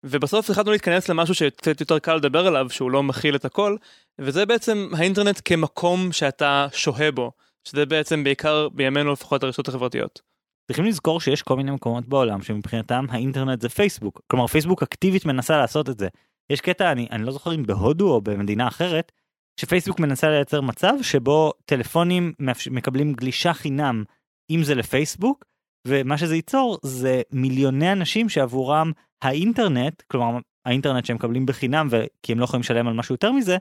ובסוף 0.04 0.50
החלטנו 0.50 0.72
להתכנס 0.72 1.08
למשהו 1.08 1.34
שקצת 1.34 1.80
יותר 1.80 1.98
קל 1.98 2.14
לדבר 2.14 2.46
עליו 2.46 2.70
שהוא 2.70 2.90
לא 2.90 3.02
מכיל 3.02 3.36
את 3.36 3.44
הכל 3.44 3.76
וזה 4.18 4.46
בעצם 4.46 4.88
האינטרנט 4.92 5.40
כמקום 5.44 6.12
שאתה 6.12 6.66
שוהה 6.72 7.12
בו 7.12 7.32
שזה 7.68 7.86
בעצם 7.86 8.24
בעיקר 8.24 8.68
בימינו 8.68 9.12
לפחות 9.12 9.42
הרשתות 9.42 9.68
החברתיות. 9.68 10.20
צריכים 10.66 10.84
לזכור 10.84 11.20
שיש 11.20 11.42
כל 11.42 11.56
מיני 11.56 11.70
מקומות 11.70 12.06
בעולם 12.08 12.42
שמבחינתם 12.42 13.06
האינטרנט 13.08 13.60
זה 13.60 13.68
פייסבוק. 13.68 14.20
כלומר 14.26 14.46
פייסבוק 14.46 14.82
אקטיבית 14.82 15.24
מנסה 15.24 15.58
לעשות 15.58 15.88
את 15.88 15.98
זה. 15.98 16.08
יש 16.50 16.60
קטע, 16.60 16.92
אני, 16.92 17.08
אני 17.10 17.24
לא 17.24 17.32
זוכר 17.32 17.54
אם 17.54 17.62
בהודו 17.62 18.10
או 18.10 18.20
במדינה 18.20 18.68
אחרת, 18.68 19.12
שפייסבוק 19.61 20.00
מנסה 20.00 20.30
לייצר 20.30 20.61
מצב 20.61 20.94
שבו 21.02 21.52
טלפונים 21.64 22.32
מקבלים 22.70 23.12
גלישה 23.12 23.55
חינם 23.55 24.05
אם 24.50 24.62
זה 24.62 24.74
לפייסבוק, 24.74 25.44
ומה 25.88 26.18
שזה 26.18 26.36
ייצור 26.36 26.78
זה 26.82 27.22
מיליוני 27.32 27.92
אנשים 27.92 28.28
שעבורם 28.28 28.92
האינטרנט, 29.22 30.02
כלומר 30.02 30.38
האינטרנט 30.66 31.07
שהם 31.07 31.16
מקבלים 31.16 31.46
בחינם 31.46 31.88
וכי 31.90 32.32
הם 32.32 32.38
לא 32.38 32.44
יכולים 32.44 32.61
לשלם 32.61 32.88
על 32.88 32.94
משהו 32.94 33.14
יותר 33.14 33.32
מזה, 33.32 33.57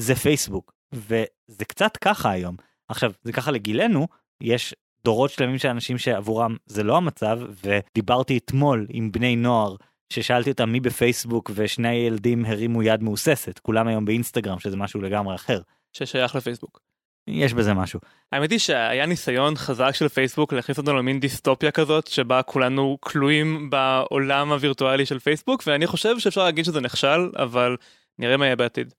זה 0.00 0.14
פייסבוק. 0.14 0.72
וזה 0.92 1.64
קצת 1.68 1.96
ככה 1.96 2.30
היום. 2.30 2.56
עכשיו, 2.88 3.12
זה 3.22 3.32
ככה 3.32 3.50
לגילנו, 3.50 4.08
יש 4.42 4.74
דורות 5.04 5.30
שלמים 5.30 5.58
של 5.58 5.68
אנשים 5.68 5.98
שעבורם 5.98 6.56
זה 6.66 6.82
לא 6.82 6.96
המצב, 6.96 7.40
ודיברתי 7.64 8.38
אתמול 8.38 8.86
עם 8.90 9.12
בני 9.12 9.36
נוער 9.36 9.76
ששאלתי 10.12 10.50
אותם 10.50 10.70
מי 10.70 10.80
בפייסבוק 10.80 11.50
ושני 11.54 11.88
הילדים 11.88 12.44
הרימו 12.44 12.82
יד 12.82 13.02
מהוססת, 13.02 13.58
כולם 13.58 13.86
היום 13.86 14.04
באינסטגרם 14.04 14.58
שזה 14.58 14.76
משהו 14.76 15.00
לגמרי 15.00 15.34
אחר. 15.34 15.60
ששייך 15.92 16.34
לפייסבוק. 16.34 16.80
יש 17.28 17.54
בזה 17.54 17.74
משהו. 17.74 18.00
האמת 18.32 18.50
היא 18.50 18.58
שהיה 18.58 19.06
ניסיון 19.06 19.56
חזק 19.56 19.90
של 19.90 20.08
פייסבוק 20.08 20.52
להכניס 20.52 20.78
אותנו 20.78 20.96
למין 20.96 21.20
דיסטופיה 21.20 21.70
כזאת 21.70 22.06
שבה 22.06 22.42
כולנו 22.42 22.98
כלואים 23.00 23.70
בעולם 23.70 24.52
הווירטואלי 24.52 25.06
של 25.06 25.18
פייסבוק 25.18 25.62
ואני 25.66 25.86
חושב 25.86 26.18
שאפשר 26.18 26.44
להגיד 26.44 26.64
שזה 26.64 26.80
נכשל 26.80 27.30
אבל 27.36 27.76
נראה 28.18 28.36
מה 28.36 28.44
יהיה 28.44 28.56
בעתיד. 28.56 28.94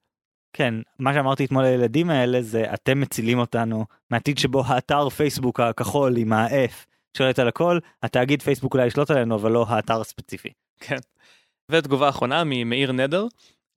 כן, 0.52 0.74
מה 0.98 1.14
שאמרתי 1.14 1.44
אתמול 1.44 1.64
לילדים 1.64 2.10
האלה 2.10 2.42
זה 2.42 2.74
אתם 2.74 3.00
מצילים 3.00 3.38
אותנו 3.38 3.84
מעתיד 4.10 4.38
שבו 4.38 4.62
האתר 4.66 5.08
פייסבוק 5.08 5.60
הכחול 5.60 6.16
עם 6.16 6.32
ה-F 6.32 6.86
שולט 7.16 7.38
על 7.38 7.48
הכל, 7.48 7.78
התאגיד 8.02 8.42
פייסבוק 8.42 8.74
אולי 8.74 8.86
ישלוט 8.86 9.10
עלינו 9.10 9.34
אבל 9.34 9.52
לא 9.52 9.66
האתר 9.68 10.00
הספציפי. 10.00 10.48
כן. 10.80 10.98
ותגובה 11.70 12.08
אחרונה 12.08 12.42
ממאיר 12.46 12.92
נדר. 12.92 13.26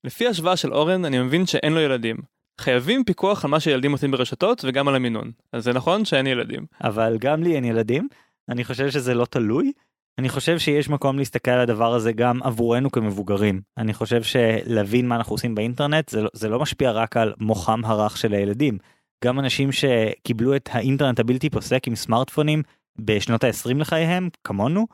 לפי 0.03 0.27
השוואה 0.27 0.57
של 0.57 0.73
אורן 0.73 1.05
אני 1.05 1.19
מבין 1.19 1.45
שאין 1.45 1.73
לו 1.73 1.79
ילדים. 1.79 2.17
חייבים 2.61 3.03
פיקוח 3.03 3.45
על 3.45 3.51
מה 3.51 3.59
שילדים 3.59 3.91
עושים 3.91 4.11
ברשתות 4.11 4.65
וגם 4.67 4.87
על 4.87 4.95
המינון. 4.95 5.31
אז 5.53 5.63
זה 5.63 5.73
נכון 5.73 6.05
שאין 6.05 6.27
ילדים. 6.27 6.65
אבל 6.83 7.17
גם 7.19 7.43
לי 7.43 7.55
אין 7.55 7.65
ילדים, 7.65 8.07
אני 8.49 8.63
חושב 8.63 8.89
שזה 8.89 9.13
לא 9.13 9.25
תלוי. 9.25 9.71
אני 10.17 10.29
חושב 10.29 10.59
שיש 10.59 10.89
מקום 10.89 11.17
להסתכל 11.17 11.51
על 11.51 11.59
הדבר 11.59 11.93
הזה 11.93 12.11
גם 12.11 12.43
עבורנו 12.43 12.91
כמבוגרים. 12.91 13.61
אני 13.77 13.93
חושב 13.93 14.23
שלהבין 14.23 15.07
מה 15.07 15.15
אנחנו 15.15 15.33
עושים 15.33 15.55
באינטרנט 15.55 16.09
זה 16.09 16.21
לא, 16.21 16.29
זה 16.33 16.49
לא 16.49 16.59
משפיע 16.59 16.91
רק 16.91 17.17
על 17.17 17.33
מוחם 17.39 17.81
הרך 17.85 18.17
של 18.17 18.33
הילדים. 18.33 18.77
גם 19.25 19.39
אנשים 19.39 19.71
שקיבלו 19.71 20.55
את 20.55 20.69
האינטרנט 20.71 21.19
הבלתי 21.19 21.49
פוסק 21.49 21.87
עם 21.87 21.95
סמארטפונים 21.95 22.63
בשנות 22.99 23.43
ה-20 23.43 23.77
לחייהם, 23.77 24.29
כמונו, 24.43 24.87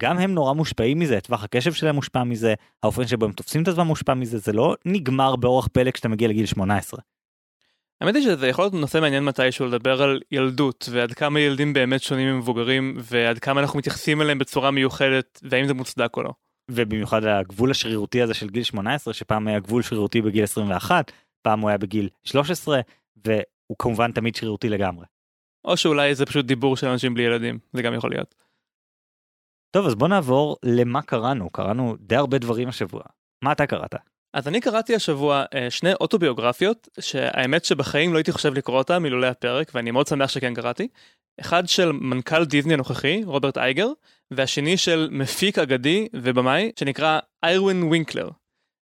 גם 0.00 0.18
הם 0.18 0.34
נורא 0.34 0.52
מושפעים 0.52 0.98
מזה, 0.98 1.20
טווח 1.20 1.44
הקשב 1.44 1.72
שלהם 1.72 1.94
מושפע 1.94 2.24
מזה, 2.24 2.54
האופן 2.82 3.06
שבו 3.06 3.24
הם 3.24 3.32
תופסים 3.32 3.62
את 3.62 3.68
עצמם 3.68 3.86
מושפע 3.86 4.14
מזה, 4.14 4.38
זה 4.38 4.52
לא 4.52 4.74
נגמר 4.84 5.36
באורח 5.36 5.68
פלא 5.72 5.90
כשאתה 5.90 6.08
מגיע 6.08 6.28
לגיל 6.28 6.46
18. 6.46 7.00
האמת 8.00 8.14
היא 8.14 8.24
שזה 8.24 8.48
יכול 8.48 8.64
להיות 8.64 8.74
נושא 8.74 8.98
מעניין 8.98 9.24
מתישהו 9.24 9.66
לדבר 9.66 10.02
על 10.02 10.20
ילדות 10.32 10.88
ועד 10.92 11.12
כמה 11.12 11.40
ילדים 11.40 11.72
באמת 11.72 12.02
שונים 12.02 12.34
ממבוגרים 12.34 12.96
ועד 12.98 13.38
כמה 13.38 13.60
אנחנו 13.60 13.78
מתייחסים 13.78 14.22
אליהם 14.22 14.38
בצורה 14.38 14.70
מיוחדת 14.70 15.40
והאם 15.42 15.66
זה 15.66 15.74
מוצדק 15.74 16.16
או 16.16 16.22
לא. 16.22 16.30
ובמיוחד 16.70 17.24
הגבול 17.24 17.70
השרירותי 17.70 18.22
הזה 18.22 18.34
של 18.34 18.48
גיל 18.48 18.62
18 18.62 19.14
שפעם 19.14 19.48
היה 19.48 19.60
גבול 19.60 19.82
שרירותי 19.82 20.22
בגיל 20.22 20.44
21 20.44 21.12
פעם 21.42 21.60
הוא 21.60 21.68
היה 21.68 21.78
בגיל 21.78 22.08
13 22.24 22.80
והוא 23.24 23.76
כמובן 23.78 24.12
תמיד 24.12 24.34
שרירותי 24.34 24.68
לגמרי. 24.68 25.06
או 25.64 25.76
שאולי 25.76 26.14
זה 26.14 26.26
פשוט 26.26 26.46
דיבור 26.46 26.76
של 26.76 26.86
אנשים 26.86 27.14
בלי 27.14 27.22
ילדים 27.22 27.58
זה 27.72 27.82
גם 27.82 27.94
יכול 27.94 28.10
להיות. 28.10 28.34
טוב 29.70 29.86
אז 29.86 29.94
בוא 29.94 30.08
נעבור 30.08 30.56
למה 30.62 31.02
קראנו 31.02 31.50
קראנו 31.50 31.96
די 32.00 32.16
הרבה 32.16 32.38
דברים 32.38 32.68
השבוע 32.68 33.02
מה 33.42 33.52
אתה 33.52 33.66
קראת. 33.66 33.94
אז 34.34 34.48
אני 34.48 34.60
קראתי 34.60 34.94
השבוע 34.94 35.44
אה, 35.54 35.70
שני 35.70 35.92
אוטוביוגרפיות 35.94 36.88
שהאמת 37.00 37.64
שבחיים 37.64 38.12
לא 38.12 38.18
הייתי 38.18 38.32
חושב 38.32 38.54
לקרוא 38.54 38.78
אותם 38.78 39.02
מלולא 39.02 39.26
הפרק 39.26 39.70
ואני 39.74 39.90
מאוד 39.90 40.06
שמח 40.06 40.30
שכן 40.30 40.54
קראתי. 40.54 40.88
אחד 41.40 41.68
של 41.68 41.92
מנכ"ל 41.92 42.44
דיסני 42.44 42.74
הנוכחי 42.74 43.22
רוברט 43.24 43.58
אייגר 43.58 43.88
והשני 44.30 44.76
של 44.76 45.08
מפיק 45.12 45.58
אגדי 45.58 46.08
ובמאי 46.12 46.72
שנקרא 46.78 47.18
איירווין 47.42 47.82
וינקלר. 47.82 48.28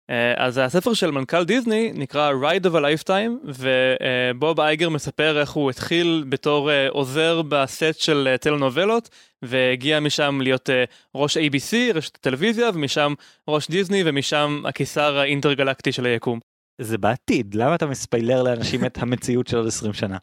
אה, 0.09 0.33
אז 0.37 0.57
הספר 0.57 0.93
של 0.93 1.11
מנכ"ל 1.11 1.43
דיסני 1.43 1.91
נקרא 1.95 2.31
Ride 2.31 2.65
of 2.65 2.73
a 2.73 2.79
Lifetime 2.79 3.31
ובוב 3.45 4.59
אייגר 4.59 4.89
מספר 4.89 5.39
איך 5.39 5.51
הוא 5.51 5.69
התחיל 5.69 6.25
בתור 6.29 6.71
אה, 6.71 6.89
עוזר 6.89 7.41
בסט 7.41 7.99
של 7.99 8.35
טלנובלות 8.41 9.09
והגיע 9.41 9.99
משם 9.99 10.39
להיות 10.41 10.69
ראש 11.15 11.37
ABC 11.37 11.73
רשת 11.93 12.15
הטלוויזיה 12.15 12.69
ומשם 12.73 13.13
ראש 13.47 13.69
דיסני 13.69 14.03
ומשם 14.05 14.63
הקיסר 14.65 15.17
האינטרגלקטי 15.17 15.91
של 15.91 16.05
היקום. 16.05 16.39
זה 16.81 16.97
בעתיד 16.97 17.55
למה 17.55 17.75
אתה 17.75 17.85
מספיילר 17.85 18.43
לאנשים 18.43 18.85
את 18.85 18.97
המציאות 18.97 19.47
של 19.47 19.57
עוד 19.57 19.67
20 19.67 19.93
שנה. 19.93 20.17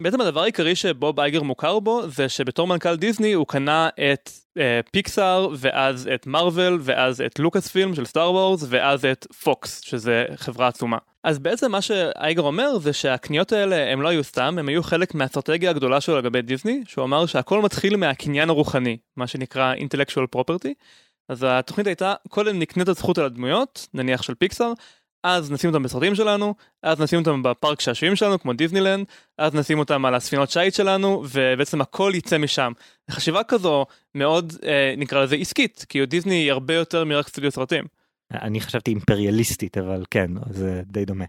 בעצם 0.00 0.20
הדבר 0.20 0.42
העיקרי 0.42 0.74
שבוב 0.74 1.20
אייגר 1.20 1.42
מוכר 1.42 1.78
בו 1.78 2.08
זה 2.08 2.28
שבתור 2.28 2.66
מנכ"ל 2.66 2.96
דיסני 2.96 3.32
הוא 3.32 3.46
קנה 3.46 3.88
את 4.12 4.30
אה, 4.58 4.80
פיקסאר 4.92 5.48
ואז 5.56 6.08
את 6.14 6.26
מארוול 6.26 6.78
ואז 6.80 7.20
את 7.20 7.38
לוקאס 7.38 7.68
פילם 7.68 7.94
של 7.94 8.04
סטאר 8.04 8.32
וורס 8.32 8.64
ואז 8.68 9.04
את 9.04 9.26
פוקס 9.44 9.80
שזה 9.80 10.24
חברה 10.36 10.68
עצומה. 10.68 10.98
אז 11.24 11.38
בעצם 11.38 11.72
מה 11.72 11.82
שאייגר 11.82 12.42
אומר 12.42 12.78
זה 12.78 12.92
שהקניות 12.92 13.52
האלה 13.52 13.92
הם 13.92 14.02
לא 14.02 14.08
היו 14.08 14.24
סתם 14.24 14.56
הם 14.58 14.68
היו 14.68 14.82
חלק 14.82 15.14
מהאסטרטגיה 15.14 15.70
הגדולה 15.70 16.00
שלו 16.00 16.18
לגבי 16.18 16.42
דיסני 16.42 16.82
שהוא 16.86 17.04
אמר 17.04 17.26
שהכל 17.26 17.62
מתחיל 17.62 17.96
מהקניין 17.96 18.50
הרוחני 18.50 18.96
מה 19.16 19.26
שנקרא 19.26 19.74
intellectual 19.74 20.36
property. 20.36 20.70
אז 21.28 21.46
התוכנית 21.48 21.86
הייתה 21.86 22.14
קודם 22.28 22.58
נקנית 22.58 22.88
הזכות 22.88 23.18
על 23.18 23.24
הדמויות 23.24 23.88
נניח 23.94 24.22
של 24.22 24.34
פיקסאר 24.34 24.72
אז 25.28 25.50
נשים 25.50 25.70
אותם 25.70 25.82
בסרטים 25.82 26.14
שלנו, 26.14 26.54
אז 26.82 27.00
נשים 27.00 27.18
אותם 27.18 27.42
בפארק 27.42 27.80
שעשועים 27.80 28.16
שלנו 28.16 28.40
כמו 28.40 28.52
דיסנילנד, 28.52 29.06
אז 29.38 29.54
נשים 29.54 29.78
אותם 29.78 30.04
על 30.04 30.14
הספינות 30.14 30.50
שיט 30.50 30.74
שלנו, 30.74 31.24
ובעצם 31.30 31.80
הכל 31.80 32.12
יצא 32.14 32.38
משם. 32.38 32.72
חשיבה 33.10 33.42
כזו 33.42 33.86
מאוד 34.14 34.52
אה, 34.64 34.94
נקרא 34.96 35.22
לזה 35.22 35.36
עסקית, 35.36 35.84
כי 35.88 36.06
דיסני 36.06 36.34
היא 36.34 36.52
הרבה 36.52 36.74
יותר 36.74 37.04
מרק 37.04 37.28
סטודיו 37.28 37.50
סרטים. 37.50 37.84
אני 38.32 38.60
חשבתי 38.60 38.90
אימפריאליסטית 38.90 39.78
אבל 39.78 40.04
כן 40.10 40.30
זה 40.50 40.82
די 40.86 41.04
דומה. 41.04 41.24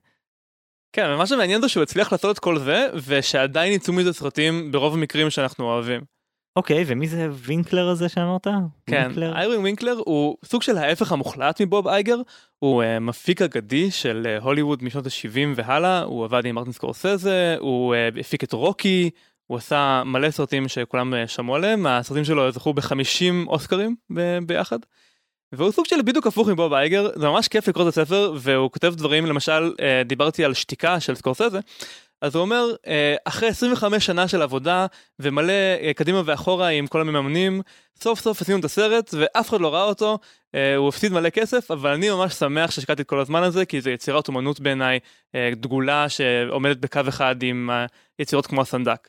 כן, 0.93 1.09
ומה 1.13 1.27
שמעניין 1.27 1.61
זה 1.61 1.69
שהוא 1.69 1.83
הצליח 1.83 2.11
לעשות 2.11 2.37
את 2.37 2.39
כל 2.39 2.59
זה, 2.59 2.87
ושעדיין 3.05 3.73
יצאו 3.73 3.93
מזה 3.93 4.13
סרטים 4.13 4.71
ברוב 4.71 4.93
המקרים 4.93 5.29
שאנחנו 5.29 5.65
אוהבים. 5.65 6.16
אוקיי, 6.57 6.83
ומי 6.87 7.07
זה 7.07 7.27
וינקלר 7.31 7.89
הזה 7.89 8.09
שאמרת? 8.09 8.47
כן, 8.85 9.11
איירווין 9.35 9.61
וינקלר 9.61 10.01
הוא 10.05 10.37
סוג 10.45 10.61
של 10.61 10.77
ההפך 10.77 11.11
המוחלט 11.11 11.61
מבוב 11.61 11.87
אייגר, 11.87 12.17
הוא 12.59 12.83
uh, 12.83 12.99
מפיק 12.99 13.41
אגדי 13.41 13.91
של 13.91 14.27
uh, 14.39 14.43
הוליווד 14.43 14.83
משנות 14.83 15.05
ה-70 15.05 15.39
והלאה, 15.55 16.01
הוא 16.01 16.25
עבד 16.25 16.45
עם 16.45 16.55
מרטין 16.55 16.73
סקורסזה, 16.73 17.55
הוא 17.59 17.95
uh, 17.95 18.19
הפיק 18.19 18.43
את 18.43 18.53
רוקי, 18.53 19.09
הוא 19.47 19.57
עשה 19.57 20.03
מלא 20.05 20.31
סרטים 20.31 20.67
שכולם 20.67 21.13
uh, 21.13 21.27
שמעו 21.27 21.55
עליהם, 21.55 21.87
הסרטים 21.87 22.23
שלו 22.23 22.51
זכו 22.51 22.73
ב-50 22.73 23.47
אוסקרים 23.47 23.95
ב- 24.13 24.39
ביחד. 24.45 24.79
והוא 25.51 25.71
סוג 25.71 25.85
של 25.85 26.01
בדיוק 26.05 26.27
הפוך 26.27 26.47
מבוב 26.47 26.73
אייגר, 26.73 27.09
זה 27.15 27.27
ממש 27.27 27.47
כיף 27.47 27.67
לקרוא 27.67 27.89
את 27.89 27.97
הספר, 27.97 28.33
והוא 28.37 28.71
כותב 28.71 28.93
דברים, 28.97 29.25
למשל, 29.25 29.73
uh, 29.73 30.07
דיברתי 30.07 30.45
על 30.45 30.53
שתיקה 30.53 30.99
של 30.99 31.15
סקורסזה, 31.15 31.59
אז 32.21 32.35
הוא 32.35 32.41
אומר, 32.41 32.75
אה, 32.87 33.15
אחרי 33.25 33.49
25 33.49 34.05
שנה 34.05 34.27
של 34.27 34.41
עבודה 34.41 34.85
ומלא 35.19 35.53
אה, 35.81 35.91
קדימה 35.95 36.21
ואחורה 36.25 36.67
עם 36.67 36.87
כל 36.87 37.01
המממנים, 37.01 37.61
סוף 38.01 38.19
סוף 38.19 38.41
עשינו 38.41 38.59
את 38.59 38.65
הסרט 38.65 39.13
ואף 39.13 39.49
אחד 39.49 39.61
לא 39.61 39.73
ראה 39.73 39.83
אותו, 39.83 40.19
אה, 40.55 40.75
הוא 40.75 40.89
הפסיד 40.89 41.11
מלא 41.11 41.29
כסף, 41.29 41.71
אבל 41.71 41.93
אני 41.93 42.09
ממש 42.09 42.33
שמח 42.33 42.71
שהשקעתי 42.71 43.01
את 43.01 43.07
כל 43.07 43.19
הזמן 43.19 43.43
הזה, 43.43 43.65
כי 43.65 43.81
זו 43.81 43.89
יצירת 43.89 44.27
אומנות 44.27 44.59
בעיניי 44.59 44.99
דגולה 45.55 46.09
שעומדת 46.09 46.77
בקו 46.77 47.01
אחד 47.07 47.35
עם 47.43 47.69
יצירות 48.19 48.47
כמו 48.47 48.61
הסנדק. 48.61 49.07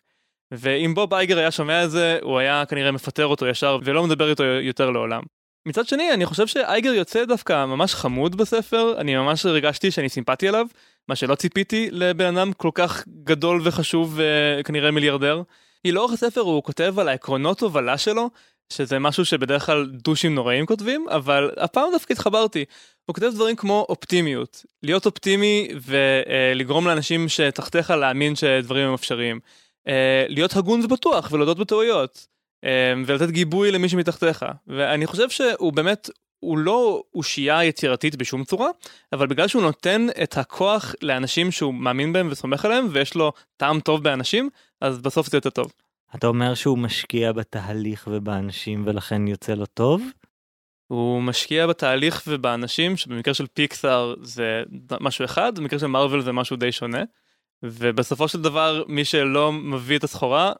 ואם 0.53 0.95
בוב 0.95 1.15
אייגר 1.15 1.39
היה 1.39 1.51
שומע 1.51 1.85
את 1.85 1.91
זה, 1.91 2.19
הוא 2.23 2.39
היה 2.39 2.65
כנראה 2.69 2.93
מפטר 2.93 3.27
אותו 3.27 3.47
ישר 3.47 3.79
ולא 3.85 4.07
מדבר 4.07 4.31
איתו 4.31 4.45
יותר 4.45 4.91
לעולם. 4.91 5.23
מצד 5.67 5.87
שני, 5.87 6.13
אני 6.13 6.27
חושב 6.27 6.47
שאייגר 6.47 6.95
יוצא 6.95 7.25
דווקא 7.25 7.65
ממש 7.67 7.95
חמוד 7.95 8.37
בספר, 8.37 8.95
אני 8.99 9.17
ממש 9.17 9.47
הרגשתי 9.47 9.91
שאני 9.91 10.09
סימפטי 10.09 10.49
עליו, 10.49 10.67
מה 11.09 11.17
שלא 11.17 11.35
ציפיתי 11.35 11.89
לבן 11.93 12.37
אדם 12.37 12.53
כל 12.53 12.71
כך 12.75 13.05
גדול 13.25 13.61
וחשוב 13.65 14.19
וכנראה 14.59 14.91
מיליארדר. 14.91 15.43
היא 15.85 15.93
לאורך 15.93 16.13
הספר 16.13 16.41
הוא 16.41 16.63
כותב 16.63 16.99
על 16.99 17.09
העקרונות 17.09 17.61
הובלה 17.61 17.99
שלו, 17.99 18.31
שזה 18.73 18.99
משהו 18.99 19.25
שבדרך 19.25 19.67
כלל 19.67 19.87
דושים 19.87 20.35
נוראים 20.35 20.67
כותבים, 20.67 21.07
אבל 21.11 21.51
הפעם 21.57 21.89
דווקא 21.93 22.13
התחברתי. 22.13 22.65
הוא 23.05 23.15
כותב 23.15 23.31
דברים 23.35 23.57
כמו 23.57 23.87
אופטימיות, 23.89 24.65
להיות 24.83 25.07
אופטימי 25.07 25.69
ולגרום 25.83 26.87
לאנשים 26.87 27.29
שתחתיך 27.29 27.91
להאמין 27.91 28.37
שדברים 28.37 28.89
הם 28.89 28.95
אפשריים. 28.95 29.41
אה, 29.89 30.25
להיות 30.29 30.57
הגון 30.57 30.85
ובטוח 30.85 31.33
ולהודות 31.33 31.59
בטעויות. 31.59 32.27
אה, 32.65 32.93
ולתת 33.07 33.31
גיבוי 33.31 33.71
למי 33.71 33.89
שמתחתיך. 33.89 34.45
ואני 34.67 35.07
חושב 35.07 35.31
שהוא 35.31 35.73
באמת 35.73 36.11
הוא 36.41 36.59
לא 36.59 37.03
אושייה 37.15 37.65
יצירתית 37.65 38.17
בשום 38.17 38.45
צורה, 38.45 38.69
אבל 39.13 39.27
בגלל 39.27 39.49
שהוא 39.49 39.63
נותן 39.63 40.07
את 40.23 40.39
הכוח 40.39 40.95
לאנשים 41.03 41.51
שהוא 41.51 41.75
מאמין 41.75 42.13
בהם 42.13 42.29
וסומך 42.31 42.65
עליהם 42.65 42.87
ויש 42.91 43.15
לו 43.15 43.33
טעם 43.57 43.81
טוב 43.81 44.03
באנשים, 44.03 44.51
אז 44.81 44.99
בסוף 44.99 45.31
זה 45.31 45.37
יותר 45.37 45.51
טוב. 45.51 45.73
אתה 46.15 46.27
אומר 46.27 46.55
שהוא 46.55 46.79
משקיע 46.79 47.33
בתהליך 47.33 48.09
ובאנשים 48.11 48.83
ולכן 48.87 49.29
יוצא 49.29 49.55
לו 49.55 49.67
טוב? 49.67 50.03
הוא 50.87 51.23
משקיע 51.23 51.67
בתהליך 51.67 52.23
ובאנשים 52.27 52.97
שבמקרה 52.97 53.35
של 53.35 53.47
פיקסאר 53.47 54.15
זה 54.23 54.63
משהו 55.01 55.25
אחד 55.25 55.59
במקרה 55.59 55.79
של 55.79 55.87
מרוויל 55.87 56.21
זה 56.21 56.33
משהו 56.33 56.57
די 56.57 56.73
שונה 56.73 57.03
ובסופו 57.63 58.29
של 58.29 58.43
דבר 58.43 58.83
מי 58.89 59.05
שלא 59.05 59.53
מביא 59.53 59.99
את 59.99 60.05
הסחורה 60.05 60.53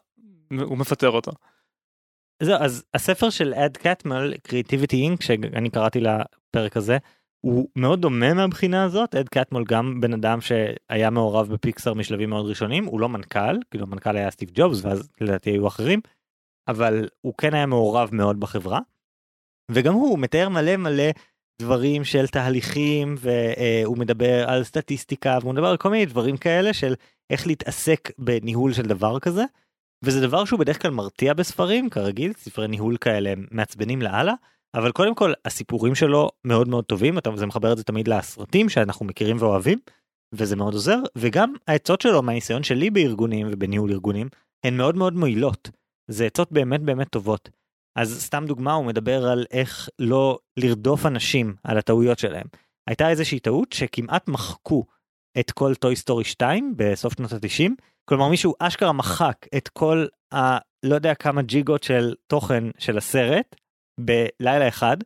הוא 0.51 0.77
מפטר 0.77 1.09
אותו. 1.09 1.31
זהו 2.43 2.55
אז 2.59 2.83
הספר 2.93 3.29
של 3.29 3.53
אד 3.53 3.77
קטמל 3.77 4.33
קריאיטיביטי 4.43 5.01
אינק 5.01 5.21
שאני 5.21 5.69
קראתי 5.69 5.99
לפרק 5.99 6.77
הזה 6.77 6.97
הוא 7.41 7.67
מאוד 7.75 8.01
דומה 8.01 8.33
מהבחינה 8.33 8.83
הזאת 8.83 9.15
אד 9.15 9.29
קטמול 9.29 9.63
גם 9.67 10.01
בן 10.01 10.13
אדם 10.13 10.39
שהיה 10.41 11.09
מעורב 11.09 11.53
בפיקסאר 11.53 11.93
משלבים 11.93 12.29
מאוד 12.29 12.45
ראשונים 12.45 12.85
הוא 12.85 12.99
לא 12.99 13.09
מנכ"ל 13.09 13.57
כאילו 13.71 13.85
המנכ"ל 13.85 14.17
היה 14.17 14.31
סטיב 14.31 14.49
ג'ובס 14.53 14.85
ואז 14.85 15.09
לדעתי 15.21 15.49
היו 15.49 15.67
אחרים 15.67 15.99
אבל 16.67 17.07
הוא 17.21 17.33
כן 17.37 17.53
היה 17.53 17.65
מעורב 17.65 18.09
מאוד 18.11 18.39
בחברה. 18.39 18.79
וגם 19.71 19.93
הוא 19.93 20.19
מתאר 20.19 20.49
מלא 20.49 20.77
מלא 20.77 21.09
דברים 21.61 22.03
של 22.03 22.27
תהליכים 22.27 23.15
והוא 23.17 23.97
מדבר 23.97 24.49
על 24.49 24.63
סטטיסטיקה 24.63 25.37
והוא 25.41 25.53
מדבר 25.53 25.67
על 25.67 25.77
כל 25.77 25.89
מיני 25.89 26.05
דברים 26.05 26.37
כאלה 26.37 26.73
של 26.73 26.93
איך 27.29 27.47
להתעסק 27.47 28.11
בניהול 28.17 28.73
של 28.73 28.83
דבר 28.83 29.19
כזה. 29.19 29.43
וזה 30.05 30.21
דבר 30.21 30.45
שהוא 30.45 30.59
בדרך 30.59 30.81
כלל 30.81 30.91
מרתיע 30.91 31.33
בספרים 31.33 31.89
כרגיל 31.89 32.33
ספרי 32.33 32.67
ניהול 32.67 32.97
כאלה 32.97 33.33
מעצבנים 33.51 34.01
לאללה 34.01 34.33
אבל 34.75 34.91
קודם 34.91 35.15
כל 35.15 35.33
הסיפורים 35.45 35.95
שלו 35.95 36.29
מאוד 36.45 36.67
מאוד 36.67 36.85
טובים 36.85 37.17
אתה 37.17 37.29
זה 37.35 37.45
מחבר 37.45 37.71
את 37.71 37.77
זה 37.77 37.83
תמיד 37.83 38.07
לסרטים 38.07 38.69
שאנחנו 38.69 39.05
מכירים 39.05 39.37
ואוהבים 39.39 39.79
וזה 40.35 40.55
מאוד 40.55 40.73
עוזר 40.73 40.99
וגם 41.17 41.53
העצות 41.67 42.01
שלו 42.01 42.21
מהניסיון 42.21 42.63
שלי 42.63 42.89
בארגונים 42.89 43.47
ובניהול 43.51 43.91
ארגונים 43.91 44.27
הן 44.65 44.77
מאוד 44.77 44.95
מאוד 44.95 45.13
מועילות. 45.13 45.69
זה 46.07 46.25
עצות 46.25 46.51
באמת 46.51 46.81
באמת 46.81 47.09
טובות. 47.09 47.49
אז 47.97 48.21
סתם 48.21 48.45
דוגמה 48.47 48.73
הוא 48.73 48.85
מדבר 48.85 49.27
על 49.27 49.45
איך 49.51 49.89
לא 49.99 50.39
לרדוף 50.57 51.05
אנשים 51.05 51.55
על 51.63 51.77
הטעויות 51.77 52.19
שלהם. 52.19 52.45
הייתה 52.89 53.09
איזושהי 53.09 53.39
טעות 53.39 53.73
שכמעט 53.73 54.27
מחקו 54.27 54.85
את 55.39 55.51
כל 55.51 55.75
טוי 55.75 55.95
סטורי 55.95 56.23
2 56.23 56.73
בסוף 56.77 57.13
שנות 57.13 57.33
ה-90 57.33 57.71
כלומר 58.09 58.27
מישהו 58.27 58.53
אשכרה 58.59 58.93
מחק 58.93 59.35
את 59.57 59.67
כל 59.67 60.05
ה... 60.33 60.57
לא 60.83 60.95
יודע 60.95 61.15
כמה 61.15 61.41
ג'יגות 61.41 61.83
של 61.83 62.13
תוכן 62.27 62.63
של 62.77 62.97
הסרט 62.97 63.55
בלילה 63.99 64.67
אחד 64.67 64.97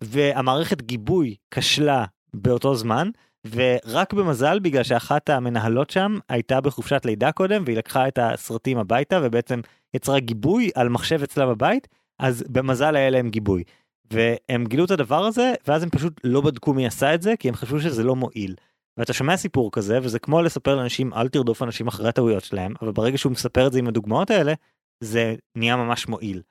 והמערכת 0.00 0.82
גיבוי 0.82 1.36
כשלה 1.50 2.04
באותו 2.34 2.74
זמן 2.74 3.10
ורק 3.50 4.12
במזל 4.12 4.58
בגלל 4.58 4.82
שאחת 4.82 5.30
המנהלות 5.30 5.90
שם 5.90 6.18
הייתה 6.28 6.60
בחופשת 6.60 7.04
לידה 7.04 7.32
קודם 7.32 7.62
והיא 7.66 7.76
לקחה 7.76 8.08
את 8.08 8.18
הסרטים 8.22 8.78
הביתה 8.78 9.20
ובעצם 9.22 9.60
יצרה 9.94 10.20
גיבוי 10.20 10.70
על 10.74 10.88
מחשב 10.88 11.22
אצלה 11.22 11.46
בבית 11.46 11.88
אז 12.18 12.44
במזל 12.48 12.96
היה 12.96 13.10
להם 13.10 13.30
גיבוי. 13.30 13.62
והם 14.10 14.64
גילו 14.66 14.84
את 14.84 14.90
הדבר 14.90 15.24
הזה 15.24 15.52
ואז 15.66 15.82
הם 15.82 15.90
פשוט 15.90 16.20
לא 16.24 16.40
בדקו 16.40 16.74
מי 16.74 16.86
עשה 16.86 17.14
את 17.14 17.22
זה 17.22 17.34
כי 17.38 17.48
הם 17.48 17.54
חשבו 17.54 17.80
שזה 17.80 18.04
לא 18.04 18.16
מועיל. 18.16 18.54
ואתה 18.96 19.12
שומע 19.12 19.36
סיפור 19.36 19.72
כזה 19.72 19.98
וזה 20.02 20.18
כמו 20.18 20.42
לספר 20.42 20.76
לאנשים 20.76 21.14
אל 21.14 21.28
תרדוף 21.28 21.62
אנשים 21.62 21.86
אחרי 21.86 22.08
הטעויות 22.08 22.44
שלהם 22.44 22.74
אבל 22.82 22.92
ברגע 22.92 23.18
שהוא 23.18 23.32
מספר 23.32 23.66
את 23.66 23.72
זה 23.72 23.78
עם 23.78 23.88
הדוגמאות 23.88 24.30
האלה 24.30 24.52
זה 25.00 25.34
נהיה 25.56 25.76
ממש 25.76 26.08
מועיל. 26.08 26.42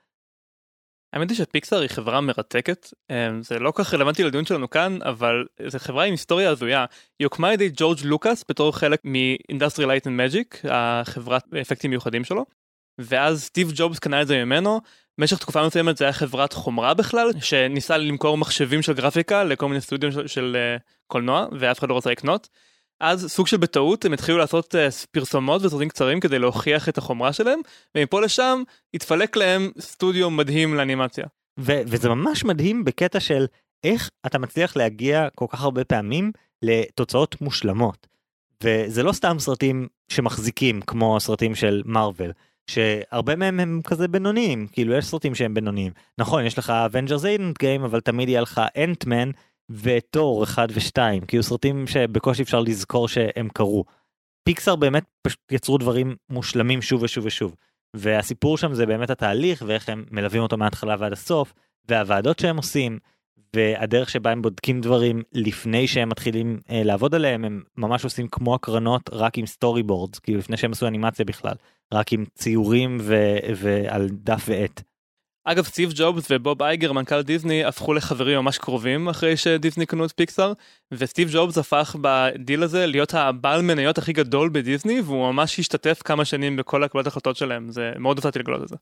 האמת 1.13 1.29
היא 1.29 1.37
שפיקסאר 1.37 1.79
היא 1.79 1.89
חברה 1.89 2.21
מרתקת 2.21 2.87
אמ, 3.11 3.43
זה 3.43 3.59
לא 3.59 3.71
כך 3.75 3.93
רלוונטי 3.93 4.23
לדיון 4.23 4.45
שלנו 4.45 4.69
כאן 4.69 4.97
אבל 5.01 5.45
זו 5.67 5.79
חברה 5.79 6.03
עם 6.03 6.11
היסטוריה 6.11 6.49
הזויה 6.49 6.85
היא 7.19 7.25
הוקמה 7.25 7.47
על 7.47 7.53
ידי 7.53 7.69
ג'ורג' 7.75 7.97
לוקאס 8.03 8.43
בתור 8.49 8.77
חלק 8.77 9.01
מאינדסטריאל 9.03 9.85
לייט 9.85 10.07
אנד 10.07 10.15
מג'יק 10.25 10.61
החברת 10.69 11.43
אפקטים 11.61 11.89
מיוחדים 11.89 12.23
שלו 12.23 12.45
ואז 12.97 13.43
סטיב 13.43 13.71
ג'ובס 13.75 13.99
קנה 13.99 14.21
את 14.21 14.27
זה 14.27 14.45
ממנו 14.45 14.81
במשך 15.17 15.37
תקופה 15.37 15.67
מסוימת 15.67 15.97
זה 15.97 16.05
היה 16.05 16.13
חברת 16.13 16.53
חומרה 16.53 16.93
בכלל 16.93 17.29
שניסה 17.41 17.97
למכור 17.97 18.37
מחשבים 18.37 18.81
של 18.81 18.93
גרפיקה 18.93 19.43
לכל 19.43 19.67
מיני 19.67 19.81
סטודיו 19.81 20.11
של, 20.11 20.27
של 20.27 20.57
אה, 20.77 20.81
קולנוע 21.11 21.45
ואף 21.59 21.79
אחד 21.79 21.89
לא 21.89 21.97
רצה 21.97 22.11
לקנות. 22.11 22.49
אז 22.99 23.25
סוג 23.31 23.47
של 23.47 23.57
בטעות 23.57 24.05
הם 24.05 24.13
התחילו 24.13 24.37
לעשות 24.37 24.75
uh, 24.75 25.07
פרסומות 25.11 25.61
וסרטים 25.63 25.89
קצרים 25.89 26.19
כדי 26.19 26.39
להוכיח 26.39 26.89
את 26.89 26.97
החומרה 26.97 27.33
שלהם 27.33 27.59
ומפה 27.95 28.21
לשם 28.21 28.63
התפלק 28.93 29.35
להם 29.35 29.71
סטודיו 29.79 30.29
מדהים 30.29 30.73
לאנימציה. 30.73 31.25
ו- 31.59 31.81
וזה 31.87 32.09
ממש 32.09 32.43
מדהים 32.43 32.83
בקטע 32.83 33.19
של 33.19 33.45
איך 33.83 34.09
אתה 34.25 34.39
מצליח 34.39 34.75
להגיע 34.77 35.27
כל 35.35 35.45
כך 35.49 35.61
הרבה 35.63 35.83
פעמים 35.83 36.31
לתוצאות 36.61 37.41
מושלמות. 37.41 38.07
וזה 38.63 39.03
לא 39.03 39.11
סתם 39.11 39.39
סרטים 39.39 39.87
שמחזיקים 40.11 40.81
כמו 40.81 41.17
הסרטים 41.17 41.55
של 41.55 41.81
מארוול. 41.85 42.31
שהרבה 42.67 43.35
מהם 43.35 43.59
הם 43.59 43.81
כזה 43.83 44.07
בינוניים 44.07 44.67
כאילו 44.71 44.93
יש 44.93 45.05
סרטים 45.05 45.35
שהם 45.35 45.53
בינוניים 45.53 45.91
נכון 46.17 46.45
יש 46.45 46.57
לך 46.57 46.69
אבנג'רס 46.69 47.25
אנד 47.25 47.57
גיים 47.59 47.83
אבל 47.83 47.99
תמיד 47.99 48.29
יהיה 48.29 48.41
לך 48.41 48.61
אנטמן 48.77 49.31
ותור 49.73 50.43
1 50.43 50.69
ו2 50.69 51.25
כאילו 51.27 51.43
סרטים 51.43 51.87
שבקושי 51.87 52.41
אפשר 52.41 52.59
לזכור 52.59 53.07
שהם 53.07 53.47
קרו. 53.53 53.83
פיקסאר 54.43 54.75
באמת 54.75 55.03
פשוט 55.21 55.39
יצרו 55.51 55.77
דברים 55.77 56.15
מושלמים 56.29 56.81
שוב 56.81 57.03
ושוב 57.03 57.25
ושוב 57.25 57.55
והסיפור 57.95 58.57
שם 58.57 58.73
זה 58.73 58.85
באמת 58.85 59.09
התהליך 59.09 59.63
ואיך 59.67 59.89
הם 59.89 60.05
מלווים 60.11 60.41
אותו 60.41 60.57
מההתחלה 60.57 60.95
ועד 60.99 61.13
הסוף 61.13 61.53
והוועדות 61.89 62.39
שהם 62.39 62.57
עושים 62.57 62.99
והדרך 63.55 64.09
שבה 64.09 64.31
הם 64.31 64.41
בודקים 64.41 64.81
דברים 64.81 65.23
לפני 65.33 65.87
שהם 65.87 66.09
מתחילים 66.09 66.59
אה, 66.69 66.83
לעבוד 66.83 67.15
עליהם 67.15 67.45
הם 67.45 67.61
ממש 67.77 68.03
עושים 68.03 68.27
כמו 68.27 68.55
הקרנות 68.55 69.09
רק 69.13 69.37
עם 69.37 69.45
storyboards 69.45 70.19
כאילו 70.19 70.39
לפני 70.39 70.57
שהם 70.57 70.71
עשו 70.71 70.87
אנימציה 70.87 71.25
בכלל 71.25 71.53
רק 71.93 72.13
עם 72.13 72.25
ציורים 72.35 72.97
ו- 73.01 73.37
ועל 73.55 74.09
דף 74.11 74.45
ועט. 74.47 74.81
אגב 75.43 75.65
סטיב 75.65 75.91
ג'ובס 75.95 76.27
ובוב 76.29 76.61
אייגר 76.63 76.91
מנכ"ל 76.91 77.21
דיסני 77.21 77.65
הפכו 77.65 77.93
לחברים 77.93 78.39
ממש 78.39 78.57
קרובים 78.57 79.09
אחרי 79.09 79.37
שדיסני 79.37 79.85
קנו 79.85 80.05
את 80.05 80.11
פיקסאר 80.15 80.53
וסטיב 80.91 81.29
ג'ובס 81.33 81.57
הפך 81.57 81.95
ב-deal 82.01 82.63
הזה 82.63 82.85
להיות 82.85 83.13
הבעל 83.13 83.61
מניות 83.61 83.97
הכי 83.97 84.13
גדול 84.13 84.49
בדיסני 84.53 85.01
והוא 85.01 85.31
ממש 85.31 85.59
השתתף 85.59 86.01
כמה 86.05 86.25
שנים 86.25 86.55
בכל 86.55 86.83
הקבלת 86.83 87.07
החלטות 87.07 87.35
שלהם 87.35 87.71
זה 87.71 87.91
מאוד 87.99 88.17
הופתעתי 88.17 88.39
לגלות 88.39 88.63
את 88.63 88.67
זה. 88.67 88.75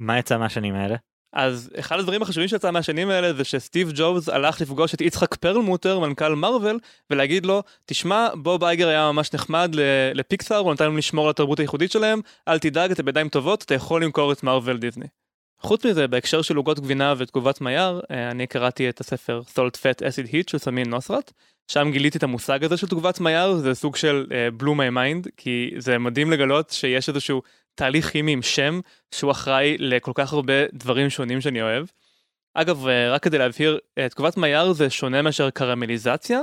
מה 0.00 0.18
יצא 0.18 0.38
מהשנים 0.38 0.74
האלה? 0.74 0.96
אז 1.32 1.70
אחד 1.78 1.98
הדברים 1.98 2.22
החשובים 2.22 2.48
שיצא 2.48 2.70
מהשנים 2.70 3.10
האלה 3.10 3.32
זה 3.32 3.44
שסטיב 3.44 3.92
ג'ובס 3.94 4.28
הלך 4.28 4.60
לפגוש 4.60 4.94
את 4.94 5.00
יצחק 5.00 5.34
פרלמוטר 5.34 5.98
מנכ"ל 5.98 6.34
מארוול 6.34 6.78
ולהגיד 7.10 7.46
לו 7.46 7.62
תשמע 7.86 8.28
בוב 8.34 8.64
אייגר 8.64 8.88
היה 8.88 9.12
ממש 9.12 9.34
נחמד 9.34 9.70
לפיקסאר 10.14 10.56
הוא 10.56 10.72
נתן 10.72 10.84
להם 10.84 10.96
לשמור 10.96 11.24
על 11.24 11.30
התרבות 11.30 11.58
הייחודית 11.58 11.90
שלהם 11.90 12.20
אל 12.48 12.58
תדאג 12.58 12.90
אתה 12.90 13.02
בידיים 13.02 13.28
טובות 13.28 13.62
אתה 13.62 13.74
יכול 13.74 14.04
למכור 14.04 14.32
את 14.32 14.42
מרוויל 14.42 14.76
דיסני. 14.76 15.06
חוץ 15.60 15.86
מזה 15.86 16.08
בהקשר 16.08 16.42
של 16.42 16.56
עוגות 16.56 16.80
גבינה 16.80 17.14
ותגובת 17.18 17.60
מייר 17.60 18.00
אה, 18.10 18.30
אני 18.30 18.46
קראתי 18.46 18.88
את 18.88 19.00
הספר 19.00 19.40
Salt 19.54 19.76
Fat 19.76 20.00
Acid 20.00 20.32
Heat 20.32 20.50
של 20.50 20.58
סמין 20.58 20.90
נוסרת 20.90 21.32
שם 21.68 21.90
גיליתי 21.92 22.18
את 22.18 22.22
המושג 22.22 22.64
הזה 22.64 22.76
של 22.76 22.86
תגובת 22.86 23.20
מייר 23.20 23.54
זה 23.54 23.74
סוג 23.74 23.96
של 23.96 24.26
uh, 24.28 24.62
blew 24.62 24.66
my 24.66 24.94
mind 24.94 25.28
כי 25.36 25.70
זה 25.78 25.98
מדהים 25.98 26.30
לגלות 26.30 26.70
שיש 26.70 27.08
איזשהו 27.08 27.42
תהליך 27.74 28.10
כימי 28.10 28.32
עם 28.32 28.42
שם 28.42 28.80
שהוא 29.14 29.30
אחראי 29.30 29.76
לכל 29.78 30.12
כך 30.14 30.32
הרבה 30.32 30.52
דברים 30.72 31.10
שונים 31.10 31.40
שאני 31.40 31.62
אוהב. 31.62 31.86
אגב 32.54 32.86
אה, 32.86 33.12
רק 33.12 33.22
כדי 33.22 33.38
להבהיר 33.38 33.78
אה, 33.98 34.08
תגובת 34.08 34.36
מייר 34.36 34.72
זה 34.72 34.90
שונה 34.90 35.22
מאשר 35.22 35.50
קרמליזציה 35.50 36.40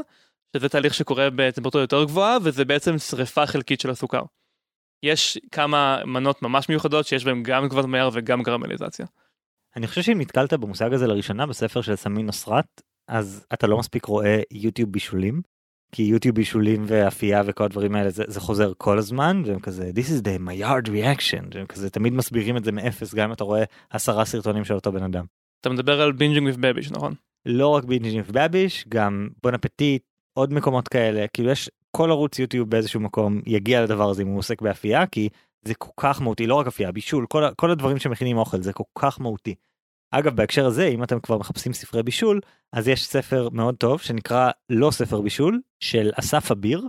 שזה 0.56 0.70
תהליך 0.70 0.94
שקורה 0.94 1.30
בטמפרטורה 1.36 1.84
יותר 1.84 2.04
גבוהה 2.04 2.38
וזה 2.44 2.66
בעצם 2.66 2.98
שריפה 2.98 3.46
חלקית 3.46 3.82
של 3.82 3.90
הסוכר. 3.90 4.22
יש 5.04 5.38
כמה 5.52 6.02
מנות 6.06 6.42
ממש 6.42 6.70
מיוחדות 6.70 7.06
שיש 7.06 7.26
בהם 7.26 7.44
גם 7.44 7.68
מייר 7.88 8.10
וגם 8.14 8.44
קרמליזציה. 8.44 9.06
אני 9.76 9.88
חושב 9.88 10.02
שאם 10.02 10.22
נתקלת 10.22 10.54
במושג 10.54 10.94
הזה 10.94 11.08
לראשונה 11.08 11.46
בספר 11.46 11.82
של 11.82 11.96
סמין 11.96 12.26
נוסרת 12.26 12.82
אז 13.08 13.46
אתה 13.54 13.68
לא 13.68 13.78
מספיק 13.78 14.06
רואה 14.06 14.42
יוטיוב 14.52 14.92
בישולים 14.92 15.42
כי 15.92 16.04
יוטיוב 16.04 16.36
בישולים 16.36 16.84
ואפייה 16.88 17.42
וכל 17.46 17.64
הדברים 17.64 17.96
האלה 17.96 18.10
זה, 18.10 18.24
זה 18.28 18.40
חוזר 18.40 18.72
כל 18.78 18.98
הזמן 18.98 19.42
והם 19.46 19.60
כזה 19.60 19.92
this 19.96 20.08
is 20.08 20.24
the 20.24 20.48
my 20.48 20.64
yard 20.64 20.88
reaction 20.88 21.56
והם 21.56 21.66
כזה 21.66 21.90
תמיד 21.90 22.14
מסבירים 22.14 22.58
את 22.58 22.64
זה 22.64 22.72
מאפס 22.72 23.14
גם 23.14 23.28
אם 23.28 23.34
אתה 23.34 23.44
רואה 23.44 23.64
עשרה 23.90 24.26
סרטונים 24.26 24.66
של 24.66 24.74
אותו 24.74 24.92
בן 24.92 25.04
אדם. 25.04 25.26
אתה 25.62 25.70
מדבר 25.70 26.02
על 26.02 26.12
Binging 26.12 26.54
with 26.54 26.58
Babish 26.58 26.92
נכון? 26.92 27.14
לא 27.46 27.68
רק 27.68 27.84
Binging 27.84 28.26
with 28.26 28.32
Babish 28.32 28.86
גם 28.90 29.30
בון 29.44 29.54
אפטיט 29.54 30.04
עוד 30.34 30.54
מקומות 30.54 30.88
כאלה 30.88 31.28
כאילו 31.28 31.50
יש 31.50 31.70
כל 31.92 32.12
ערוץ 32.12 32.40
יוטיוב 32.40 32.70
באיזשהו 32.70 33.00
מקום 33.00 33.42
יגיע 33.46 33.84
לדבר 33.84 34.10
הזה 34.10 34.22
אם 34.22 34.28
הוא 34.28 34.40
עוסק 34.40 34.62
באפייה 34.62 35.08
כי 35.08 35.30
זה 35.66 35.74
כל 35.74 35.92
כך 35.98 36.22
מהותי 36.22 36.48
לא 36.48 36.56
רק 36.56 36.68
אפייה 36.68 36.92
בישול 36.92 37.26
כל, 37.26 37.44
כל 37.56 37.72
הדברים 37.72 38.00
שמכינים 38.00 38.38
אוכל 38.38 38.62
זה 38.62 38.74
כל 38.74 38.84
כך 39.00 39.22
מהותי. 39.22 39.56
אגב 40.12 40.36
בהקשר 40.36 40.66
הזה 40.66 40.88
אם 40.88 41.04
אתם 41.04 41.20
כבר 41.20 41.38
מחפשים 41.38 41.74
ספרי 41.74 42.04
בישול 42.04 42.40
אז 42.74 42.88
יש 42.88 43.08
ספר 43.08 43.50
מאוד 43.52 43.76
טוב 43.76 44.02
שנקרא 44.02 44.52
לא 44.70 44.92
ספר 44.92 45.22
בישול 45.22 45.62
של 45.80 46.12
אסף 46.16 46.52
אביר 46.52 46.88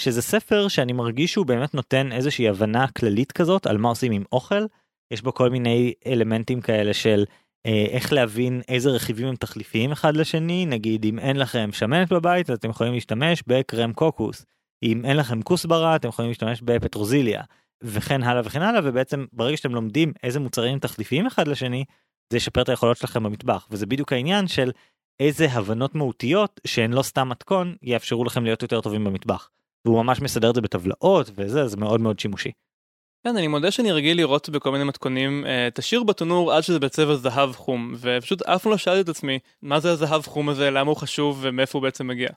שזה 0.00 0.22
ספר 0.22 0.68
שאני 0.68 0.92
מרגיש 0.92 1.32
שהוא 1.32 1.46
באמת 1.46 1.74
נותן 1.74 2.12
איזושהי 2.12 2.48
הבנה 2.48 2.86
כללית 2.88 3.32
כזאת 3.32 3.66
על 3.66 3.78
מה 3.78 3.88
עושים 3.88 4.12
עם 4.12 4.24
אוכל 4.32 4.66
יש 5.10 5.22
בו 5.22 5.34
כל 5.34 5.50
מיני 5.50 5.92
אלמנטים 6.06 6.60
כאלה 6.60 6.94
של 6.94 7.24
איך 7.64 8.12
להבין 8.12 8.62
איזה 8.68 8.90
רכיבים 8.90 9.26
הם 9.26 9.36
תחליפיים 9.36 9.92
אחד 9.92 10.16
לשני 10.16 10.66
נגיד 10.66 11.04
אם 11.04 11.18
אין 11.18 11.36
לכם 11.36 11.68
שמנת 11.72 12.12
בבית 12.12 12.50
אז 12.50 12.56
אתם 12.56 12.70
יכולים 12.70 12.92
להשתמש 12.92 13.42
בקרם 13.46 13.92
קוקוס 13.92 14.46
אם 14.82 15.04
אין 15.04 15.16
לכם 15.16 15.42
כוסברה 15.42 15.96
אתם 15.96 16.08
יכולים 16.08 16.28
להשתמש 16.28 16.62
בפטרוזיליה 16.62 17.42
וכן 17.82 18.22
הלאה 18.22 18.42
וכן 18.44 18.62
הלאה 18.62 18.80
ובעצם 18.84 19.24
ברגע 19.32 19.56
שאתם 19.56 19.74
לומדים 19.74 20.12
איזה 20.22 20.40
מוצרים 20.40 20.78
תחליפיים 20.78 21.26
אחד 21.26 21.48
לשני 21.48 21.84
זה 22.30 22.36
ישפר 22.36 22.62
את 22.62 22.68
היכולות 22.68 22.96
שלכם 22.96 23.22
במטבח 23.22 23.68
וזה 23.70 23.86
בדיוק 23.86 24.12
העניין 24.12 24.48
של 24.48 24.70
איזה 25.20 25.46
הבנות 25.50 25.94
מהותיות 25.94 26.60
שהן 26.66 26.92
לא 26.92 27.02
סתם 27.02 27.28
מתכון 27.28 27.76
יאפשרו 27.82 28.24
לכם 28.24 28.44
להיות 28.44 28.62
יותר 28.62 28.80
טובים 28.80 29.04
במטבח. 29.04 29.50
והוא 29.86 30.02
ממש 30.02 30.20
מסדר 30.20 30.50
את 30.50 30.54
זה 30.54 30.60
בטבלאות 30.60 31.30
וזה 31.34 31.68
זה 31.68 31.76
מאוד 31.76 32.00
מאוד 32.00 32.18
שימושי. 32.18 32.50
כן, 33.26 33.36
אני 33.36 33.46
מודה 33.46 33.70
שאני 33.70 33.92
רגיל 33.92 34.16
לראות 34.16 34.48
בכל 34.48 34.70
מיני 34.70 34.84
מתכונים 34.84 35.46
אה, 35.46 35.68
את 35.68 35.78
השיר 35.78 36.02
בתנור 36.02 36.52
עד 36.52 36.62
שזה 36.62 36.78
בצבע 36.78 37.14
זהב 37.14 37.52
חום 37.52 37.94
ופשוט 38.00 38.42
אף 38.42 38.62
פעם 38.62 38.72
לא 38.72 38.78
שאלתי 38.78 39.00
את 39.00 39.08
עצמי 39.08 39.38
מה 39.62 39.80
זה 39.80 39.90
הזהב 39.90 40.22
חום 40.22 40.48
הזה 40.48 40.70
למה 40.70 40.90
הוא 40.90 40.96
חשוב 40.96 41.38
ומאיפה 41.42 41.78
הוא 41.78 41.82
בעצם 41.82 42.06
מגיע. 42.06 42.28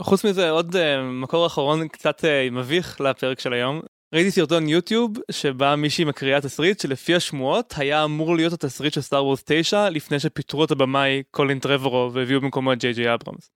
חוץ 0.00 0.24
מזה 0.24 0.50
עוד 0.50 0.76
uh, 0.76 0.78
מקור 1.02 1.46
אחרון 1.46 1.88
קצת 1.88 2.20
uh, 2.20 2.52
מביך 2.52 3.00
לפרק 3.00 3.40
של 3.40 3.52
היום. 3.52 3.80
ראיתי 4.14 4.30
סרטון 4.30 4.68
יוטיוב 4.68 5.10
שבה 5.30 5.76
מישהי 5.76 6.04
מקריאה 6.04 6.40
תסריט 6.40 6.80
שלפי 6.80 7.14
השמועות 7.14 7.74
היה 7.76 8.04
אמור 8.04 8.36
להיות 8.36 8.52
התסריט 8.52 8.92
של 8.92 9.00
סטאר 9.00 9.24
וורס 9.24 9.42
9 9.46 9.90
לפני 9.90 10.20
שפיטרו 10.20 10.64
את 10.64 10.70
הבמאי 10.70 11.22
קולין 11.30 11.58
טרבורו 11.58 12.10
והביאו 12.12 12.40
במקומו 12.40 12.72
את 12.72 12.78
ג'יי 12.78 12.92
ג'יי 12.92 13.14
אברמס. 13.14 13.50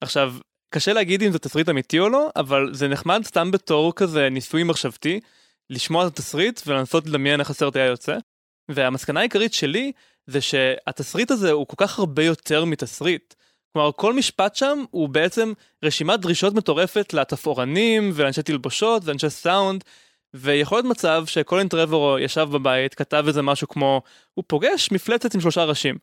עכשיו 0.00 0.34
קשה 0.74 0.92
להגיד 0.92 1.22
אם 1.22 1.32
זה 1.32 1.38
תסריט 1.38 1.68
אמיתי 1.68 1.98
או 1.98 2.08
לא 2.08 2.28
אבל 2.36 2.74
זה 2.74 2.88
נחמד 2.88 3.20
סתם 3.24 3.50
בתור 3.50 3.92
כזה 3.94 4.28
ניסוי 4.30 4.62
מחשבתי 4.62 5.20
לשמוע 5.70 6.06
את 6.06 6.12
התסריט 6.12 6.60
ולנסות 6.66 7.06
לדמיין 7.06 7.40
איך 7.40 7.50
הסרט 7.50 7.76
היה 7.76 7.86
יוצא. 7.86 8.16
והמסקנה 8.68 9.20
העיקרית 9.20 9.54
שלי 9.54 9.92
זה 10.26 10.40
שהתסריט 10.40 11.30
הזה 11.30 11.50
הוא 11.52 11.66
כל 11.66 11.76
כך 11.78 11.98
הרבה 11.98 12.24
יותר 12.24 12.64
מתסריט. 12.64 13.34
כלומר 13.72 13.90
כל 13.96 14.14
משפט 14.14 14.56
שם 14.56 14.84
הוא 14.90 15.08
בעצם 15.08 15.52
רשימת 15.84 16.20
דרישות 16.20 16.54
מטורפת 16.54 17.14
לתפאורנים 17.14 18.10
ואנשי 18.14 18.42
תלבושות 18.42 19.02
ואנשי 19.04 19.30
סאונד 19.30 19.84
ויכול 20.34 20.78
להיות 20.78 20.86
מצב 20.86 21.24
שקולין 21.26 21.68
טרבורו 21.68 22.18
ישב 22.18 22.48
בבית 22.52 22.94
כתב 22.94 23.24
איזה 23.26 23.42
משהו 23.42 23.68
כמו 23.68 24.02
הוא 24.34 24.44
פוגש 24.46 24.88
מפלצת 24.92 25.34
עם 25.34 25.40
שלושה 25.40 25.64
ראשים. 25.64 25.98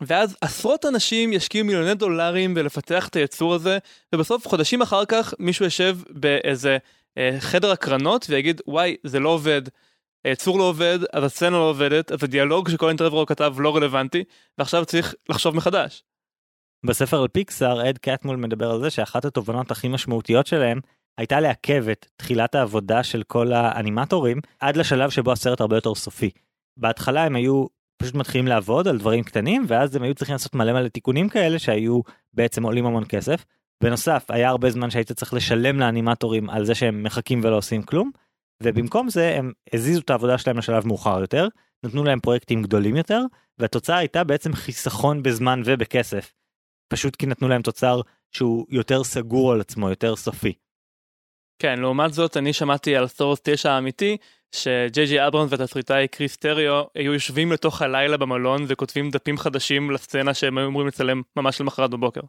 ואז 0.00 0.36
עשרות 0.40 0.84
אנשים 0.84 1.32
ישקיעו 1.32 1.66
מיליוני 1.66 1.94
דולרים 1.94 2.54
בלפתח 2.54 3.08
את 3.08 3.16
היצור 3.16 3.54
הזה 3.54 3.78
ובסוף 4.14 4.48
חודשים 4.48 4.82
אחר 4.82 5.04
כך 5.04 5.34
מישהו 5.38 5.64
יושב 5.64 5.98
באיזה 6.10 6.78
חדר 7.38 7.70
הקרנות 7.70 8.26
ויגיד 8.28 8.60
וואי 8.66 8.96
זה 9.04 9.20
לא 9.20 9.28
עובד. 9.28 9.62
היצור 10.24 10.58
לא 10.58 10.64
עובד 10.64 10.98
אז 11.12 11.24
הסצנה 11.24 11.50
לא 11.50 11.70
עובדת 11.70 12.12
אז 12.12 12.24
הדיאלוג 12.24 12.68
שקולין 12.68 12.96
טרבורו 12.96 13.26
כתב 13.26 13.54
לא 13.58 13.76
רלוונטי 13.76 14.24
ועכשיו 14.58 14.84
צריך 14.84 15.14
לחשוב 15.28 15.56
מחדש. 15.56 16.04
בספר 16.86 17.22
על 17.22 17.28
פיקסאר 17.28 17.88
אד 17.88 17.98
קטמול 17.98 18.36
מדבר 18.36 18.70
על 18.70 18.80
זה 18.80 18.90
שאחת 18.90 19.24
התובנות 19.24 19.70
הכי 19.70 19.88
משמעותיות 19.88 20.46
שלהם 20.46 20.80
הייתה 21.18 21.40
לעכב 21.40 21.88
את 21.88 22.06
תחילת 22.16 22.54
העבודה 22.54 23.02
של 23.02 23.22
כל 23.22 23.52
האנימטורים 23.52 24.40
עד 24.60 24.76
לשלב 24.76 25.10
שבו 25.10 25.32
הסרט 25.32 25.60
הרבה 25.60 25.76
יותר 25.76 25.94
סופי. 25.94 26.30
בהתחלה 26.76 27.24
הם 27.24 27.36
היו 27.36 27.66
פשוט 27.96 28.14
מתחילים 28.14 28.46
לעבוד 28.46 28.88
על 28.88 28.98
דברים 28.98 29.24
קטנים 29.24 29.64
ואז 29.68 29.96
הם 29.96 30.02
היו 30.02 30.14
צריכים 30.14 30.32
לעשות 30.32 30.54
מלא 30.54 30.72
מלא 30.72 30.88
תיקונים 30.88 31.28
כאלה 31.28 31.58
שהיו 31.58 32.00
בעצם 32.34 32.62
עולים 32.62 32.86
המון 32.86 33.04
כסף. 33.08 33.44
בנוסף 33.82 34.24
היה 34.28 34.48
הרבה 34.48 34.70
זמן 34.70 34.90
שהיית 34.90 35.12
צריך 35.12 35.34
לשלם 35.34 35.80
לאנימטורים 35.80 36.50
על 36.50 36.64
זה 36.64 36.74
שהם 36.74 37.02
מחכים 37.02 37.40
ולא 37.44 37.56
עושים 37.56 37.82
כלום 37.82 38.10
ובמקום 38.62 39.10
זה 39.10 39.34
הם 39.38 39.52
הזיזו 39.72 40.00
את 40.00 40.10
העבודה 40.10 40.38
שלהם 40.38 40.58
לשלב 40.58 40.86
מאוחר 40.86 41.20
יותר 41.20 41.48
נתנו 41.84 42.04
להם 42.04 42.20
פרויקטים 42.20 42.62
גדולים 42.62 42.96
יותר 42.96 43.20
והתוצאה 43.58 43.96
הייתה 43.96 44.24
בעצם 44.24 44.52
חיסכון 44.52 45.22
בזמן 45.22 45.62
ובכסף 45.64 46.32
פשוט 46.92 47.16
כי 47.16 47.26
נתנו 47.26 47.48
להם 47.48 47.62
תוצר 47.62 48.00
שהוא 48.30 48.66
יותר 48.68 49.04
סגור 49.04 49.52
על 49.52 49.60
עצמו, 49.60 49.90
יותר 49.90 50.16
סופי. 50.16 50.52
כן, 51.58 51.78
לעומת 51.78 52.12
זאת 52.12 52.36
אני 52.36 52.52
שמעתי 52.52 52.96
על 52.96 53.06
סורס 53.06 53.40
9 53.42 53.70
האמיתי, 53.70 54.16
שג'יי 54.54 55.06
ג'יי 55.06 55.26
אברמס 55.26 55.52
והתסריטאי 55.52 56.08
קריס 56.08 56.36
טריו 56.36 56.84
היו 56.94 57.12
יושבים 57.12 57.52
לתוך 57.52 57.82
הלילה 57.82 58.16
במלון 58.16 58.64
וכותבים 58.68 59.10
דפים 59.10 59.38
חדשים 59.38 59.90
לסצנה 59.90 60.34
שהם 60.34 60.58
היו 60.58 60.66
אמורים 60.66 60.88
לצלם 60.88 61.22
ממש 61.36 61.60
למחרת 61.60 61.90
בבוקר. 61.90 62.20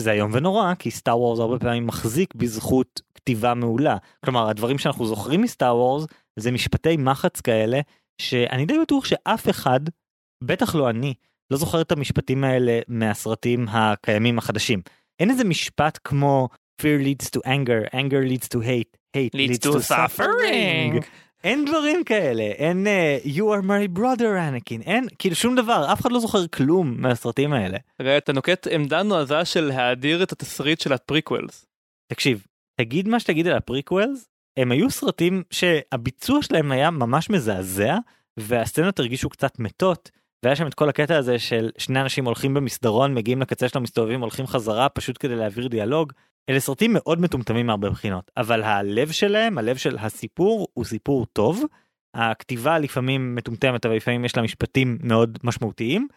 זה 0.00 0.12
איום 0.12 0.30
ונורא 0.34 0.74
כי 0.74 0.90
סטאר 0.90 1.18
וורס 1.18 1.40
הרבה 1.40 1.58
פעמים 1.58 1.86
מחזיק 1.86 2.34
בזכות 2.34 3.00
כתיבה 3.14 3.54
מעולה. 3.54 3.96
כלומר 4.24 4.48
הדברים 4.48 4.78
שאנחנו 4.78 5.06
זוכרים 5.06 5.42
מסטאר 5.42 5.76
וורס 5.76 6.06
זה 6.36 6.52
משפטי 6.52 6.96
מחץ 6.96 7.40
כאלה 7.40 7.80
שאני 8.20 8.66
די 8.66 8.78
בטוח 8.82 9.04
שאף 9.04 9.48
אחד, 9.50 9.80
בטח 10.44 10.74
לא 10.74 10.90
אני, 10.90 11.14
לא 11.50 11.56
זוכר 11.56 11.80
את 11.80 11.92
המשפטים 11.92 12.44
האלה 12.44 12.80
מהסרטים 12.88 13.66
הקיימים 13.68 14.38
החדשים. 14.38 14.80
אין 15.20 15.30
איזה 15.30 15.44
משפט 15.44 15.98
כמו 16.04 16.48
fear 16.82 17.04
leads 17.04 17.26
to 17.26 17.40
anger, 17.46 17.94
anger 17.94 18.22
leads 18.30 18.48
to 18.48 18.60
hate, 18.60 18.96
hate 19.16 19.34
leads, 19.34 19.50
leads 19.50 19.58
to, 19.58 19.72
to 19.72 19.80
suffering. 19.80 20.92
suffering. 20.92 21.29
אין 21.44 21.64
דברים 21.64 22.04
כאלה, 22.04 22.42
אין 22.42 22.86
אה, 22.86 23.26
you 23.26 23.40
are 23.40 23.64
my 23.64 23.98
brother 23.98 24.20
Anakin, 24.20 24.82
אין 24.86 25.06
כאילו 25.18 25.36
שום 25.36 25.56
דבר, 25.56 25.92
אף 25.92 26.00
אחד 26.00 26.12
לא 26.12 26.20
זוכר 26.20 26.46
כלום 26.46 26.94
מהסרטים 26.98 27.52
האלה. 27.52 27.78
רגע, 28.00 28.18
אתה 28.18 28.32
נוקט 28.32 28.66
עמדה 28.66 29.02
נועזה 29.02 29.44
של 29.44 29.60
להאדיר 29.60 30.22
את 30.22 30.32
התסריט 30.32 30.80
של 30.80 30.92
ה 30.92 30.99
prequels. 30.99 31.66
תקשיב, 32.12 32.46
תגיד 32.80 33.08
מה 33.08 33.20
שתגיד 33.20 33.46
על 33.46 33.56
ה 33.56 33.63
prequels, 33.63 34.28
הם 34.56 34.72
היו 34.72 34.90
סרטים 34.90 35.42
שהביצוע 35.50 36.42
שלהם 36.42 36.72
היה 36.72 36.90
ממש 36.90 37.30
מזעזע, 37.30 37.96
והסצנות 38.36 38.98
הרגישו 38.98 39.28
קצת 39.28 39.58
מתות, 39.58 40.10
והיה 40.44 40.56
שם 40.56 40.66
את 40.66 40.74
כל 40.74 40.88
הקטע 40.88 41.16
הזה 41.16 41.38
של 41.38 41.70
שני 41.78 42.00
אנשים 42.00 42.24
הולכים 42.24 42.54
במסדרון 42.54 43.14
מגיעים 43.14 43.40
לקצה 43.40 43.68
שלו 43.68 43.78
מסתובבים 43.78 44.20
הולכים 44.20 44.46
חזרה 44.46 44.88
פשוט 44.88 45.16
כדי 45.20 45.36
להעביר 45.36 45.68
דיאלוג. 45.68 46.12
אלה 46.48 46.60
סרטים 46.60 46.92
מאוד 46.92 47.20
מטומטמים 47.20 47.66
מהרבה 47.66 47.90
בחינות 47.90 48.30
אבל 48.36 48.62
הלב 48.62 49.10
שלהם 49.10 49.58
הלב 49.58 49.76
של 49.76 49.98
הסיפור 49.98 50.68
הוא 50.74 50.84
סיפור 50.84 51.26
טוב. 51.26 51.64
הכתיבה 52.14 52.78
לפעמים 52.78 53.34
מטומטמת 53.34 53.86
אבל 53.86 53.96
לפעמים 53.96 54.24
יש 54.24 54.36
לה 54.36 54.42
משפטים 54.42 54.98
מאוד 55.02 55.38
משמעותיים. 55.44 56.08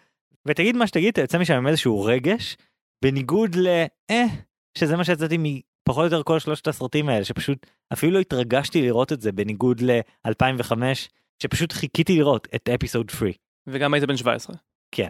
ותגיד 0.45 0.75
מה 0.75 0.87
שתגיד 0.87 1.07
אתה 1.07 1.21
יוצא 1.21 1.39
משם 1.39 1.53
עם 1.53 1.67
איזשהו 1.67 2.03
רגש 2.03 2.57
בניגוד 3.03 3.55
ל... 3.55 3.67
אה, 4.11 4.25
שזה 4.77 4.97
מה 4.97 5.03
שיצאתי 5.03 5.37
מפחות 5.39 5.99
או 5.99 6.03
יותר 6.03 6.23
כל 6.23 6.39
שלושת 6.39 6.67
הסרטים 6.67 7.09
האלה 7.09 7.25
שפשוט 7.25 7.65
אפילו 7.93 8.13
לא 8.13 8.19
התרגשתי 8.19 8.81
לראות 8.81 9.13
את 9.13 9.21
זה 9.21 9.31
בניגוד 9.31 9.81
ל-2005 9.81 10.73
שפשוט 11.43 11.71
חיכיתי 11.71 12.17
לראות 12.17 12.47
את 12.55 12.69
אפיסוד 12.69 13.09
3. 13.09 13.35
וגם 13.67 13.93
היית 13.93 14.05
בן 14.05 14.17
17. 14.17 14.55
כן. 14.91 15.09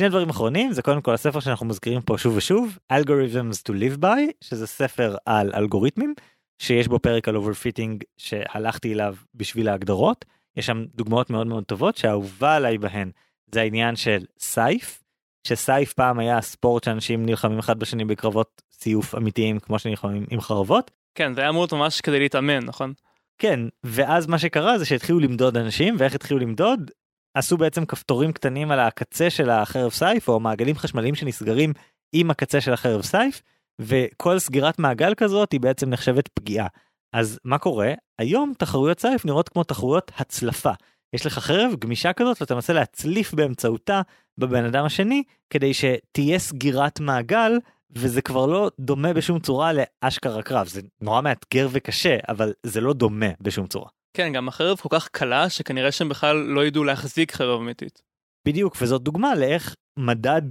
שני 0.00 0.08
דברים 0.08 0.28
אחרונים 0.28 0.72
זה 0.72 0.82
קודם 0.82 1.00
כל 1.02 1.14
הספר 1.14 1.40
שאנחנו 1.40 1.66
מזכירים 1.66 2.02
פה 2.02 2.18
שוב 2.18 2.36
ושוב 2.36 2.78
Algorithms 2.92 3.62
to 3.68 3.72
live 3.72 4.02
by 4.02 4.30
שזה 4.40 4.66
ספר 4.66 5.16
על 5.26 5.52
אלגוריתמים 5.54 6.14
שיש 6.58 6.88
בו 6.88 6.98
פרק 6.98 7.28
על 7.28 7.36
overfitting 7.36 8.04
שהלכתי 8.16 8.92
אליו 8.92 9.14
בשביל 9.34 9.68
ההגדרות 9.68 10.24
יש 10.56 10.66
שם 10.66 10.84
דוגמאות 10.94 11.30
מאוד 11.30 11.46
מאוד 11.46 11.64
טובות 11.64 11.96
שהאהובה 11.96 12.56
עליי 12.56 12.78
בהן 12.78 13.10
זה 13.52 13.60
העניין 13.60 13.96
של 13.96 14.24
סייף 14.38 15.02
שסייף 15.46 15.92
פעם 15.92 16.18
היה 16.18 16.40
ספורט 16.40 16.84
שאנשים 16.84 17.26
נלחמים 17.26 17.58
אחד 17.58 17.78
בשני 17.78 18.04
בקרבות 18.04 18.62
סיוף 18.72 19.14
אמיתיים 19.14 19.58
כמו 19.58 19.78
שנלחמים 19.78 20.26
עם 20.30 20.40
חרבות. 20.40 20.90
כן 21.14 21.34
זה 21.34 21.40
היה 21.40 21.50
אמור 21.50 21.66
ממש 21.72 22.00
כדי 22.00 22.18
להתאמן 22.18 22.64
נכון? 22.64 22.92
כן 23.38 23.60
ואז 23.84 24.26
מה 24.26 24.38
שקרה 24.38 24.78
זה 24.78 24.84
שהתחילו 24.84 25.20
למדוד 25.20 25.56
אנשים 25.56 25.94
ואיך 25.98 26.14
התחילו 26.14 26.40
למדוד 26.40 26.90
עשו 27.36 27.56
בעצם 27.56 27.84
כפתורים 27.84 28.32
קטנים 28.32 28.70
על 28.70 28.80
הקצה 28.80 29.30
של 29.30 29.50
החרב 29.50 29.92
סייף 29.92 30.28
או 30.28 30.40
מעגלים 30.40 30.76
חשמליים 30.76 31.14
שנסגרים 31.14 31.72
עם 32.12 32.30
הקצה 32.30 32.60
של 32.60 32.72
החרב 32.72 33.02
סייף 33.02 33.42
וכל 33.78 34.38
סגירת 34.38 34.78
מעגל 34.78 35.14
כזאת 35.14 35.52
היא 35.52 35.60
בעצם 35.60 35.90
נחשבת 35.90 36.28
פגיעה. 36.28 36.66
אז 37.12 37.38
מה 37.44 37.58
קורה? 37.58 37.92
היום 38.18 38.52
תחרויות 38.58 39.00
סייף 39.00 39.24
נראות 39.24 39.48
כמו 39.48 39.64
תחרויות 39.64 40.12
הצלפה. 40.16 40.70
יש 41.12 41.26
לך 41.26 41.38
חרב 41.38 41.72
גמישה 41.78 42.12
כזאת 42.12 42.40
ואתה 42.40 42.54
מנסה 42.54 42.72
להצליף 42.72 43.34
באמצעותה 43.34 44.00
בבן 44.38 44.64
אדם 44.64 44.84
השני 44.84 45.22
כדי 45.50 45.72
שתהיה 45.74 46.38
סגירת 46.38 47.00
מעגל 47.00 47.52
וזה 47.90 48.22
כבר 48.22 48.46
לא 48.46 48.70
דומה 48.80 49.12
בשום 49.12 49.38
צורה 49.38 49.70
לאשכרה 49.72 50.42
קרב 50.42 50.66
זה 50.66 50.80
נורא 51.00 51.20
מאתגר 51.20 51.68
וקשה 51.70 52.16
אבל 52.28 52.52
זה 52.62 52.80
לא 52.80 52.92
דומה 52.92 53.30
בשום 53.40 53.66
צורה. 53.66 53.88
כן, 54.16 54.32
גם 54.32 54.48
החרב 54.48 54.78
כל 54.78 54.88
כך 54.92 55.08
קלה 55.08 55.50
שכנראה 55.50 55.92
שהם 55.92 56.08
בכלל 56.08 56.36
לא 56.36 56.66
ידעו 56.66 56.84
להחזיק 56.84 57.32
חרב 57.32 57.60
אמיתית. 57.60 58.02
בדיוק, 58.46 58.76
וזאת 58.80 59.02
דוגמה 59.02 59.34
לאיך 59.34 59.74
מדד 59.98 60.42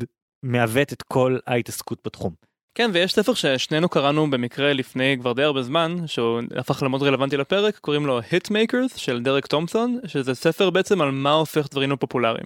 מעוות 0.43 0.93
את 0.93 1.01
כל 1.01 1.38
ההתעסקות 1.47 1.99
בתחום. 2.05 2.34
כן, 2.78 2.89
ויש 2.93 3.13
ספר 3.13 3.34
ששנינו 3.34 3.89
קראנו 3.89 4.30
במקרה 4.32 4.74
לפני 4.74 5.18
כבר 5.20 5.34
די 5.34 5.43
הרבה 5.43 5.61
זמן, 5.61 5.95
שהוא 6.07 6.41
הפך 6.57 6.84
למאוד 6.84 7.03
רלוונטי 7.03 7.38
לפרק, 7.38 7.78
קוראים 7.78 8.05
לו 8.05 8.20
Hitmakers 8.20 8.97
של 8.97 9.24
דרק 9.24 9.47
תומפסון, 9.47 9.99
שזה 10.07 10.36
ספר 10.36 10.70
בעצם 10.70 11.01
על 11.01 11.11
מה 11.11 11.32
הופך 11.32 11.68
דברים 11.72 11.91
לפופולריים. 11.91 12.45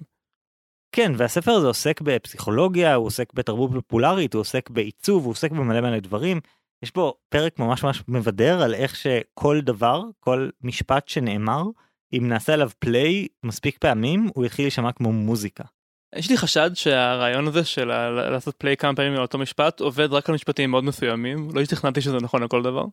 כן, 0.92 1.12
והספר 1.16 1.52
הזה 1.52 1.66
עוסק 1.66 2.00
בפסיכולוגיה, 2.00 2.94
הוא 2.94 3.06
עוסק 3.06 3.32
בתרבות 3.34 3.70
פופולרית, 3.72 4.34
הוא 4.34 4.40
עוסק 4.40 4.70
בעיצוב, 4.70 5.24
הוא 5.24 5.30
עוסק 5.30 5.50
במלא 5.50 5.80
מלא 5.80 5.98
דברים. 5.98 6.40
יש 6.82 6.90
פה 6.90 7.12
פרק 7.28 7.58
ממש 7.58 7.84
ממש 7.84 8.02
מבדר 8.08 8.62
על 8.62 8.74
איך 8.74 8.96
שכל 8.96 9.60
דבר, 9.60 10.02
כל 10.20 10.48
משפט 10.62 11.08
שנאמר, 11.08 11.62
אם 12.12 12.28
נעשה 12.28 12.54
עליו 12.54 12.70
פליי 12.78 13.26
מספיק 13.42 13.78
פעמים, 13.78 14.30
הוא 14.34 14.44
יתחיל 14.46 14.64
להישמע 14.64 14.92
כמו 14.92 15.12
מוזיקה. 15.12 15.64
יש 16.16 16.30
לי 16.30 16.36
חשד 16.36 16.70
שהרעיון 16.74 17.46
הזה 17.46 17.64
של 17.64 17.84
לעשות 18.30 18.54
פליי 18.58 18.76
כמה 18.76 18.96
פעמים 18.96 19.12
על 19.12 19.22
אותו 19.22 19.38
משפט 19.38 19.80
עובד 19.80 20.12
רק 20.12 20.28
על 20.28 20.34
משפטים 20.34 20.70
מאוד 20.70 20.84
מסוימים, 20.84 21.48
לא 21.54 21.60
השתכנעתי 21.60 22.00
שזה 22.00 22.16
נכון 22.16 22.42
על 22.42 22.48
כל 22.48 22.62
דבר. 22.62 22.84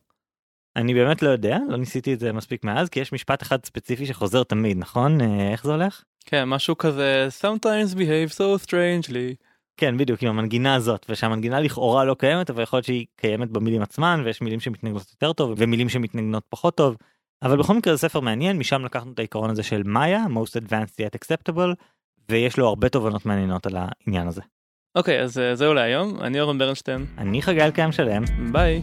אני 0.76 0.94
באמת 0.94 1.22
לא 1.22 1.28
יודע, 1.28 1.58
לא 1.68 1.76
ניסיתי 1.76 2.14
את 2.14 2.20
זה 2.20 2.32
מספיק 2.32 2.64
מאז, 2.64 2.88
כי 2.88 3.00
יש 3.00 3.12
משפט 3.12 3.42
אחד 3.42 3.64
ספציפי 3.64 4.06
שחוזר 4.06 4.42
תמיד, 4.42 4.78
נכון? 4.78 5.20
אה, 5.20 5.52
איך 5.52 5.64
זה 5.64 5.72
הולך? 5.72 6.02
כן, 6.24 6.44
משהו 6.44 6.78
כזה 6.78 7.28
sometimes 7.40 7.94
behave 7.94 8.34
so 8.34 8.66
strangely. 8.66 9.47
כן, 9.78 9.96
בדיוק, 9.96 10.22
עם 10.22 10.28
המנגינה 10.28 10.74
הזאת, 10.74 11.06
ושהמנגינה 11.08 11.60
לכאורה 11.60 12.04
לא 12.04 12.14
קיימת, 12.14 12.50
אבל 12.50 12.62
יכול 12.62 12.76
להיות 12.76 12.86
שהיא 12.86 13.06
קיימת 13.16 13.50
במילים 13.50 13.82
עצמן, 13.82 14.22
ויש 14.24 14.40
מילים 14.42 14.60
שמתנגנות 14.60 15.10
יותר 15.10 15.32
טוב, 15.32 15.54
ומילים 15.56 15.88
שמתנגנות 15.88 16.44
פחות 16.48 16.76
טוב. 16.76 16.96
אבל 17.42 17.56
בכל 17.58 17.74
מקרה 17.74 17.94
זה 17.94 18.00
ספר 18.00 18.20
מעניין, 18.20 18.58
משם 18.58 18.84
לקחנו 18.84 19.12
את 19.12 19.18
העיקרון 19.18 19.50
הזה 19.50 19.62
של 19.62 19.82
מאיה, 19.82 20.24
most 20.24 20.62
advanced 20.62 20.98
yet 21.00 21.18
acceptable, 21.18 21.74
ויש 22.30 22.58
לו 22.58 22.68
הרבה 22.68 22.88
תובנות 22.88 23.26
מעניינות 23.26 23.66
על 23.66 23.76
העניין 23.76 24.28
הזה. 24.28 24.42
אוקיי, 24.94 25.22
אז 25.22 25.38
אה, 25.38 25.54
זהו 25.54 25.74
להיום, 25.74 26.20
אני 26.20 26.40
אורן 26.40 26.58
ברנשטיין, 26.58 27.06
אני 27.18 27.42
חגי 27.42 27.62
אלקיים 27.62 27.92
שלם, 27.92 28.24
ביי. 28.52 28.82